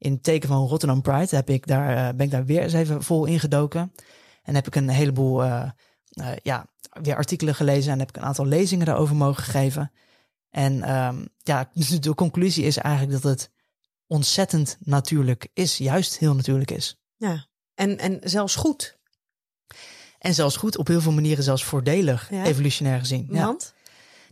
in 0.00 0.12
het 0.12 0.22
teken 0.22 0.48
van 0.48 0.66
Rotterdam 0.66 1.02
Pride 1.02 1.36
heb 1.36 1.50
ik 1.50 1.66
daar, 1.66 1.96
eh, 1.96 2.14
ben 2.14 2.26
ik 2.26 2.30
daar 2.30 2.44
weer 2.44 2.62
eens 2.62 2.72
even 2.72 3.02
vol 3.02 3.24
ingedoken. 3.24 3.92
En 4.42 4.54
heb 4.54 4.66
ik 4.66 4.74
een 4.74 4.88
heleboel 4.88 5.44
eh, 5.44 5.70
eh, 6.08 6.28
ja, 6.42 6.66
weer 7.02 7.16
artikelen 7.16 7.54
gelezen 7.54 7.92
en 7.92 7.98
heb 7.98 8.08
ik 8.08 8.16
een 8.16 8.22
aantal 8.22 8.46
lezingen 8.46 8.86
daarover 8.86 9.16
mogen 9.16 9.42
geven. 9.42 9.92
En 10.50 10.82
ehm, 10.82 11.24
ja, 11.36 11.70
dus 11.74 11.88
de 12.00 12.14
conclusie 12.14 12.64
is 12.64 12.76
eigenlijk 12.76 13.22
dat 13.22 13.30
het 13.30 13.50
ontzettend 14.06 14.76
natuurlijk 14.80 15.48
is, 15.52 15.76
juist 15.76 16.18
heel 16.18 16.34
natuurlijk 16.34 16.70
is. 16.70 17.00
Ja. 17.16 17.46
En, 17.74 17.98
en 17.98 18.18
zelfs 18.22 18.54
goed. 18.54 18.98
En 20.18 20.34
zelfs 20.34 20.56
goed, 20.56 20.76
op 20.76 20.86
heel 20.86 21.00
veel 21.00 21.12
manieren 21.12 21.44
zelfs 21.44 21.64
voordelig, 21.64 22.30
Ja. 22.30 22.44
evolutionair 22.44 22.98
gezien. 22.98 23.28
Ja. 23.30 23.44
Want? 23.44 23.74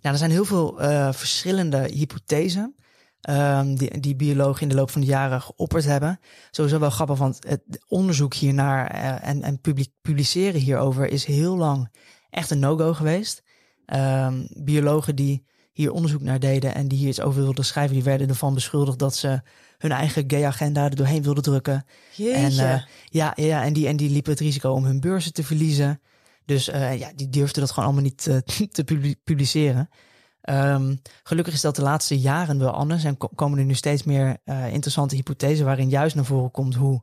Nou, 0.00 0.14
er 0.14 0.20
zijn 0.20 0.30
heel 0.30 0.44
veel 0.44 0.74
verschillende 1.12 1.78
hypothesen 1.92 2.74
ehm, 3.20 3.74
die, 3.74 4.00
die 4.00 4.16
biologen 4.16 4.62
in 4.62 4.68
de 4.68 4.74
loop 4.74 4.90
van 4.90 5.00
de 5.00 5.06
jaren 5.06 5.40
geopperd 5.42 5.84
hebben. 5.84 6.20
Sowieso 6.50 6.78
wel 6.78 6.90
grappig, 6.90 7.18
want 7.18 7.38
het 7.46 7.62
onderzoek 7.88 8.34
hiernaar 8.34 8.90
eh, 8.90 9.28
en, 9.28 9.42
en 9.42 9.60
publi- 9.60 9.92
publiceren 10.02 10.60
hierover 10.60 11.06
is 11.06 11.24
heel 11.24 11.56
lang 11.56 11.92
echt 12.30 12.50
een 12.50 12.58
no-go 12.58 12.94
geweest. 12.94 13.42
Ehm, 13.86 14.46
biologen 14.62 15.16
die 15.16 15.46
hier 15.72 15.92
onderzoek 15.92 16.22
naar 16.22 16.40
deden 16.40 16.74
en 16.74 16.88
die 16.88 16.98
hier 16.98 17.08
iets 17.08 17.20
over 17.20 17.42
wilden 17.42 17.64
schrijven, 17.64 17.94
die 17.94 18.04
werden 18.04 18.28
ervan 18.28 18.54
beschuldigd 18.54 18.98
dat 18.98 19.16
ze 19.16 19.40
hun 19.78 19.92
eigen 19.92 20.24
gay 20.26 20.44
agenda 20.44 20.84
er 20.84 20.96
doorheen 20.96 21.22
wilden 21.22 21.42
drukken. 21.42 21.84
Jeetje. 22.14 22.32
En, 22.62 22.72
eh, 22.74 22.82
ja, 23.04 23.32
ja 23.36 23.64
en, 23.64 23.72
die, 23.72 23.86
en 23.86 23.96
die 23.96 24.10
liepen 24.10 24.30
het 24.32 24.40
risico 24.40 24.70
om 24.72 24.84
hun 24.84 25.00
beurzen 25.00 25.32
te 25.32 25.44
verliezen. 25.44 26.00
Dus 26.44 26.68
eh, 26.68 26.98
ja, 26.98 27.10
die 27.14 27.28
durfden 27.28 27.60
dat 27.60 27.70
gewoon 27.70 27.84
allemaal 27.84 28.04
niet 28.04 28.22
te 28.74 28.84
publi- 28.84 29.14
publiceren. 29.24 29.88
Ehm, 30.48 30.94
gelukkig 31.22 31.54
is 31.54 31.60
dat 31.60 31.76
de 31.76 31.82
laatste 31.82 32.18
jaren 32.18 32.58
wel 32.58 32.70
anders 32.70 33.04
en 33.04 33.16
ko- 33.16 33.30
komen 33.34 33.58
er 33.58 33.64
nu 33.64 33.74
steeds 33.74 34.02
meer 34.02 34.36
eh, 34.44 34.72
interessante 34.72 35.14
hypothesen 35.14 35.64
waarin 35.64 35.88
juist 35.88 36.14
naar 36.14 36.24
voren 36.24 36.50
komt 36.50 36.74
hoe, 36.74 37.02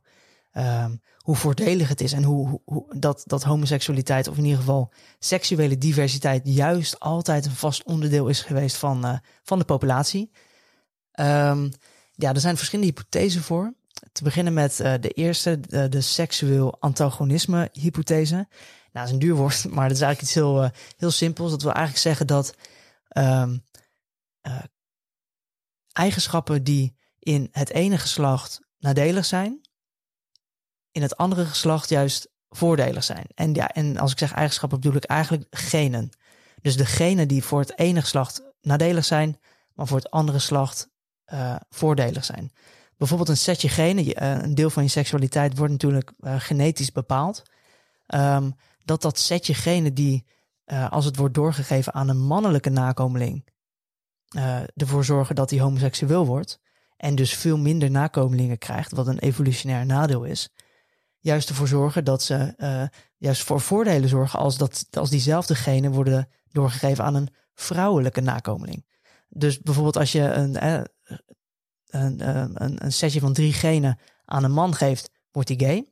ehm, 0.52 0.96
hoe 1.18 1.36
voordelig 1.36 1.88
het 1.88 2.00
is 2.00 2.12
en 2.12 2.22
hoe, 2.22 2.60
hoe, 2.64 2.84
dat, 2.98 3.22
dat 3.26 3.42
homoseksualiteit 3.42 4.28
of 4.28 4.36
in 4.36 4.44
ieder 4.44 4.58
geval 4.58 4.92
seksuele 5.18 5.78
diversiteit 5.78 6.42
juist 6.44 7.00
altijd 7.00 7.46
een 7.46 7.50
vast 7.50 7.84
onderdeel 7.84 8.28
is 8.28 8.40
geweest 8.40 8.76
van, 8.76 9.04
eh, 9.04 9.18
van 9.42 9.58
de 9.58 9.64
populatie. 9.64 10.30
Ehm, 11.12 11.70
ja, 12.14 12.34
er 12.34 12.40
zijn 12.40 12.56
verschillende 12.56 12.92
hypothesen 12.92 13.42
voor. 13.42 13.74
Te 14.12 14.22
beginnen 14.22 14.52
met 14.52 14.80
eh, 14.80 14.94
de 15.00 15.10
eerste, 15.10 15.60
de, 15.88 16.00
seksueel 16.00 16.76
antagonisme 16.80 17.68
hypothese. 17.72 18.48
dat 18.92 19.04
is 19.04 19.10
een 19.10 19.18
duur 19.18 19.34
woord, 19.34 19.64
maar 19.74 19.88
dat 19.88 19.96
is 19.96 20.02
eigenlijk 20.02 20.22
iets 20.22 20.34
heel, 20.34 20.62
uh, 20.62 20.68
heel 20.96 21.10
simpels. 21.10 21.50
Dat 21.50 21.62
wil 21.62 21.72
eigenlijk 21.72 22.02
zeggen 22.02 22.26
dat 22.26 22.54
um, 23.18 23.66
uh, 24.46 24.62
eigenschappen 25.92 26.64
die 26.64 26.96
in 27.18 27.48
het 27.50 27.70
ene 27.70 27.98
geslacht 27.98 28.60
nadelig 28.78 29.24
zijn, 29.24 29.60
in 30.90 31.02
het 31.02 31.16
andere 31.16 31.44
geslacht 31.44 31.88
juist 31.88 32.28
voordelig 32.48 33.04
zijn. 33.04 33.26
En, 33.34 33.54
ja, 33.54 33.68
en 33.68 33.96
als 33.96 34.12
ik 34.12 34.18
zeg 34.18 34.32
eigenschappen 34.32 34.80
bedoel 34.80 34.96
ik 34.96 35.04
eigenlijk 35.04 35.46
genen. 35.50 36.10
Dus 36.62 36.76
de 36.76 36.86
genen 36.86 37.28
die 37.28 37.44
voor 37.44 37.60
het 37.60 37.78
ene 37.78 38.00
geslacht 38.00 38.42
nadelig 38.60 39.04
zijn, 39.04 39.40
maar 39.74 39.86
voor 39.86 39.96
het 39.96 40.10
andere 40.10 40.38
geslacht 40.38 40.88
uh, 41.26 41.56
voordelig 41.68 42.24
zijn. 42.24 42.52
Bijvoorbeeld 42.96 43.28
een 43.28 43.36
setje 43.36 43.68
genen, 43.68 44.06
uh, 44.06 44.42
een 44.42 44.54
deel 44.54 44.70
van 44.70 44.82
je 44.82 44.88
seksualiteit 44.88 45.56
wordt 45.56 45.72
natuurlijk 45.72 46.12
genetisch 46.20 46.92
bepaald. 46.92 47.42
Um, 48.14 48.54
dat 48.84 49.02
dat 49.02 49.18
setje 49.18 49.54
genen 49.54 49.94
die, 49.94 50.26
als 50.90 51.04
het 51.04 51.16
wordt 51.16 51.34
doorgegeven 51.34 51.94
aan 51.94 52.08
een 52.08 52.20
mannelijke 52.20 52.70
nakomeling, 52.70 53.46
ervoor 54.74 55.04
zorgen 55.04 55.34
dat 55.34 55.50
hij 55.50 55.60
homoseksueel 55.60 56.26
wordt 56.26 56.60
en 56.96 57.14
dus 57.14 57.34
veel 57.34 57.58
minder 57.58 57.90
nakomelingen 57.90 58.58
krijgt, 58.58 58.92
wat 58.92 59.06
een 59.06 59.18
evolutionair 59.18 59.86
nadeel 59.86 60.24
is 60.24 60.50
juist 61.26 61.48
ervoor 61.48 61.68
zorgen 61.68 62.04
dat 62.04 62.22
ze 62.22 62.54
uh, 62.56 63.00
juist 63.16 63.42
voor 63.42 63.60
voordelen 63.60 64.08
zorgen 64.08 64.38
als, 64.38 64.56
dat, 64.56 64.86
als 64.90 65.10
diezelfde 65.10 65.54
genen 65.54 65.92
worden 65.92 66.28
doorgegeven 66.50 67.04
aan 67.04 67.14
een 67.14 67.34
vrouwelijke 67.54 68.20
nakomeling. 68.20 68.86
Dus 69.28 69.60
bijvoorbeeld 69.60 69.96
als 69.96 70.12
je 70.12 70.22
een, 70.22 70.56
eh, 70.56 70.80
een, 71.86 72.28
een, 72.62 72.84
een 72.84 72.92
setje 72.92 73.20
van 73.20 73.32
drie 73.32 73.52
genen 73.52 73.98
aan 74.24 74.44
een 74.44 74.52
man 74.52 74.74
geeft, 74.74 75.10
wordt 75.30 75.48
hij 75.48 75.58
gay. 75.58 75.90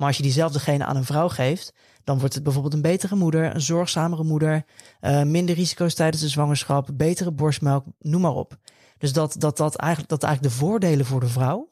Maar 0.00 0.08
als 0.08 0.18
je 0.18 0.22
diezelfde 0.22 0.58
genen 0.58 0.86
aan 0.86 0.96
een 0.96 1.04
vrouw 1.04 1.28
geeft, 1.28 1.72
dan 2.04 2.18
wordt 2.18 2.34
het 2.34 2.42
bijvoorbeeld 2.42 2.74
een 2.74 2.82
betere 2.82 3.14
moeder, 3.14 3.54
een 3.54 3.60
zorgzamere 3.60 4.24
moeder, 4.24 4.64
uh, 5.00 5.22
minder 5.22 5.54
risico's 5.54 5.94
tijdens 5.94 6.22
de 6.22 6.28
zwangerschap, 6.28 6.88
betere 6.92 7.32
borstmelk, 7.32 7.84
noem 7.98 8.20
maar 8.20 8.34
op. 8.34 8.56
Dus 8.98 9.12
dat, 9.12 9.34
dat, 9.38 9.56
dat, 9.56 9.76
eigenlijk, 9.76 10.10
dat 10.10 10.22
eigenlijk 10.22 10.54
de 10.54 10.60
voordelen 10.60 11.06
voor 11.06 11.20
de 11.20 11.28
vrouw 11.28 11.68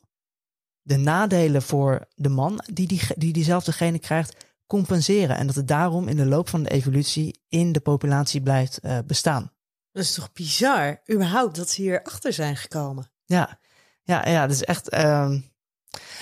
de 0.88 0.96
nadelen 0.96 1.62
voor 1.62 2.06
de 2.14 2.28
man 2.28 2.60
die, 2.72 2.86
die, 2.86 3.00
die 3.16 3.32
diezelfde 3.32 3.72
genen 3.72 4.00
krijgt, 4.00 4.46
compenseren. 4.66 5.36
En 5.36 5.46
dat 5.46 5.56
het 5.56 5.68
daarom 5.68 6.08
in 6.08 6.16
de 6.16 6.26
loop 6.26 6.48
van 6.48 6.62
de 6.62 6.70
evolutie 6.70 7.40
in 7.48 7.72
de 7.72 7.80
populatie 7.80 8.40
blijft 8.40 8.78
uh, 8.82 8.98
bestaan. 9.06 9.52
Dat 9.92 10.02
is 10.02 10.14
toch 10.14 10.32
bizar, 10.32 11.00
überhaupt, 11.12 11.56
dat 11.56 11.70
ze 11.70 11.82
hier 11.82 12.02
achter 12.02 12.32
zijn 12.32 12.56
gekomen. 12.56 13.10
Ja, 13.24 13.58
ja, 14.02 14.28
ja 14.28 14.46
dat 14.46 14.54
is 14.56 14.64
echt. 14.64 14.94
Uh, 14.94 15.34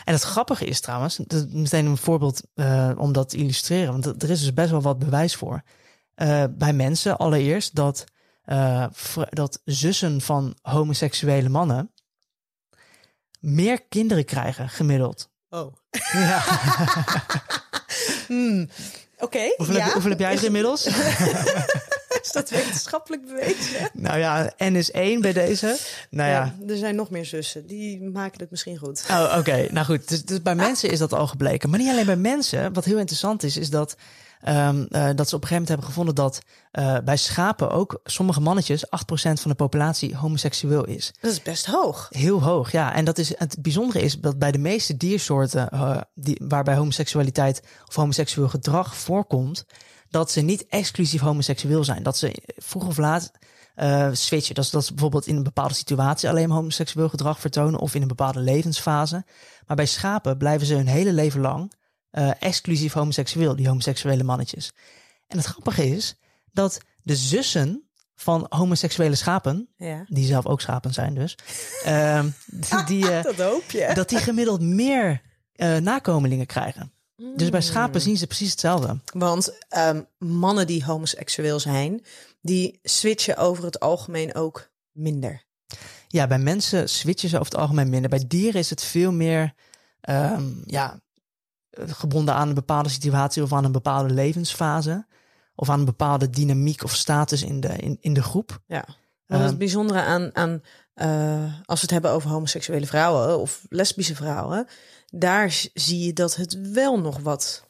en 0.05 0.13
het 0.13 0.23
grappige 0.23 0.65
is 0.65 0.81
trouwens, 0.81 1.21
meteen 1.49 1.87
een 1.87 1.97
voorbeeld 1.97 2.43
uh, 2.55 2.91
om 2.97 3.13
dat 3.13 3.29
te 3.29 3.37
illustreren, 3.37 3.93
want 3.93 4.23
er 4.23 4.31
is 4.31 4.41
dus 4.41 4.53
best 4.53 4.71
wel 4.71 4.83
wat 4.83 4.99
bewijs 4.99 5.35
voor. 5.35 5.63
Uh, 6.17 6.45
bij 6.51 6.73
mensen 6.73 7.17
allereerst 7.17 7.75
dat, 7.75 8.05
dat 9.31 9.61
zussen 9.65 10.21
van 10.21 10.57
homoseksuele 10.63 11.49
mannen 11.49 11.91
meer 13.41 13.83
kinderen 13.83 14.25
krijgen 14.25 14.69
gemiddeld. 14.69 15.31
Oh. 15.49 15.75
Ja. 16.13 16.43
hmm. 18.29 18.69
Oké. 19.15 19.25
Okay, 19.25 19.55
hoeveel, 19.57 19.77
ja. 19.77 19.93
hoeveel, 19.93 20.11
heb 20.11 20.19
jij 20.19 20.37
er 20.37 20.45
inmiddels? 20.45 20.85
Is 22.27 22.33
dat 22.33 22.51
wetenschappelijk 22.51 23.27
bewezen? 23.27 23.91
Nou 23.93 24.19
ja, 24.19 24.53
N 24.59 24.75
is 24.75 24.91
één 24.91 25.21
bij 25.21 25.33
deze. 25.33 25.79
Nou 26.11 26.31
ja. 26.31 26.55
ja. 26.59 26.73
Er 26.73 26.77
zijn 26.77 26.95
nog 26.95 27.11
meer 27.11 27.25
zussen. 27.25 27.67
Die 27.67 28.03
maken 28.03 28.41
het 28.41 28.51
misschien 28.51 28.79
goed. 28.79 29.05
Oh, 29.11 29.35
oké. 29.39 29.67
Nou 29.71 29.87
goed. 29.87 30.09
Dus, 30.09 30.25
dus 30.25 30.43
bij 30.43 30.55
mensen 30.55 30.91
is 30.91 30.99
dat 30.99 31.13
al 31.13 31.27
gebleken. 31.27 31.71
Maar 31.71 31.79
niet 31.79 31.91
alleen 31.91 32.07
bij 32.07 32.17
mensen. 32.17 32.73
Wat 32.73 32.85
heel 32.85 32.99
interessant 32.99 33.43
is, 33.43 33.57
is 33.57 33.71
dat 33.71 33.97
Um, 34.49 34.87
uh, 34.91 35.09
dat 35.15 35.29
ze 35.29 35.35
op 35.37 35.43
een 35.43 35.49
gegeven 35.49 35.51
moment 35.51 35.69
hebben 35.69 35.87
gevonden 35.87 36.15
dat 36.15 36.39
uh, 36.73 36.99
bij 37.05 37.17
schapen 37.17 37.71
ook 37.71 38.01
sommige 38.05 38.41
mannetjes, 38.41 38.87
8% 38.87 38.89
van 39.15 39.51
de 39.51 39.55
populatie 39.55 40.17
homoseksueel 40.17 40.85
is. 40.85 41.13
Dat 41.21 41.31
is 41.31 41.43
best 41.43 41.67
hoog. 41.67 42.07
Heel 42.11 42.43
hoog, 42.43 42.73
ja. 42.73 42.95
En 42.95 43.05
dat 43.05 43.19
is, 43.19 43.39
het 43.39 43.57
bijzondere 43.61 44.01
is 44.01 44.21
dat 44.21 44.39
bij 44.39 44.53
de 44.53 44.59
meeste 44.59 44.97
diersoorten 44.97 45.69
uh, 45.75 46.01
die, 46.15 46.41
waarbij 46.49 46.77
homoseksualiteit 46.77 47.63
of 47.87 47.95
homoseksueel 47.95 48.49
gedrag 48.49 48.97
voorkomt, 48.97 49.65
dat 50.17 50.31
ze 50.31 50.41
niet 50.41 50.67
exclusief 50.67 51.21
homoseksueel 51.21 51.85
zijn. 51.85 52.03
Dat 52.03 52.17
ze 52.17 52.43
vroeg 52.57 52.87
of 52.87 52.97
laat 52.97 53.31
uh, 53.77 54.09
switchen. 54.13 54.55
Dat 54.55 54.71
dat 54.71 54.83
is 54.83 54.91
bijvoorbeeld 54.91 55.27
in 55.27 55.37
een 55.37 55.43
bepaalde 55.43 55.75
situatie 55.75 56.29
alleen 56.29 56.51
homoseksueel 56.51 57.09
gedrag 57.09 57.41
vertonen 57.41 57.81
of 57.81 57.95
in 57.95 58.03
een 58.03 58.09
bepaalde 58.09 58.41
levensfase. 58.41 59.25
Maar 59.67 59.77
bij 59.77 59.87
schapen 59.87 60.37
blijven 60.37 60.67
ze 60.67 60.75
hun 60.75 60.87
hele 60.87 61.13
leven 61.13 61.41
lang 61.41 61.73
uh, 62.13 62.31
exclusief 62.41 62.93
homoseksueel, 62.93 63.57
die 63.57 63.69
homoseksuele 63.69 64.25
mannetjes. 64.25 64.73
En 65.27 65.37
het 65.37 65.47
grappige 65.47 65.87
is 65.87 66.17
dat 66.53 66.81
de 67.03 67.17
zussen 67.17 67.89
van 68.15 68.47
homoseksuele 68.49 69.15
schapen, 69.15 69.69
ja. 69.77 70.05
die 70.09 70.27
zelf 70.27 70.47
ook 70.47 70.61
schapen 70.61 70.93
zijn 70.93 71.15
dus, 71.15 71.39
uh, 71.87 72.25
die, 72.87 73.05
uh, 73.05 73.23
dat, 73.23 73.37
hoop 73.37 73.71
je. 73.71 73.91
dat 73.95 74.09
die 74.09 74.19
gemiddeld 74.19 74.61
meer 74.61 75.23
nakomelingen 75.81 76.47
krijgen. 76.47 76.96
Mm. 77.17 77.37
Dus 77.37 77.49
bij 77.49 77.61
schapen 77.61 78.01
zien 78.01 78.17
ze 78.17 78.27
precies 78.27 78.51
hetzelfde. 78.51 78.99
Want 79.13 79.53
um, 79.77 80.07
mannen 80.19 80.67
die 80.67 80.85
homoseksueel 80.85 81.61
zijn, 81.61 82.05
die 82.41 82.79
switchen 82.83 83.37
over 83.37 83.65
het 83.65 83.81
algemeen 83.81 84.35
ook 84.35 84.71
minder. 84.93 85.45
Ja, 86.09 86.27
bij 86.27 86.39
mensen 86.39 86.89
switchen 86.89 87.29
ze 87.29 87.39
over 87.39 87.53
het 87.53 87.61
algemeen 87.61 87.89
minder. 87.89 88.11
Bij 88.11 88.25
dieren 88.27 88.61
is 88.61 88.71
het 88.71 88.83
veel 88.83 89.13
meer 89.13 89.55
um, 90.09 90.63
ja, 90.65 91.01
gebonden 91.71 92.35
aan 92.35 92.49
een 92.49 92.55
bepaalde 92.55 92.89
situatie 92.89 93.43
of 93.43 93.53
aan 93.53 93.65
een 93.65 93.73
bepaalde 93.73 94.15
levensfase. 94.15 95.07
Of 95.55 95.69
aan 95.71 95.79
een 95.79 95.85
bepaalde 95.85 96.31
dynamiek 96.31 96.85
of 96.85 96.95
status 96.95 97.43
in 97.43 97.61
de, 97.61 97.77
in, 97.77 97.97
in 98.01 98.15
de 98.15 98.23
groep. 98.23 98.61
Ja. 98.67 98.85
Wat 99.27 99.41
het 99.41 99.49
ehm, 99.49 99.59
bijzondere 99.59 100.01
aan, 100.01 100.37
aan 100.37 100.63
uh, 100.95 101.53
als 101.65 101.81
we 101.81 101.85
het 101.85 101.91
hebben 101.91 102.11
over 102.11 102.31
homoseksuele 102.31 102.87
vrouwen 102.87 103.39
of 103.39 103.67
lesbische 103.69 104.15
vrouwen, 104.15 104.67
daar 105.07 105.67
zie 105.75 106.05
je 106.05 106.13
dat 106.13 106.37
het 106.37 106.71
wel 106.73 107.01
nog 107.01 107.19
wat 107.19 107.69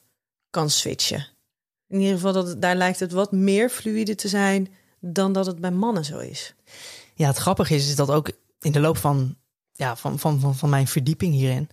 kan 0.50 0.70
switchen. 0.70 1.26
In 1.88 1.98
ieder 1.98 2.14
geval, 2.14 2.32
dat, 2.32 2.62
daar 2.62 2.76
lijkt 2.76 3.00
het 3.00 3.12
wat 3.12 3.32
meer 3.32 3.70
fluide 3.70 4.14
te 4.14 4.28
zijn 4.28 4.68
dan 5.00 5.32
dat 5.32 5.46
het 5.46 5.60
bij 5.60 5.70
mannen 5.70 6.04
zo 6.04 6.18
is. 6.18 6.54
Ja, 7.14 7.26
het 7.26 7.36
grappige 7.36 7.74
is, 7.74 7.88
is 7.88 7.96
dat 7.96 8.10
ook 8.10 8.30
in 8.60 8.72
de 8.72 8.80
loop 8.80 8.96
van, 8.96 9.36
ja, 9.72 9.96
van, 9.96 10.18
van, 10.18 10.40
van, 10.40 10.54
van 10.54 10.70
mijn 10.70 10.86
verdieping 10.86 11.34
hierin, 11.34 11.68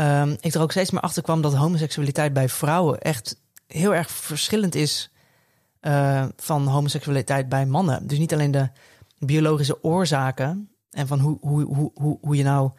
um, 0.00 0.36
ik 0.40 0.54
er 0.54 0.60
ook 0.60 0.70
steeds 0.70 0.90
meer 0.90 1.00
achter 1.00 1.22
kwam 1.22 1.40
dat 1.40 1.54
homoseksualiteit 1.54 2.32
bij 2.32 2.48
vrouwen 2.48 3.00
echt 3.00 3.40
heel 3.66 3.94
erg 3.94 4.10
verschillend 4.10 4.74
is 4.74 5.10
uh, 5.80 6.26
van 6.36 6.66
homoseksualiteit 6.66 7.48
bij 7.48 7.66
mannen. 7.66 8.06
Dus 8.06 8.18
niet 8.18 8.32
alleen 8.32 8.50
de 8.50 8.68
biologische 9.18 9.82
oorzaken 9.84 10.70
en 10.90 11.06
van 11.06 11.20
hoe, 11.20 11.38
hoe, 11.40 11.64
hoe, 11.64 11.90
hoe, 11.94 12.18
hoe 12.20 12.36
je 12.36 12.42
nou 12.42 12.70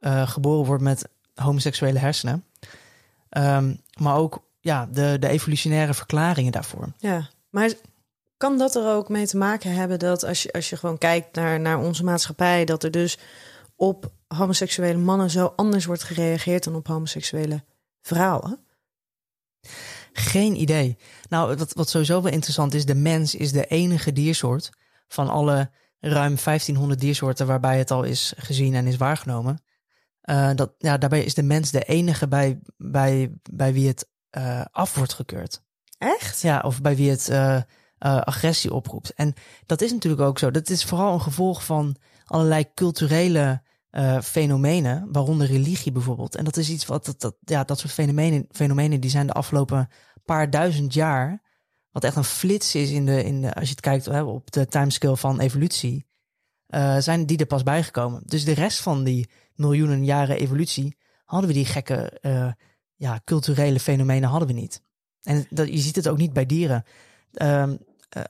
uh, 0.00 0.28
geboren 0.28 0.66
wordt 0.66 0.82
met 0.82 1.08
homoseksuele 1.34 1.98
hersenen, 1.98 2.44
um, 3.30 3.80
maar 3.98 4.16
ook 4.16 4.42
ja, 4.60 4.86
de, 4.86 5.16
de 5.20 5.28
evolutionaire 5.28 5.94
verklaringen 5.94 6.52
daarvoor. 6.52 6.92
Ja, 6.98 7.28
maar 7.50 7.72
kan 8.36 8.58
dat 8.58 8.74
er 8.74 8.88
ook 8.88 9.08
mee 9.08 9.26
te 9.26 9.36
maken 9.36 9.74
hebben 9.74 9.98
dat 9.98 10.24
als 10.24 10.42
je, 10.42 10.52
als 10.52 10.70
je 10.70 10.76
gewoon 10.76 10.98
kijkt 10.98 11.34
naar, 11.34 11.60
naar 11.60 11.78
onze 11.78 12.04
maatschappij, 12.04 12.64
dat 12.64 12.84
er 12.84 12.90
dus 12.90 13.18
op 13.76 14.12
homoseksuele 14.26 14.98
mannen 14.98 15.30
zo 15.30 15.52
anders 15.56 15.84
wordt 15.84 16.02
gereageerd 16.02 16.64
dan 16.64 16.74
op 16.74 16.86
homoseksuele 16.86 17.64
vrouwen? 18.00 18.58
Geen 20.12 20.60
idee. 20.60 20.98
Nou, 21.28 21.56
wat, 21.56 21.72
wat 21.72 21.88
sowieso 21.88 22.22
wel 22.22 22.32
interessant 22.32 22.74
is, 22.74 22.84
de 22.84 22.94
mens 22.94 23.34
is 23.34 23.52
de 23.52 23.66
enige 23.66 24.12
diersoort 24.12 24.70
van 25.08 25.28
alle 25.28 25.70
ruim 26.00 26.36
1500 26.44 27.00
diersoorten 27.00 27.46
waarbij 27.46 27.78
het 27.78 27.90
al 27.90 28.02
is 28.02 28.32
gezien 28.36 28.74
en 28.74 28.86
is 28.86 28.96
waargenomen. 28.96 29.62
Uh, 30.24 30.50
dat, 30.54 30.74
ja, 30.78 30.98
daarbij 30.98 31.24
is 31.24 31.34
de 31.34 31.42
mens 31.42 31.70
de 31.70 31.82
enige 31.84 32.28
bij, 32.28 32.60
bij, 32.76 33.32
bij 33.50 33.72
wie 33.72 33.88
het 33.88 34.08
uh, 34.38 34.64
af 34.70 34.94
wordt 34.94 35.12
gekeurd. 35.12 35.62
Echt? 35.98 36.40
Ja, 36.40 36.60
of 36.60 36.80
bij 36.80 36.96
wie 36.96 37.10
het 37.10 37.28
uh, 37.30 37.60
agressie 37.98 38.74
oproept. 38.74 39.14
En 39.14 39.34
dat 39.66 39.80
is 39.80 39.92
natuurlijk 39.92 40.22
ook 40.22 40.38
zo. 40.38 40.50
Dat 40.50 40.70
is 40.70 40.84
vooral 40.84 41.12
een 41.12 41.20
gevolg 41.20 41.64
van 41.64 41.96
allerlei 42.24 42.66
culturele 42.74 43.62
fenomenen, 44.22 45.08
waaronder 45.12 45.46
religie 45.46 45.92
bijvoorbeeld. 45.92 46.34
En 46.34 46.44
dat 46.44 46.56
is 46.56 46.70
iets 46.70 46.86
wat, 46.86 47.04
dat, 47.04 47.20
dat, 47.20 47.36
ja, 47.40 47.64
dat 47.64 47.78
soort 47.78 47.92
fenomenen, 47.92 48.46
fenomenen 48.50 49.00
die 49.00 49.10
zijn 49.10 49.26
de 49.26 49.32
afgelopen 49.32 49.88
paar 50.24 50.50
duizend 50.50 50.94
jaar, 50.94 51.42
wat 51.90 52.04
echt 52.04 52.16
een 52.16 52.24
flits 52.24 52.74
is 52.74 52.90
in 52.90 53.06
de, 53.06 53.24
in 53.24 53.40
de 53.40 53.54
als 53.54 53.64
je 53.64 53.70
het 53.70 53.80
kijkt 53.80 54.04
hè, 54.04 54.22
op 54.22 54.50
de 54.50 54.66
timescale 54.66 55.16
van 55.16 55.40
evolutie, 55.40 56.06
zijn 56.98 57.26
die 57.26 57.38
er 57.38 57.46
pas 57.46 57.62
bijgekomen. 57.62 58.22
Dus 58.24 58.44
de 58.44 58.52
rest 58.52 58.80
van 58.80 59.04
die 59.04 59.28
miljoenen 59.54 60.04
jaren 60.04 60.36
evolutie 60.36 60.96
hadden 61.24 61.48
we 61.48 61.54
die 61.54 61.64
gekke 61.64 62.18
uh, 62.22 62.52
ja, 62.94 63.20
culturele 63.24 63.80
fenomenen 63.80 64.28
hadden 64.28 64.48
we 64.48 64.54
niet. 64.54 64.82
En 65.22 65.46
dat, 65.50 65.68
je 65.68 65.78
ziet 65.78 65.96
het 65.96 66.08
ook 66.08 66.18
niet 66.18 66.32
bij 66.32 66.46
dieren. 66.46 66.84
Uh, 67.32 67.70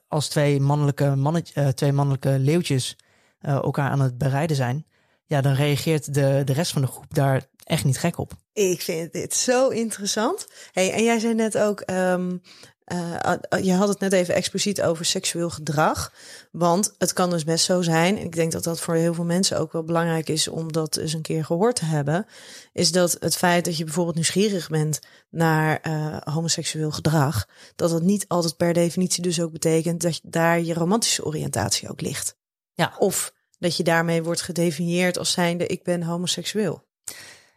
als 0.09 0.29
twee 0.29 0.61
mannelijke, 0.61 1.15
mannetje, 1.17 1.75
twee 1.75 1.93
mannelijke 1.93 2.39
leeuwtjes 2.39 2.97
elkaar 3.41 3.91
aan 3.91 4.01
het 4.01 4.19
bereiden 4.19 4.57
zijn, 4.57 4.87
ja, 5.25 5.41
dan 5.41 5.55
reageert 5.55 6.15
de, 6.15 6.43
de 6.45 6.53
rest 6.53 6.73
van 6.73 6.83
de 6.83 6.89
groep 6.89 7.15
daar 7.15 7.47
echt 7.65 7.85
niet 7.85 7.99
gek 7.99 8.19
op. 8.19 8.33
Ik 8.53 8.83
vind 8.83 9.13
dit 9.13 9.35
zo 9.35 9.69
interessant. 9.69 10.47
Hey, 10.73 10.93
en 10.93 11.05
jij 11.05 11.19
zei 11.19 11.35
net 11.35 11.59
ook, 11.59 11.91
um, 11.91 12.43
eh, 12.85 13.63
je 13.63 13.73
had 13.73 13.89
het 13.89 14.01
net 14.01 14.13
even 14.13 14.35
expliciet 14.35 14.83
over 14.83 15.05
seksueel 15.05 15.51
gedrag. 15.51 16.13
Want 16.51 16.95
het 16.99 17.13
kan 17.13 17.31
dus 17.31 17.45
best 17.45 17.65
zo 17.65 17.83
zijn. 17.83 18.19
En 18.19 18.25
ik 18.25 18.35
denk 18.35 18.53
dat 18.53 18.65
dat 18.65 18.81
voor 18.81 18.95
heel 18.95 19.15
veel 19.15 19.25
mensen 19.25 19.59
ook 19.59 19.73
wel 19.73 19.85
belangrijk 19.85 20.29
is 20.29 20.49
om 20.49 20.73
dat 20.73 20.97
eens 20.97 21.13
een 21.13 21.23
keer 21.23 21.45
gehoord 21.45 21.77
te 21.77 21.85
hebben. 21.85 22.27
Is 22.73 22.93
dat 22.93 23.17
het 23.21 23.37
feit 23.37 23.65
dat 23.65 23.77
je 23.77 23.85
bijvoorbeeld 23.85 24.15
nieuwsgierig 24.15 24.69
bent 24.69 25.01
naar 25.31 25.81
uh, 25.87 26.17
homoseksueel 26.35 26.91
gedrag. 26.91 27.49
Dat 27.77 27.91
dat 27.91 28.03
niet 28.03 28.25
altijd 28.29 28.57
per 28.57 28.73
definitie 28.73 29.23
dus 29.23 29.41
ook 29.41 29.53
betekent 29.53 30.03
dat 30.03 30.21
daar 30.23 30.61
je 30.61 30.75
romantische 30.75 31.25
oriëntatie 31.25 31.91
ook 31.91 32.01
ligt. 32.01 32.37
Ja. 32.73 32.95
Of 32.99 33.33
dat 33.59 33.77
je 33.77 33.83
daarmee 33.83 34.23
wordt 34.23 34.41
gedefinieerd 34.41 35.19
als 35.19 35.33
zijnde 35.33 35.67
ik 35.67 35.83
ben 35.83 36.03
homoseksueel. 36.03 36.85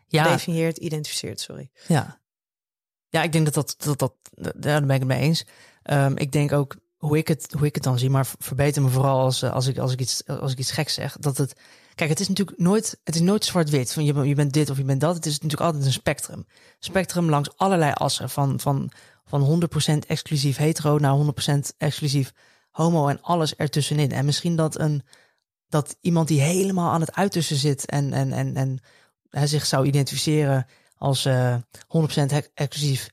Ja. 0.08 0.24
Gedefinieerd, 0.24 0.78
identificeerd, 0.78 1.40
sorry. 1.40 1.70
Ja. 1.88 2.20
Ja, 3.16 3.24
ik 3.24 3.32
denk 3.32 3.46
dat 3.46 3.54
dat, 3.54 3.76
dat, 3.78 4.00
dat 4.00 4.14
daar 4.56 4.86
ben 4.86 4.96
ik 4.96 5.00
het 5.00 5.08
mee 5.08 5.20
eens. 5.20 5.46
Um, 5.84 6.18
ik 6.18 6.32
denk 6.32 6.52
ook 6.52 6.76
hoe 6.98 7.18
ik 7.18 7.28
het, 7.28 7.54
hoe 7.58 7.66
ik 7.68 7.76
het 7.76 7.84
dan 7.84 8.00
zie, 8.00 8.10
maar 8.10 8.28
verbeter 8.40 8.82
me 8.82 8.90
vooral 8.90 9.20
als, 9.20 9.42
eh, 9.42 9.54
als, 9.54 9.68
ik, 9.68 9.78
als, 9.78 9.92
ik 9.92 10.00
iets, 10.00 10.28
als 10.28 10.52
ik 10.52 10.58
iets 10.58 10.72
geks 10.72 10.94
zeg. 10.94 11.18
Dat 11.20 11.38
het, 11.38 11.56
kijk, 11.96 12.10
het 12.10 12.20
is 12.20 12.28
natuurlijk 12.28 12.58
nooit, 12.58 13.00
het 13.04 13.16
is 13.16 13.22
nooit 13.22 13.46
zwart-wit. 13.46 13.94
Van 13.94 14.06
je, 14.06 14.14
je 14.14 14.36
bent 14.36 14.54
dit 14.54 14.70
of 14.70 14.78
je 14.78 14.84
bent 14.84 15.02
dat. 15.02 15.16
Het 15.16 15.26
is 15.26 15.34
natuurlijk 15.34 15.62
altijd 15.62 15.86
een 15.86 15.92
spectrum. 15.92 16.46
Spectrum 16.80 17.30
langs 17.30 17.58
allerlei 17.58 17.92
assen. 17.94 18.30
Van, 18.30 18.60
van, 18.60 18.92
van 19.26 19.62
100% 19.96 20.08
exclusief 20.08 20.58
hetero 20.58 20.98
naar 20.98 21.34
100% 21.54 21.58
exclusief 21.78 22.32
homo 22.72 23.08
en 23.08 23.22
alles 23.22 23.56
ertussenin. 23.56 24.12
En 24.12 24.26
misschien 24.26 24.56
dat 24.56 24.80
een 24.80 25.04
dat 25.70 25.98
iemand 26.02 26.28
die 26.28 26.42
helemaal 26.42 26.92
aan 26.92 27.02
het 27.02 27.16
uiterste 27.16 27.56
zit 27.56 27.86
en, 27.86 28.14
en, 28.14 28.32
en, 28.32 28.56
en 28.56 28.80
hij 29.30 29.48
zich 29.48 29.66
zou 29.66 29.86
identificeren 29.86 30.66
als 31.06 31.26
uh, 31.26 31.54
eh, 31.54 31.62
100% 31.88 32.50
exclusief 32.54 33.10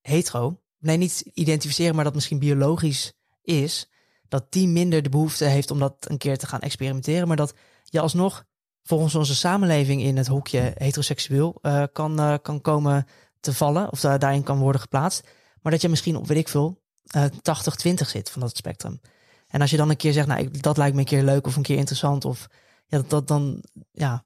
hetero. 0.00 0.60
Nee, 0.78 0.96
niet 0.96 1.20
identificeren, 1.34 1.94
maar 1.94 2.04
dat 2.04 2.14
misschien 2.14 2.38
biologisch 2.38 3.12
is. 3.42 3.90
Dat 4.28 4.52
die 4.52 4.68
minder 4.68 5.02
de 5.02 5.08
behoefte 5.08 5.44
heeft 5.44 5.70
om 5.70 5.78
dat 5.78 5.94
een 6.00 6.18
keer 6.18 6.38
te 6.38 6.46
gaan 6.46 6.60
experimenteren. 6.60 7.28
Maar 7.28 7.36
dat 7.36 7.54
je 7.84 8.00
alsnog 8.00 8.44
volgens 8.82 9.14
onze 9.14 9.34
samenleving 9.34 10.02
in 10.02 10.16
het 10.16 10.26
hoekje 10.26 10.72
heteroseksueel 10.74 11.58
uh, 11.62 11.84
kan, 11.92 12.20
uh, 12.20 12.34
kan 12.42 12.60
komen 12.60 13.06
te 13.40 13.54
vallen. 13.54 13.92
Of 13.92 14.00
daarin 14.00 14.42
kan 14.42 14.58
worden 14.58 14.80
geplaatst. 14.80 15.28
Maar 15.62 15.72
dat 15.72 15.82
je 15.82 15.88
misschien 15.88 16.16
op, 16.16 16.26
weet 16.26 16.38
ik 16.38 16.48
veel, 16.48 16.82
80-20 17.18 17.92
zit 18.06 18.30
van 18.30 18.40
dat 18.40 18.56
spectrum. 18.56 19.00
En 19.46 19.60
als 19.60 19.70
je 19.70 19.76
dan 19.76 19.90
een 19.90 19.96
keer 19.96 20.12
zegt, 20.12 20.26
nou, 20.26 20.40
ik, 20.40 20.62
dat 20.62 20.76
lijkt 20.76 20.94
me 20.94 21.00
een 21.00 21.06
keer 21.06 21.22
leuk 21.22 21.46
of 21.46 21.56
een 21.56 21.62
keer 21.62 21.76
interessant. 21.78 22.24
Of 22.24 22.48
ja, 22.86 23.02
dat 23.06 23.28
dan, 23.28 23.64
ja, 23.92 24.24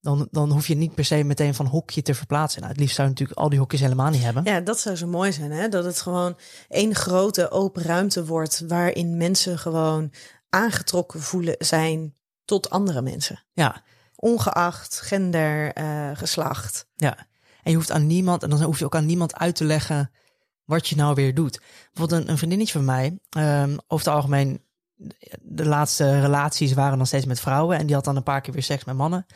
dan, 0.00 0.28
dan 0.30 0.50
hoef 0.50 0.66
je 0.66 0.74
niet 0.74 0.94
per 0.94 1.04
se 1.04 1.24
meteen 1.24 1.54
van 1.54 1.66
hokje 1.66 2.02
te 2.02 2.14
verplaatsen. 2.14 2.60
Nou, 2.60 2.72
het 2.72 2.80
liefst 2.80 2.96
zou 2.96 3.08
je 3.08 3.14
natuurlijk 3.14 3.40
al 3.40 3.48
die 3.48 3.58
hokjes 3.58 3.80
helemaal 3.80 4.10
niet 4.10 4.22
hebben. 4.22 4.44
Ja, 4.44 4.60
dat 4.60 4.80
zou 4.80 4.96
zo 4.96 5.06
mooi 5.06 5.32
zijn, 5.32 5.50
hè? 5.50 5.68
Dat 5.68 5.84
het 5.84 6.00
gewoon 6.00 6.38
één 6.68 6.94
grote 6.94 7.50
open 7.50 7.82
ruimte 7.82 8.24
wordt 8.24 8.64
waarin 8.68 9.16
mensen 9.16 9.58
gewoon 9.58 10.12
aangetrokken 10.48 11.20
voelen 11.20 11.56
zijn 11.58 12.14
tot 12.44 12.70
andere 12.70 13.02
mensen. 13.02 13.44
Ja. 13.52 13.82
Ongeacht 14.14 15.00
gender, 15.00 15.78
uh, 15.78 16.10
geslacht. 16.14 16.86
Ja. 16.96 17.16
En 17.62 17.70
je 17.70 17.76
hoeft 17.76 17.90
aan 17.90 18.06
niemand, 18.06 18.42
en 18.42 18.50
dan 18.50 18.62
hoef 18.62 18.78
je 18.78 18.84
ook 18.84 18.96
aan 18.96 19.06
niemand 19.06 19.36
uit 19.36 19.56
te 19.56 19.64
leggen 19.64 20.10
wat 20.64 20.88
je 20.88 20.96
nou 20.96 21.14
weer 21.14 21.34
doet. 21.34 21.60
Bijvoorbeeld 21.92 22.22
een, 22.22 22.30
een 22.30 22.36
vriendinnetje 22.36 22.72
van 22.72 22.84
mij, 22.84 23.18
um, 23.38 23.78
over 23.86 24.06
het 24.06 24.14
algemeen, 24.14 24.62
de 25.40 25.66
laatste 25.66 26.20
relaties 26.20 26.72
waren 26.72 26.96
dan 26.96 27.06
steeds 27.06 27.26
met 27.26 27.40
vrouwen 27.40 27.78
en 27.78 27.86
die 27.86 27.94
had 27.94 28.04
dan 28.04 28.16
een 28.16 28.22
paar 28.22 28.40
keer 28.40 28.52
weer 28.52 28.62
seks 28.62 28.84
met 28.84 28.96
mannen 28.96 29.26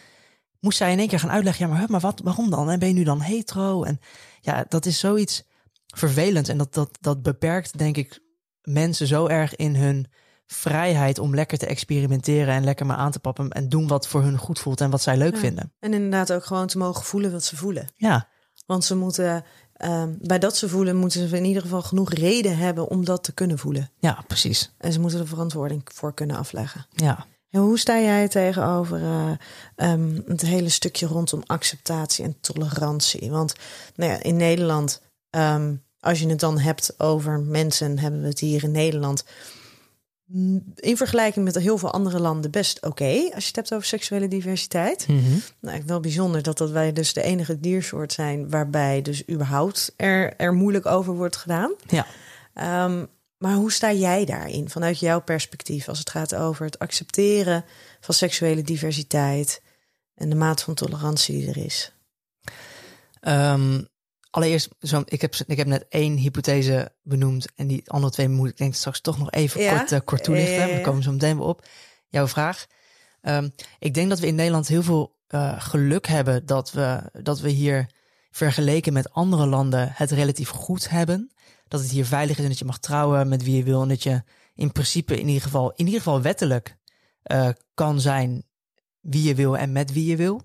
moest 0.62 0.78
zij 0.78 0.92
in 0.92 0.98
één 0.98 1.08
keer 1.08 1.20
gaan 1.20 1.30
uitleggen, 1.30 1.68
ja, 1.68 1.74
maar, 1.74 1.84
maar 1.88 2.00
wat, 2.00 2.20
waarom 2.24 2.50
dan? 2.50 2.70
En 2.70 2.78
ben 2.78 2.88
je 2.88 2.94
nu 2.94 3.04
dan 3.04 3.20
hetero? 3.20 3.82
En 3.82 4.00
ja, 4.40 4.64
dat 4.68 4.86
is 4.86 4.98
zoiets 4.98 5.42
vervelends. 5.86 6.48
En 6.48 6.58
dat, 6.58 6.74
dat, 6.74 6.98
dat 7.00 7.22
beperkt, 7.22 7.78
denk 7.78 7.96
ik, 7.96 8.20
mensen 8.62 9.06
zo 9.06 9.26
erg 9.26 9.56
in 9.56 9.76
hun 9.76 10.06
vrijheid 10.46 11.18
om 11.18 11.34
lekker 11.34 11.58
te 11.58 11.66
experimenteren 11.66 12.54
en 12.54 12.64
lekker 12.64 12.86
maar 12.86 12.96
aan 12.96 13.10
te 13.10 13.18
pappen 13.18 13.50
en 13.50 13.68
doen 13.68 13.86
wat 13.86 14.08
voor 14.08 14.22
hun 14.22 14.38
goed 14.38 14.58
voelt 14.58 14.80
en 14.80 14.90
wat 14.90 15.02
zij 15.02 15.16
leuk 15.16 15.36
vinden. 15.36 15.72
En 15.78 15.94
inderdaad 15.94 16.32
ook 16.32 16.44
gewoon 16.44 16.66
te 16.66 16.78
mogen 16.78 17.04
voelen 17.04 17.32
wat 17.32 17.44
ze 17.44 17.56
voelen. 17.56 17.86
Ja. 17.96 18.28
Want 18.66 18.84
ze 18.84 18.96
moeten, 18.96 19.44
um, 19.84 20.18
bij 20.20 20.38
dat 20.38 20.56
ze 20.56 20.68
voelen, 20.68 20.96
moeten 20.96 21.28
ze 21.28 21.36
in 21.36 21.44
ieder 21.44 21.62
geval 21.62 21.82
genoeg 21.82 22.12
reden 22.12 22.56
hebben 22.56 22.88
om 22.88 23.04
dat 23.04 23.24
te 23.24 23.32
kunnen 23.32 23.58
voelen. 23.58 23.90
Ja, 23.98 24.24
precies. 24.26 24.74
En 24.78 24.92
ze 24.92 25.00
moeten 25.00 25.20
er 25.20 25.26
verantwoording 25.26 25.82
voor 25.94 26.14
kunnen 26.14 26.36
afleggen. 26.36 26.86
Ja. 26.90 27.26
En 27.52 27.60
hoe 27.60 27.78
sta 27.78 28.00
jij 28.00 28.28
tegenover 28.28 29.00
uh, 29.00 29.30
um, 29.76 30.24
het 30.26 30.40
hele 30.40 30.68
stukje 30.68 31.06
rondom 31.06 31.42
acceptatie 31.46 32.24
en 32.24 32.36
tolerantie? 32.40 33.30
Want 33.30 33.54
nou 33.94 34.10
ja, 34.10 34.22
in 34.22 34.36
Nederland, 34.36 35.02
um, 35.30 35.82
als 36.00 36.20
je 36.20 36.28
het 36.28 36.40
dan 36.40 36.58
hebt 36.58 37.00
over 37.00 37.40
mensen, 37.40 37.98
hebben 37.98 38.20
we 38.20 38.26
het 38.26 38.38
hier 38.38 38.62
in 38.64 38.70
Nederland 38.70 39.24
mm, 40.24 40.72
in 40.74 40.96
vergelijking 40.96 41.44
met 41.44 41.58
heel 41.58 41.78
veel 41.78 41.92
andere 41.92 42.20
landen 42.20 42.50
best 42.50 42.82
oké. 42.82 43.30
als 43.34 43.42
je 43.42 43.46
het 43.46 43.56
hebt 43.56 43.74
over 43.74 43.86
seksuele 43.86 44.28
diversiteit. 44.28 45.08
Mm 45.08 45.24
-hmm. 45.24 45.42
Nou, 45.60 45.82
wel 45.86 46.00
bijzonder 46.00 46.42
dat, 46.42 46.58
dat 46.58 46.70
wij 46.70 46.92
dus 46.92 47.12
de 47.12 47.22
enige 47.22 47.60
diersoort 47.60 48.12
zijn 48.12 48.50
waarbij 48.50 49.02
dus 49.02 49.28
überhaupt 49.28 49.92
er, 49.96 50.36
er 50.36 50.54
moeilijk 50.54 50.86
over 50.86 51.14
wordt 51.14 51.36
gedaan. 51.36 51.72
Ja. 51.86 52.06
Um, 52.84 53.08
maar 53.42 53.54
hoe 53.54 53.72
sta 53.72 53.92
jij 53.92 54.24
daarin 54.24 54.70
vanuit 54.70 54.98
jouw 54.98 55.20
perspectief 55.20 55.88
als 55.88 55.98
het 55.98 56.10
gaat 56.10 56.34
over 56.34 56.64
het 56.64 56.78
accepteren 56.78 57.64
van 58.00 58.14
seksuele 58.14 58.62
diversiteit 58.62 59.62
en 60.14 60.28
de 60.28 60.34
maat 60.34 60.62
van 60.62 60.74
tolerantie 60.74 61.38
die 61.38 61.48
er 61.48 61.64
is? 61.64 61.92
Um, 63.20 63.88
allereerst, 64.30 64.68
zo, 64.80 65.02
ik, 65.04 65.20
heb, 65.20 65.34
ik 65.46 65.56
heb 65.56 65.66
net 65.66 65.86
één 65.88 66.16
hypothese 66.16 66.92
benoemd 67.02 67.46
en 67.54 67.66
die 67.66 67.90
andere 67.90 68.12
twee 68.12 68.28
moet 68.28 68.48
ik 68.48 68.56
denk 68.56 68.74
straks 68.74 69.00
toch 69.00 69.18
nog 69.18 69.30
even 69.30 69.68
kort, 69.68 69.92
uh, 69.92 69.98
kort 70.04 70.24
toelichten. 70.24 70.74
We 70.74 70.80
komen 70.80 71.02
zo 71.02 71.12
meteen 71.12 71.36
weer 71.36 71.46
op. 71.46 71.66
Jouw 72.08 72.28
vraag. 72.28 72.66
Um, 73.22 73.54
ik 73.78 73.94
denk 73.94 74.08
dat 74.08 74.18
we 74.18 74.26
in 74.26 74.34
Nederland 74.34 74.68
heel 74.68 74.82
veel 74.82 75.16
uh, 75.28 75.60
geluk 75.60 76.06
hebben 76.06 76.46
dat 76.46 76.72
we, 76.72 77.10
dat 77.22 77.40
we 77.40 77.48
hier 77.48 77.86
vergeleken 78.30 78.92
met 78.92 79.12
andere 79.12 79.46
landen 79.46 79.92
het 79.92 80.10
relatief 80.10 80.48
goed 80.48 80.88
hebben 80.90 81.32
dat 81.72 81.80
het 81.80 81.90
hier 81.90 82.06
veilig 82.06 82.36
is 82.36 82.42
en 82.42 82.48
dat 82.48 82.58
je 82.58 82.64
mag 82.64 82.78
trouwen 82.78 83.28
met 83.28 83.42
wie 83.42 83.56
je 83.56 83.62
wil. 83.62 83.82
En 83.82 83.88
dat 83.88 84.02
je 84.02 84.22
in 84.54 84.72
principe 84.72 85.20
in 85.20 85.26
ieder 85.26 85.42
geval, 85.42 85.72
in 85.72 85.84
ieder 85.84 86.00
geval 86.00 86.22
wettelijk 86.22 86.76
uh, 87.32 87.48
kan 87.74 88.00
zijn 88.00 88.44
wie 89.00 89.22
je 89.22 89.34
wil 89.34 89.56
en 89.56 89.72
met 89.72 89.92
wie 89.92 90.06
je 90.06 90.16
wil. 90.16 90.42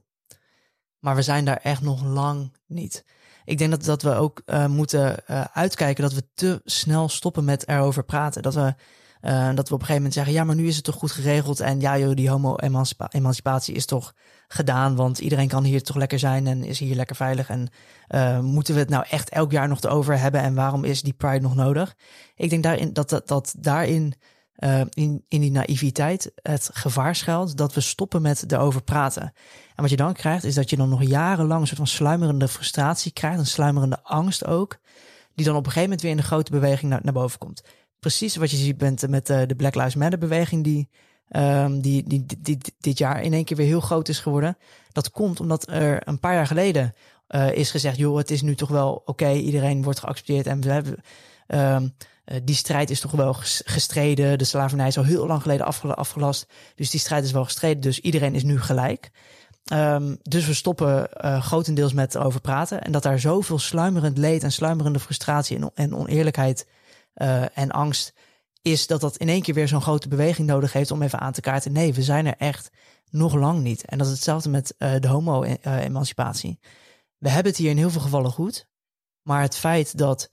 Maar 1.00 1.16
we 1.16 1.22
zijn 1.22 1.46
daar 1.46 1.58
echt 1.58 1.82
nog 1.82 2.04
lang 2.04 2.56
niet. 2.66 3.06
Ik 3.46 3.58
denk 3.58 3.72
dat, 3.72 3.84
dat 3.84 4.02
we 4.02 4.14
ook 4.14 4.42
uh, 4.46 4.68
moeten 4.68 5.16
uh, 5.30 5.44
uitkijken 5.54 6.04
dat 6.04 6.14
we 6.14 6.28
te 6.34 6.62
snel 6.64 7.10
stoppen 7.10 7.46
met 7.46 7.68
erover 7.68 8.04
praten. 8.04 8.42
Dat 8.42 8.54
we, 8.54 8.76
dat 9.22 9.70
we 9.70 9.74
op 9.74 9.80
een 9.80 9.86
gegeven 9.86 9.96
moment 9.96 10.14
zeggen, 10.14 10.34
ja, 10.34 10.44
maar 10.44 10.56
nu 10.56 10.68
is 10.68 10.76
het 10.76 10.84
toch 10.84 10.96
goed 10.96 11.12
geregeld. 11.12 11.60
En 11.60 11.80
ja, 11.80 11.98
joh, 11.98 12.16
die 12.16 12.30
homo-emancipatie 12.30 13.76
is 13.76 13.86
toch 13.86 14.14
gedaan. 14.48 14.96
Want 14.96 15.20
iedereen 15.20 15.48
kan 15.48 15.64
hier 15.64 15.84
toch 15.84 15.96
lekker 15.96 16.20
zijn 16.20 16.48
en 16.48 16.64
is 16.64 16.80
hier 16.80 16.96
lekker 16.96 17.16
veilig. 17.16 17.50
En 17.50 17.70
uh, 18.10 18.40
moeten 18.40 18.74
we 18.74 18.80
het 18.80 18.90
nou 18.90 19.06
echt 19.10 19.30
elk 19.30 19.52
jaar 19.52 19.68
nog 19.68 19.86
over 19.86 20.20
hebben? 20.20 20.42
En 20.42 20.54
waarom 20.54 20.84
is 20.84 21.02
die 21.02 21.14
Pride 21.14 21.40
nog 21.40 21.56
nodig? 21.56 21.96
Ik 22.36 22.50
denk 22.50 22.64
daarin 22.64 22.94
dat, 22.94 23.10
dat, 23.10 23.28
dat 23.28 23.56
daarin 23.60 24.14
uh, 24.58 24.82
in, 24.90 25.26
in 25.28 25.42
die 25.42 25.52
naïviteit 25.52 26.32
het 26.42 26.70
gevaar 26.74 27.16
schuilt 27.16 27.58
dat 27.58 27.74
we 27.74 27.82
stoppen 27.82 28.22
met 28.22 28.52
erover 28.52 28.84
praten. 28.84 29.24
En 29.76 29.82
wat 29.82 29.90
je 29.90 29.96
dan 29.96 30.14
krijgt, 30.14 30.44
is 30.44 30.56
dat 30.56 30.70
je 30.70 30.76
dan 30.76 30.90
nog 30.90 31.04
jarenlang 31.04 31.62
een 31.62 31.68
soort 31.68 31.80
van 31.80 31.88
sluimerende 31.88 32.48
frustratie 32.48 33.12
krijgt, 33.12 33.40
een 33.40 33.46
sluimerende 33.46 34.04
angst 34.04 34.46
ook, 34.46 34.78
die 35.36 35.46
dan 35.46 35.56
op 35.56 35.66
een 35.66 35.72
gegeven 35.72 35.82
moment 35.82 36.02
weer 36.02 36.12
in 36.12 36.18
de 36.18 36.24
grote 36.24 36.52
beweging 36.52 36.92
naar, 36.92 37.00
naar 37.04 37.14
boven 37.14 37.40
komt. 37.40 37.64
Precies 38.00 38.36
wat 38.36 38.52
je 38.52 38.58
ziet 38.58 39.10
met 39.10 39.26
de 39.28 39.56
Black 39.58 39.76
Lives 39.76 39.96
Matter 39.96 40.20
beweging 40.20 40.64
die 40.64 40.90
um, 41.30 41.82
die, 41.82 42.26
die, 42.42 42.58
dit 42.80 42.98
jaar 42.98 43.22
in 43.22 43.34
één 43.34 43.46
keer 43.46 43.58
weer 43.58 43.66
heel 43.66 43.80
groot 43.80 44.08
is 44.08 44.20
geworden. 44.20 44.58
Dat 44.92 45.12
komt 45.12 45.40
omdat 45.40 45.70
er 45.70 46.08
een 46.08 46.20
paar 46.20 46.34
jaar 46.34 46.48
geleden 46.48 46.94
uh, 47.30 47.52
is 47.52 47.72
gezegd, 47.72 47.98
joh, 47.98 48.18
het 48.18 48.32
is 48.32 48.42
nu 48.42 48.56
toch 48.56 48.70
wel 48.70 49.02
oké, 49.06 49.32
iedereen 49.32 49.84
wordt 49.84 50.00
geaccepteerd 50.00 50.48
en 50.48 50.62
we 50.62 50.72
hebben 50.72 50.96
um, 51.48 51.94
die 52.44 52.56
strijd 52.56 52.90
is 52.90 53.00
toch 53.00 53.12
wel 53.12 53.34
gestreden. 53.64 54.38
De 54.38 54.44
slavernij 54.44 54.88
is 54.88 54.98
al 54.98 55.04
heel 55.04 55.28
lang 55.28 55.42
geleden 55.42 55.66
afgelast. 55.96 56.48
Dus 56.76 56.90
die 56.90 57.00
strijd 57.00 57.24
is 57.24 57.32
wel 57.32 57.44
gestreden. 57.44 57.82
Dus 57.82 58.00
iedereen 58.00 58.36
is 58.36 58.44
nu 58.44 58.60
gelijk. 58.60 59.10
Um, 59.74 60.18
dus 60.22 60.46
we 60.46 60.54
stoppen 60.54 61.10
uh, 61.22 61.42
grotendeels 61.42 61.94
met 61.94 62.18
over 62.18 62.42
praten. 62.42 62.84
En 62.84 62.92
dat 62.92 63.04
daar 63.04 63.20
zoveel 63.20 63.60
sluimerend 63.60 64.18
leed 64.18 64.44
en 64.44 64.52
sluimerende 64.52 65.00
frustratie 65.00 65.60
en, 65.74 65.96
oneerlijkheid 65.96 66.68
en 67.54 67.72
angst 67.72 68.14
is 68.72 68.88
dat 68.88 69.02
dat 69.02 69.18
in 69.18 69.30
één 69.30 69.42
keer 69.42 69.54
weer 69.54 69.68
zo'n 69.68 69.82
grote 69.82 70.08
beweging 70.08 70.48
nodig 70.48 70.74
heeft 70.74 70.92
om 70.92 71.02
even 71.02 71.20
aan 71.20 71.32
te 71.32 71.42
kaarten. 71.42 71.72
Nee, 71.72 71.94
we 71.94 72.04
zijn 72.04 72.26
er 72.26 72.36
echt 72.38 72.70
nog 73.10 73.34
lang 73.34 73.62
niet. 73.62 73.86
En 73.86 73.98
dat 73.98 74.08
is 74.08 74.14
hetzelfde 74.14 74.50
met 74.50 74.76
uh, 74.80 74.96
de 75.00 75.08
homo-emancipatie. 75.08 76.60
we 77.18 77.30
hebben 77.30 77.52
het 77.52 77.62
hier 77.62 77.70
in 77.70 77.78
heel 77.78 77.90
veel 77.90 78.02
gevallen 78.02 78.32
goed. 78.32 78.68
Maar 79.22 79.42
het 79.42 79.56
feit 79.56 79.98
dat, 79.98 80.30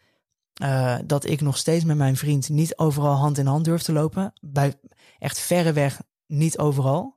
uh, 0.62 0.98
dat 1.04 1.24
ik 1.24 1.40
nog 1.40 1.56
steeds 1.56 1.84
met 1.84 1.96
mijn 1.96 2.16
vriend 2.16 2.48
niet 2.48 2.78
overal 2.78 3.14
hand 3.14 3.38
in 3.38 3.46
hand 3.46 3.64
durf 3.64 3.82
te 3.82 3.92
lopen, 3.92 4.32
bij 4.40 4.74
echt 5.18 5.38
verreweg 5.38 6.00
niet 6.26 6.58
overal. 6.58 7.16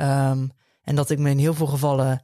Um, 0.00 0.52
en 0.82 0.94
dat 0.94 1.10
ik 1.10 1.18
me 1.18 1.30
in 1.30 1.38
heel 1.38 1.54
veel 1.54 1.66
gevallen 1.66 2.22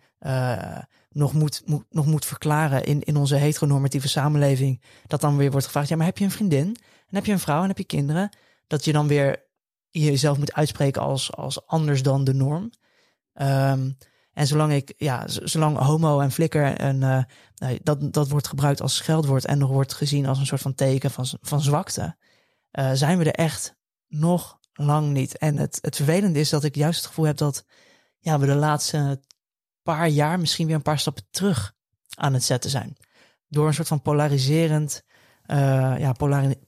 nog 1.11 1.33
moet, 1.33 1.63
moet, 1.67 1.85
nog 1.91 2.07
moet 2.07 2.25
verklaren 2.25 2.85
in, 2.85 3.03
in 3.03 3.17
onze 3.17 3.37
heteronormatieve 3.37 4.09
samenleving. 4.09 4.83
Dat 5.07 5.21
dan 5.21 5.37
weer 5.37 5.51
wordt 5.51 5.67
gevraagd, 5.67 5.89
ja, 5.89 5.97
maar 5.97 6.07
heb 6.07 6.19
je 6.19 6.25
een 6.25 6.31
vriendin? 6.31 6.77
En 7.09 7.17
heb 7.17 7.27
je 7.27 7.33
een 7.33 7.39
vrouw 7.39 7.63
en 7.63 7.69
heb 7.69 7.79
je 7.79 7.85
kinderen? 7.85 8.37
Dat 8.67 8.85
je 8.85 8.93
dan 8.93 9.09
weer 9.09 9.47
jezelf 9.91 10.39
moet 10.39 10.53
uitspreken 10.53 11.03
als, 11.03 11.33
als 11.33 11.67
anders 11.67 12.03
dan 12.03 12.25
de 12.25 12.35
norm. 12.35 12.71
Ehm, 13.33 13.91
en 14.33 14.47
zolang 14.47 14.73
ik, 14.73 14.95
ja, 14.97 15.25
zolang 15.27 15.79
homo 15.79 16.21
en 16.21 16.33
flikker 16.33 16.77
en 16.77 17.03
uh, 17.03 17.77
dat, 17.83 18.13
dat 18.13 18.29
wordt 18.29 18.49
gebruikt 18.49 18.81
als 18.81 18.97
scheldwoord 18.97 19.45
en 19.45 19.59
nog 19.59 19.71
wordt 19.71 19.95
gezien 19.95 20.27
als 20.27 20.39
een 20.39 20.47
soort 20.47 20.61
van 20.61 20.75
teken 20.75 21.11
van, 21.11 21.27
van 21.41 21.61
zwakte, 21.61 22.17
uh, 22.73 22.91
zijn 22.93 23.19
we 23.19 23.25
er 23.25 23.45
echt 23.45 23.75
nog 24.07 24.59
lang 24.73 25.13
niet. 25.13 25.39
En 25.39 25.57
het, 25.57 25.79
het 25.81 25.97
vervelende 25.97 26.39
is 26.39 26.49
dat 26.49 26.65
ik 26.65 26.75
juist 26.75 26.99
het 26.99 27.07
gevoel 27.07 27.25
heb 27.25 27.37
dat 27.37 27.65
ja, 28.19 28.39
we 28.39 28.47
de 28.47 28.55
laatste 28.55 29.21
paar 29.83 30.09
jaar 30.09 30.41
misschien 30.41 30.67
weer 30.67 30.77
een 30.77 30.83
paar 30.83 30.99
stappen 30.99 31.27
terug 31.31 31.75
aan 32.15 32.35
het 32.35 32.45
zetten 32.45 32.71
zijn. 32.71 32.97
Door 33.49 33.67
een 33.67 33.75
soort 33.75 33.89
van 33.89 34.03
polariserend, 34.03 35.03
uh, 35.51 35.95
ja, 35.99 36.15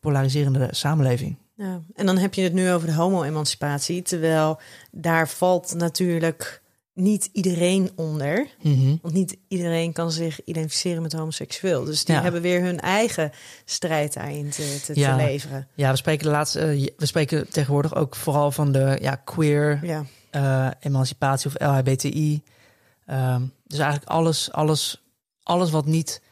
polariserende 0.01 0.69
samenleving. 0.71 1.37
Ja, 1.55 1.83
en 1.95 2.07
dan 2.07 2.19
heb 2.19 2.35
je 2.35 2.43
het 2.43 2.53
nu 2.53 2.73
over 2.73 2.87
de 2.87 2.95
homo-emancipatie, 2.95 4.03
terwijl 4.03 4.61
daar 4.91 5.29
valt 5.29 5.75
natuurlijk 5.75 6.63
niet 6.95 7.29
iedereen 7.33 7.91
onder. 7.95 8.47
Mhm. 8.63 8.97
Want 9.03 9.15
niet 9.15 9.37
iedereen 9.49 9.93
kan 9.93 10.13
zich 10.13 10.45
identificeren 10.45 11.03
met 11.03 11.13
homoseksueel. 11.13 11.85
Dus 11.85 12.05
die 12.05 12.17
hebben 12.17 12.43
weer 12.43 12.63
hun 12.63 12.81
eigen 12.81 13.33
strijd 13.65 14.15
daarin 14.15 14.51
te, 14.51 14.81
te, 14.85 15.01
ja. 15.01 15.17
te, 15.17 15.25
leveren. 15.25 15.69
Ja, 15.75 15.91
we 15.91 15.97
spreken 15.97 16.25
de 16.25 16.31
laatste. 16.31 16.77
Uh, 16.77 16.89
we 16.97 17.07
spreken 17.07 17.49
tegenwoordig 17.49 17.95
ook 17.95 18.17
vooral 18.17 18.51
van 18.51 18.73
de 18.73 18.99
ja, 19.01 19.15
queer 19.15 19.81
ja. 19.83 20.05
Uh, 20.33 20.71
emancipatie 20.81 21.51
of 21.51 21.61
LHBTI. 21.69 22.43
Um, 23.07 23.53
dus 23.67 23.79
eigenlijk 23.79 24.11
alles, 24.11 24.53
alles, 24.53 25.03
alles 25.43 25.71
wat 25.71 25.87
niet 25.87 26.23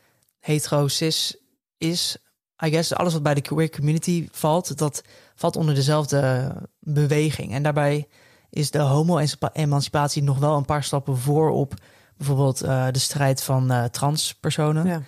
hetero 0.40 0.88
cis 0.88 1.36
is, 1.78 2.16
I 2.64 2.70
guess, 2.70 2.94
alles 2.94 3.12
wat 3.12 3.22
bij 3.22 3.34
de 3.34 3.40
queer 3.40 3.70
community 3.70 4.28
valt, 4.30 4.78
dat 4.78 5.02
valt 5.34 5.56
onder 5.56 5.74
dezelfde 5.74 6.52
beweging. 6.80 7.52
En 7.52 7.62
daarbij 7.62 8.09
is 8.50 8.70
de 8.70 8.78
homo-emancipatie 8.78 10.22
nog 10.22 10.38
wel 10.38 10.56
een 10.56 10.64
paar 10.64 10.84
stappen 10.84 11.16
voor 11.18 11.50
op 11.50 11.74
bijvoorbeeld 12.16 12.64
uh, 12.64 12.86
de 12.90 12.98
strijd 12.98 13.42
van 13.42 13.72
uh, 13.72 13.84
transpersonen. 13.84 15.04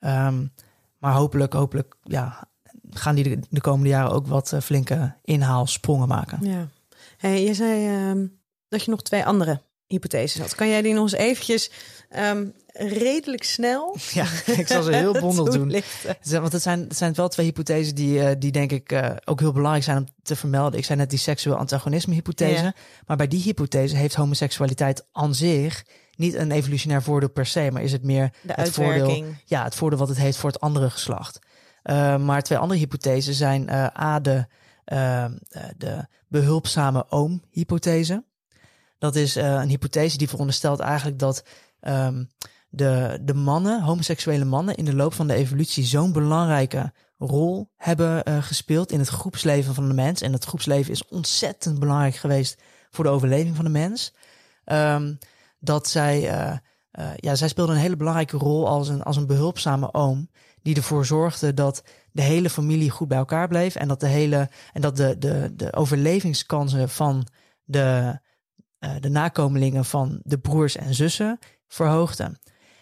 Ja. 0.00 0.26
Um, 0.26 0.52
maar 0.98 1.12
hopelijk, 1.12 1.52
hopelijk 1.52 1.94
ja, 2.02 2.48
gaan 2.90 3.14
die 3.14 3.24
de, 3.24 3.46
de 3.50 3.60
komende 3.60 3.88
jaren 3.88 4.10
ook 4.10 4.26
wat 4.26 4.52
uh, 4.52 4.60
flinke 4.60 5.14
inhaalsprongen 5.24 6.08
maken. 6.08 6.38
Ja. 6.42 6.68
Hey, 7.16 7.44
je 7.44 7.54
zei 7.54 8.10
uh, 8.12 8.28
dat 8.68 8.84
je 8.84 8.90
nog 8.90 9.02
twee 9.02 9.24
andere 9.26 9.60
hypotheses 9.88 10.40
had. 10.40 10.54
Kan 10.54 10.68
jij 10.68 10.82
die 10.82 10.94
nog 10.94 11.02
eens 11.02 11.12
eventjes 11.12 11.70
um, 12.16 12.54
redelijk 12.72 13.42
snel... 13.42 13.96
Ja, 14.12 14.26
ik 14.46 14.66
zal 14.66 14.82
ze 14.82 14.92
heel 14.92 15.20
bondel 15.20 15.44
doen. 15.44 15.82
Want 16.22 16.52
het 16.52 16.62
zijn, 16.62 16.80
het 16.80 16.96
zijn 16.96 17.14
wel 17.14 17.28
twee 17.28 17.46
hypothesen 17.46 17.94
die, 17.94 18.18
uh, 18.18 18.30
die 18.38 18.52
denk 18.52 18.72
ik 18.72 18.92
uh, 18.92 19.10
ook 19.24 19.40
heel 19.40 19.52
belangrijk 19.52 19.84
zijn 19.84 19.96
om 19.96 20.06
te 20.22 20.36
vermelden. 20.36 20.78
Ik 20.78 20.84
zei 20.84 20.98
net 20.98 21.10
die 21.10 21.18
seksueel 21.18 21.56
antagonisme 21.56 22.14
hypothese. 22.14 22.62
Ja. 22.62 22.74
Maar 23.06 23.16
bij 23.16 23.28
die 23.28 23.42
hypothese 23.42 23.96
heeft 23.96 24.14
homoseksualiteit 24.14 25.06
aan 25.12 25.34
zich 25.34 25.84
niet 26.16 26.34
een 26.34 26.50
evolutionair 26.50 27.02
voordeel 27.02 27.30
per 27.30 27.46
se, 27.46 27.70
maar 27.72 27.82
is 27.82 27.92
het 27.92 28.02
meer 28.04 28.32
De 28.42 28.52
het 28.52 28.70
voordeel, 28.70 29.24
ja, 29.44 29.64
het 29.64 29.74
voordeel 29.74 29.98
wat 29.98 30.08
het 30.08 30.18
heeft 30.18 30.36
voor 30.36 30.50
het 30.50 30.60
andere 30.60 30.90
geslacht. 30.90 31.38
Uh, 31.84 32.16
maar 32.16 32.42
twee 32.42 32.58
andere 32.58 32.80
hypothesen 32.80 33.34
zijn 33.34 33.70
A, 34.00 34.20
de, 34.20 34.46
de 35.76 36.06
behulpzame 36.28 37.10
oom-hypothese. 37.10 38.24
Dat 38.98 39.14
is 39.14 39.36
uh, 39.36 39.44
een 39.44 39.68
hypothese 39.68 40.18
die 40.18 40.28
veronderstelt 40.28 40.80
eigenlijk 40.80 41.18
dat 41.18 41.44
um, 41.80 42.28
de, 42.68 43.18
de 43.22 43.34
mannen, 43.34 43.82
homoseksuele 43.82 44.44
mannen, 44.44 44.74
in 44.74 44.84
de 44.84 44.94
loop 44.94 45.14
van 45.14 45.26
de 45.26 45.34
evolutie 45.34 45.84
zo'n 45.84 46.12
belangrijke 46.12 46.92
rol 47.18 47.70
hebben 47.76 48.28
uh, 48.28 48.42
gespeeld 48.42 48.92
in 48.92 48.98
het 48.98 49.08
groepsleven 49.08 49.74
van 49.74 49.88
de 49.88 49.94
mens. 49.94 50.20
En 50.20 50.32
dat 50.32 50.44
groepsleven 50.44 50.92
is 50.92 51.08
ontzettend 51.08 51.78
belangrijk 51.78 52.14
geweest 52.14 52.62
voor 52.90 53.04
de 53.04 53.10
overleving 53.10 53.56
van 53.56 53.64
de 53.64 53.70
mens. 53.70 54.14
Um, 54.64 55.18
dat 55.58 55.88
zij, 55.88 56.22
uh, 56.22 56.56
ja, 57.16 57.34
zij 57.34 57.48
speelden 57.48 57.74
een 57.74 57.80
hele 57.80 57.96
belangrijke 57.96 58.36
rol 58.36 58.68
als 58.68 58.88
een, 58.88 59.02
als 59.02 59.16
een 59.16 59.26
behulpzame 59.26 59.94
oom. 59.94 60.30
Die 60.62 60.76
ervoor 60.76 61.06
zorgde 61.06 61.54
dat 61.54 61.82
de 62.12 62.22
hele 62.22 62.50
familie 62.50 62.90
goed 62.90 63.08
bij 63.08 63.18
elkaar 63.18 63.48
bleef. 63.48 63.74
En 63.74 63.88
dat 63.88 64.00
de, 64.00 64.06
hele, 64.06 64.50
en 64.72 64.80
dat 64.80 64.96
de, 64.96 65.18
de, 65.18 65.52
de 65.56 65.72
overlevingskansen 65.72 66.88
van 66.88 67.26
de, 67.64 68.18
uh, 68.80 68.90
de 69.00 69.08
nakomelingen 69.08 69.84
van 69.84 70.20
de 70.22 70.38
broers 70.38 70.76
en 70.76 70.94
zussen 70.94 71.38
verhoogden. 71.68 72.38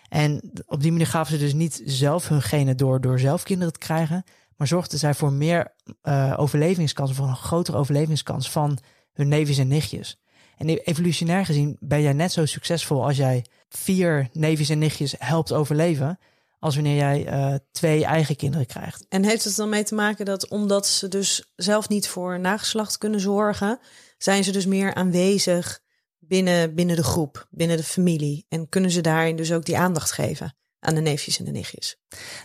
En 0.08 0.52
op 0.66 0.82
die 0.82 0.90
manier 0.90 1.06
gaven 1.06 1.32
ze 1.32 1.44
dus 1.44 1.54
niet 1.54 1.82
zelf 1.84 2.28
hun 2.28 2.42
genen 2.42 2.76
door, 2.76 3.00
door 3.00 3.18
zelf 3.18 3.42
kinderen 3.42 3.72
te 3.72 3.78
krijgen. 3.78 4.24
Maar 4.56 4.66
zorgden 4.66 4.98
zij 4.98 5.14
voor 5.14 5.32
meer 5.32 5.74
uh, 6.02 6.34
overlevingskansen, 6.36 7.16
voor 7.16 7.28
een 7.28 7.36
grotere 7.36 7.76
overlevingskans 7.76 8.50
van 8.50 8.78
hun 9.12 9.28
neefjes 9.28 9.58
en 9.58 9.68
nichtjes. 9.68 10.20
En 10.56 10.68
evolutionair 10.68 11.46
gezien 11.46 11.76
ben 11.80 12.02
jij 12.02 12.12
net 12.12 12.32
zo 12.32 12.46
succesvol 12.46 13.04
als 13.04 13.16
jij 13.16 13.44
vier 13.68 14.28
neefjes 14.32 14.68
en 14.68 14.78
nichtjes 14.78 15.14
helpt 15.18 15.52
overleven. 15.52 16.18
Als 16.58 16.74
wanneer 16.74 16.96
jij 16.96 17.32
uh, 17.32 17.54
twee 17.72 18.04
eigen 18.04 18.36
kinderen 18.36 18.66
krijgt. 18.66 19.06
En 19.08 19.24
heeft 19.24 19.44
het 19.44 19.56
dan 19.56 19.68
mee 19.68 19.82
te 19.82 19.94
maken 19.94 20.24
dat 20.24 20.48
omdat 20.48 20.86
ze 20.86 21.08
dus 21.08 21.52
zelf 21.56 21.88
niet 21.88 22.08
voor 22.08 22.40
nageslacht 22.40 22.98
kunnen 22.98 23.20
zorgen, 23.20 23.78
zijn 24.18 24.44
ze 24.44 24.52
dus 24.52 24.66
meer 24.66 24.94
aanwezig 24.94 25.80
binnen, 26.28 26.74
binnen 26.74 26.96
de 26.96 27.04
groep, 27.04 27.46
binnen 27.50 27.76
de 27.76 27.82
familie. 27.82 28.46
En 28.48 28.68
kunnen 28.68 28.90
ze 28.90 29.00
daarin 29.00 29.36
dus 29.36 29.52
ook 29.52 29.64
die 29.64 29.78
aandacht 29.78 30.12
geven 30.12 30.56
aan 30.80 30.94
de 30.94 31.00
neefjes 31.00 31.38
en 31.38 31.44
de 31.44 31.50
nichtjes. 31.50 31.96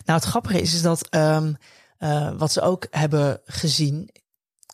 Nou, 0.04 0.18
het 0.18 0.28
grappige 0.28 0.60
is, 0.60 0.74
is 0.74 0.82
dat 0.82 1.14
um, 1.14 1.56
uh, 1.98 2.32
wat 2.38 2.52
ze 2.52 2.60
ook 2.60 2.86
hebben 2.90 3.40
gezien, 3.44 4.10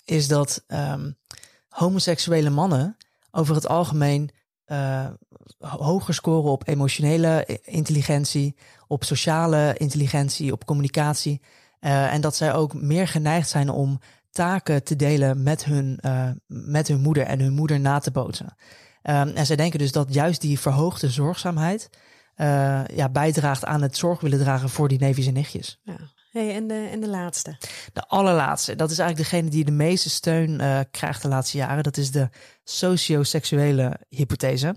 is 0.05 0.29
dat 0.29 0.65
um, 0.67 1.19
homoseksuele 1.69 2.51
mannen 2.51 2.97
over 3.31 3.55
het 3.55 3.69
algemeen 3.69 4.31
uh, 4.67 5.07
hoger 5.59 6.15
scoren 6.15 6.51
op 6.51 6.69
emotionele 6.69 7.61
intelligentie, 7.65 8.57
op 8.87 9.05
sociale 9.05 9.75
intelligentie, 9.77 10.53
op 10.53 10.65
communicatie. 10.65 11.43
En 11.81 12.21
dat 12.21 12.37
zij 12.37 12.55
ook 12.55 12.75
meer 12.75 13.09
geneigd 13.09 13.49
zijn 13.49 13.69
om 13.69 14.01
taken 14.31 14.85
te 14.85 14.97
delen 14.97 15.43
met 15.43 15.65
hun, 15.65 16.01
met 16.47 16.89
hun 16.89 17.01
moeder 17.01 17.25
en 17.25 17.41
hun 17.41 17.53
moeder 17.53 17.81
na 17.81 17.99
te 17.99 18.11
bootsen. 18.11 18.57
Um, 19.03 19.29
en 19.29 19.47
zij 19.47 19.57
denken 19.57 19.79
dus 19.79 19.93
dat 19.93 20.15
juist 20.15 20.41
die 20.41 20.61
verhoogde 20.61 21.11
zorgzaamheid 21.11 21.91
uh, 22.37 22.85
ja, 22.87 23.09
bijdraagt 23.09 23.65
aan 23.65 23.83
het 23.83 23.97
zorg 23.97 24.21
willen 24.21 24.39
dragen 24.39 24.69
voor 24.69 24.89
die 24.89 24.99
neefjes 24.99 25.27
en 25.27 25.33
nichtjes. 25.33 25.81
Ja. 25.83 25.97
Hey, 26.31 26.55
en, 26.55 26.67
de, 26.67 26.89
en 26.93 27.01
de 27.01 27.09
laatste? 27.09 27.57
De 27.93 28.07
allerlaatste. 28.07 28.77
Dat 28.77 28.91
is 28.91 28.99
eigenlijk 28.99 29.31
degene 29.31 29.51
die 29.51 29.65
de 29.65 29.71
meeste 29.71 30.11
steun 30.11 30.61
uh, 30.61 30.81
krijgt 30.91 31.23
de 31.23 31.29
laatste 31.29 31.57
jaren. 31.57 31.83
Dat 31.83 31.97
is 31.97 32.11
de 32.11 32.29
socioseksuele 32.65 34.01
hypothese. 34.09 34.77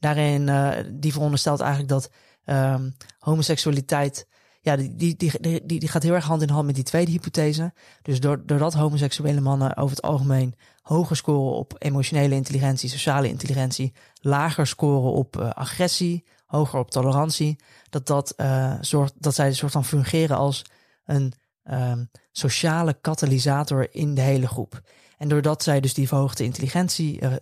Daarin, 0.00 0.46
uh, 0.46 0.70
die 0.92 1.12
veronderstelt 1.12 1.60
eigenlijk 1.60 1.90
dat 1.90 2.10
um, 2.44 2.96
homoseksualiteit 3.18 4.26
ja, 4.60 4.76
die, 4.76 4.96
die, 4.96 5.16
die, 5.16 5.66
die, 5.66 5.78
die 5.78 5.88
gaat 5.88 6.02
heel 6.02 6.14
erg 6.14 6.24
hand 6.24 6.42
in 6.42 6.48
hand 6.48 6.66
met 6.66 6.74
die 6.74 6.84
tweede 6.84 7.10
hypothese. 7.10 7.72
Dus 8.02 8.20
doordat 8.20 8.74
homoseksuele 8.74 9.40
mannen 9.40 9.76
over 9.76 9.96
het 9.96 10.04
algemeen 10.04 10.54
hoger 10.88 11.16
scoren 11.16 11.56
op 11.56 11.74
emotionele 11.78 12.34
intelligentie, 12.34 12.88
sociale 12.88 13.28
intelligentie, 13.28 13.92
lager 14.20 14.66
scoren 14.66 15.12
op 15.12 15.36
uh, 15.36 15.50
agressie, 15.50 16.24
hoger 16.46 16.78
op 16.78 16.90
tolerantie, 16.90 17.58
dat, 17.90 18.06
dat, 18.06 18.34
uh, 18.36 18.74
zorgt, 18.80 19.12
dat 19.16 19.34
zij 19.34 19.46
een 19.46 19.54
soort 19.54 19.72
van 19.72 19.84
fungeren 19.84 20.36
als 20.36 20.64
een 21.04 21.32
um, 21.70 22.10
sociale 22.32 22.98
katalysator 23.00 23.94
in 23.94 24.14
de 24.14 24.20
hele 24.20 24.46
groep. 24.46 24.80
En 25.18 25.28
doordat 25.28 25.62
zij 25.62 25.80
dus 25.80 25.94
die 25.94 26.08
verhoogde 26.08 26.44
intelligentie, 26.44 27.20
uh, 27.20 27.32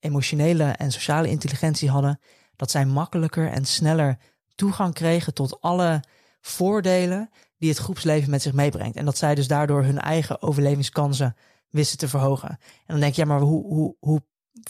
emotionele 0.00 0.64
en 0.64 0.92
sociale 0.92 1.28
intelligentie 1.28 1.90
hadden, 1.90 2.20
dat 2.56 2.70
zij 2.70 2.84
makkelijker 2.84 3.50
en 3.50 3.64
sneller 3.64 4.18
toegang 4.54 4.94
kregen 4.94 5.34
tot 5.34 5.60
alle 5.60 6.00
voordelen 6.40 7.30
die 7.58 7.70
het 7.70 7.78
groepsleven 7.78 8.30
met 8.30 8.42
zich 8.42 8.52
meebrengt. 8.52 8.96
En 8.96 9.04
dat 9.04 9.18
zij 9.18 9.34
dus 9.34 9.48
daardoor 9.48 9.82
hun 9.82 9.98
eigen 9.98 10.42
overlevingskansen 10.42 11.36
wisten 11.72 11.98
te 11.98 12.08
verhogen. 12.08 12.48
En 12.48 12.58
dan 12.86 13.00
denk 13.00 13.14
je, 13.14 13.20
ja, 13.20 13.26
maar 13.26 13.40
hoe, 13.40 13.66
hoe, 13.66 13.96
hoe 13.98 14.22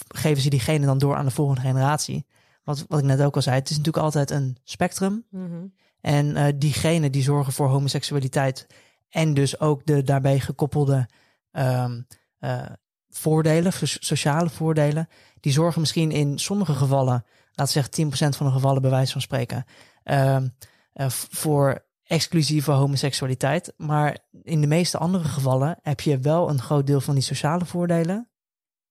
geven 0.09 0.43
ze 0.43 0.51
diegene 0.51 0.87
dan 0.87 0.99
door 0.99 1.17
aan 1.17 1.25
de 1.25 1.31
volgende 1.31 1.61
generatie? 1.61 2.27
Wat, 2.65 2.85
wat 2.89 2.99
ik 2.99 3.05
net 3.05 3.23
ook 3.23 3.37
al 3.37 3.43
zei, 3.43 3.57
het 3.57 3.71
is 3.71 3.77
natuurlijk 3.77 4.05
altijd 4.05 4.31
een 4.31 4.57
spectrum. 4.65 5.27
Mm 5.31 5.47
-hmm. 5.47 5.73
En 6.01 6.37
uh, 6.37 6.45
diegenen 6.57 7.13
die 7.13 7.23
zorgen 7.23 7.53
voor 7.53 7.69
homoseksualiteit 7.69 8.67
en 9.09 9.35
dus 9.35 9.61
ook 9.61 9.87
de 9.87 10.03
daarbij 10.03 10.41
gekoppelde 10.41 11.09
um, 11.53 12.07
uh, 12.41 12.63
voordelen, 13.09 13.73
sociale 13.83 14.51
voordelen, 14.51 15.09
die 15.41 15.53
zorgen 15.53 15.81
misschien 15.81 16.11
in 16.11 16.39
sommige 16.39 16.75
gevallen, 16.75 17.25
laten 17.53 17.83
we 17.83 17.89
zeggen 17.93 18.33
10% 18.33 18.37
van 18.37 18.47
de 18.47 18.53
gevallen 18.53 18.83
bij 18.83 18.91
wijze 18.91 19.13
van 19.13 19.21
spreken, 19.21 19.65
um, 20.05 20.55
uh, 20.95 21.09
voor 21.09 21.85
exclusieve 22.13 22.71
homoseksualiteit. 22.71 23.73
Maar 23.77 24.19
in 24.43 24.61
de 24.61 24.67
meeste 24.67 24.99
andere 24.99 25.25
gevallen 25.25 25.79
heb 25.83 26.01
je 26.01 26.19
wel 26.19 26.51
een 26.51 26.61
groot 26.61 26.87
deel 26.87 27.01
van 27.01 27.15
die 27.15 27.23
sociale 27.23 27.65
voordelen. 27.65 28.29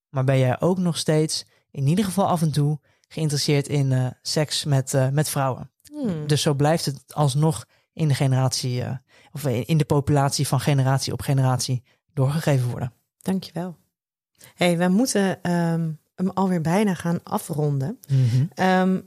Maar 0.09 0.24
ben 0.24 0.39
jij 0.39 0.59
ook 0.59 0.78
nog 0.78 0.97
steeds, 0.97 1.45
in 1.72 1.88
ieder 1.88 2.05
geval 2.05 2.28
af 2.28 2.41
en 2.41 2.51
toe, 2.51 2.80
geïnteresseerd 3.07 3.67
in 3.67 3.91
eh, 3.91 4.05
seks 4.22 4.63
met, 4.63 4.93
eh, 4.93 5.09
met 5.09 5.30
vrouwen. 5.30 5.72
Hmm. 5.91 6.28
Dus 6.28 6.41
zo 6.41 6.53
blijft 6.53 6.86
het 6.86 7.03
alsnog 7.13 7.65
in 7.93 8.07
de 8.07 8.13
generatie, 8.13 8.84
eh, 8.84 8.95
of 9.32 9.45
in 9.45 9.78
de 9.78 9.86
populatie 9.86 10.47
van 10.47 10.59
generatie 10.59 11.13
op 11.13 11.22
generatie 11.22 11.84
doorgegeven 12.13 12.69
worden. 12.69 12.93
Dankjewel. 13.17 13.78
hey, 14.55 14.78
we 14.78 14.88
moeten 14.88 15.41
ehm, 15.41 15.91
hem 16.15 16.30
alweer 16.34 16.61
bijna 16.61 16.93
gaan 16.93 17.24
afronden. 17.24 17.99
Ehm, 18.53 18.99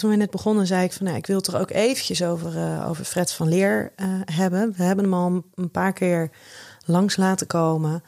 toen 0.00 0.10
we 0.10 0.16
net 0.16 0.30
begonnen, 0.30 0.66
zei 0.66 0.84
ik 0.84 0.92
van 0.92 1.06
nou, 1.06 1.18
ik 1.18 1.26
wil 1.26 1.36
het 1.36 1.46
er 1.46 1.60
ook 1.60 1.70
eventjes 1.70 2.22
over, 2.22 2.56
eh, 2.56 2.88
over 2.88 3.04
Fred 3.04 3.32
van 3.32 3.48
Leer 3.48 3.92
eh, 3.96 4.06
hebben. 4.24 4.74
We 4.76 4.82
hebben 4.82 5.04
hem 5.04 5.14
al 5.14 5.44
een 5.54 5.70
paar 5.70 5.92
keer 5.92 6.30
langs 6.86 7.16
laten 7.16 7.46
komen. 7.46 8.02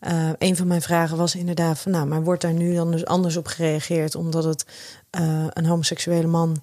Eh, 0.00 0.30
een 0.38 0.56
van 0.56 0.66
mijn 0.66 0.82
vragen 0.82 1.16
was 1.16 1.34
inderdaad 1.34 1.78
van 1.78 1.92
nou, 1.92 2.06
maar 2.06 2.22
wordt 2.22 2.42
daar 2.42 2.52
nu 2.52 2.74
dan 2.74 2.90
dus 2.90 3.04
anders 3.04 3.36
op 3.36 3.46
gereageerd 3.46 4.14
omdat 4.14 4.44
het 4.44 4.64
een 5.50 5.66
homoseksuele 5.66 6.26
man 6.26 6.62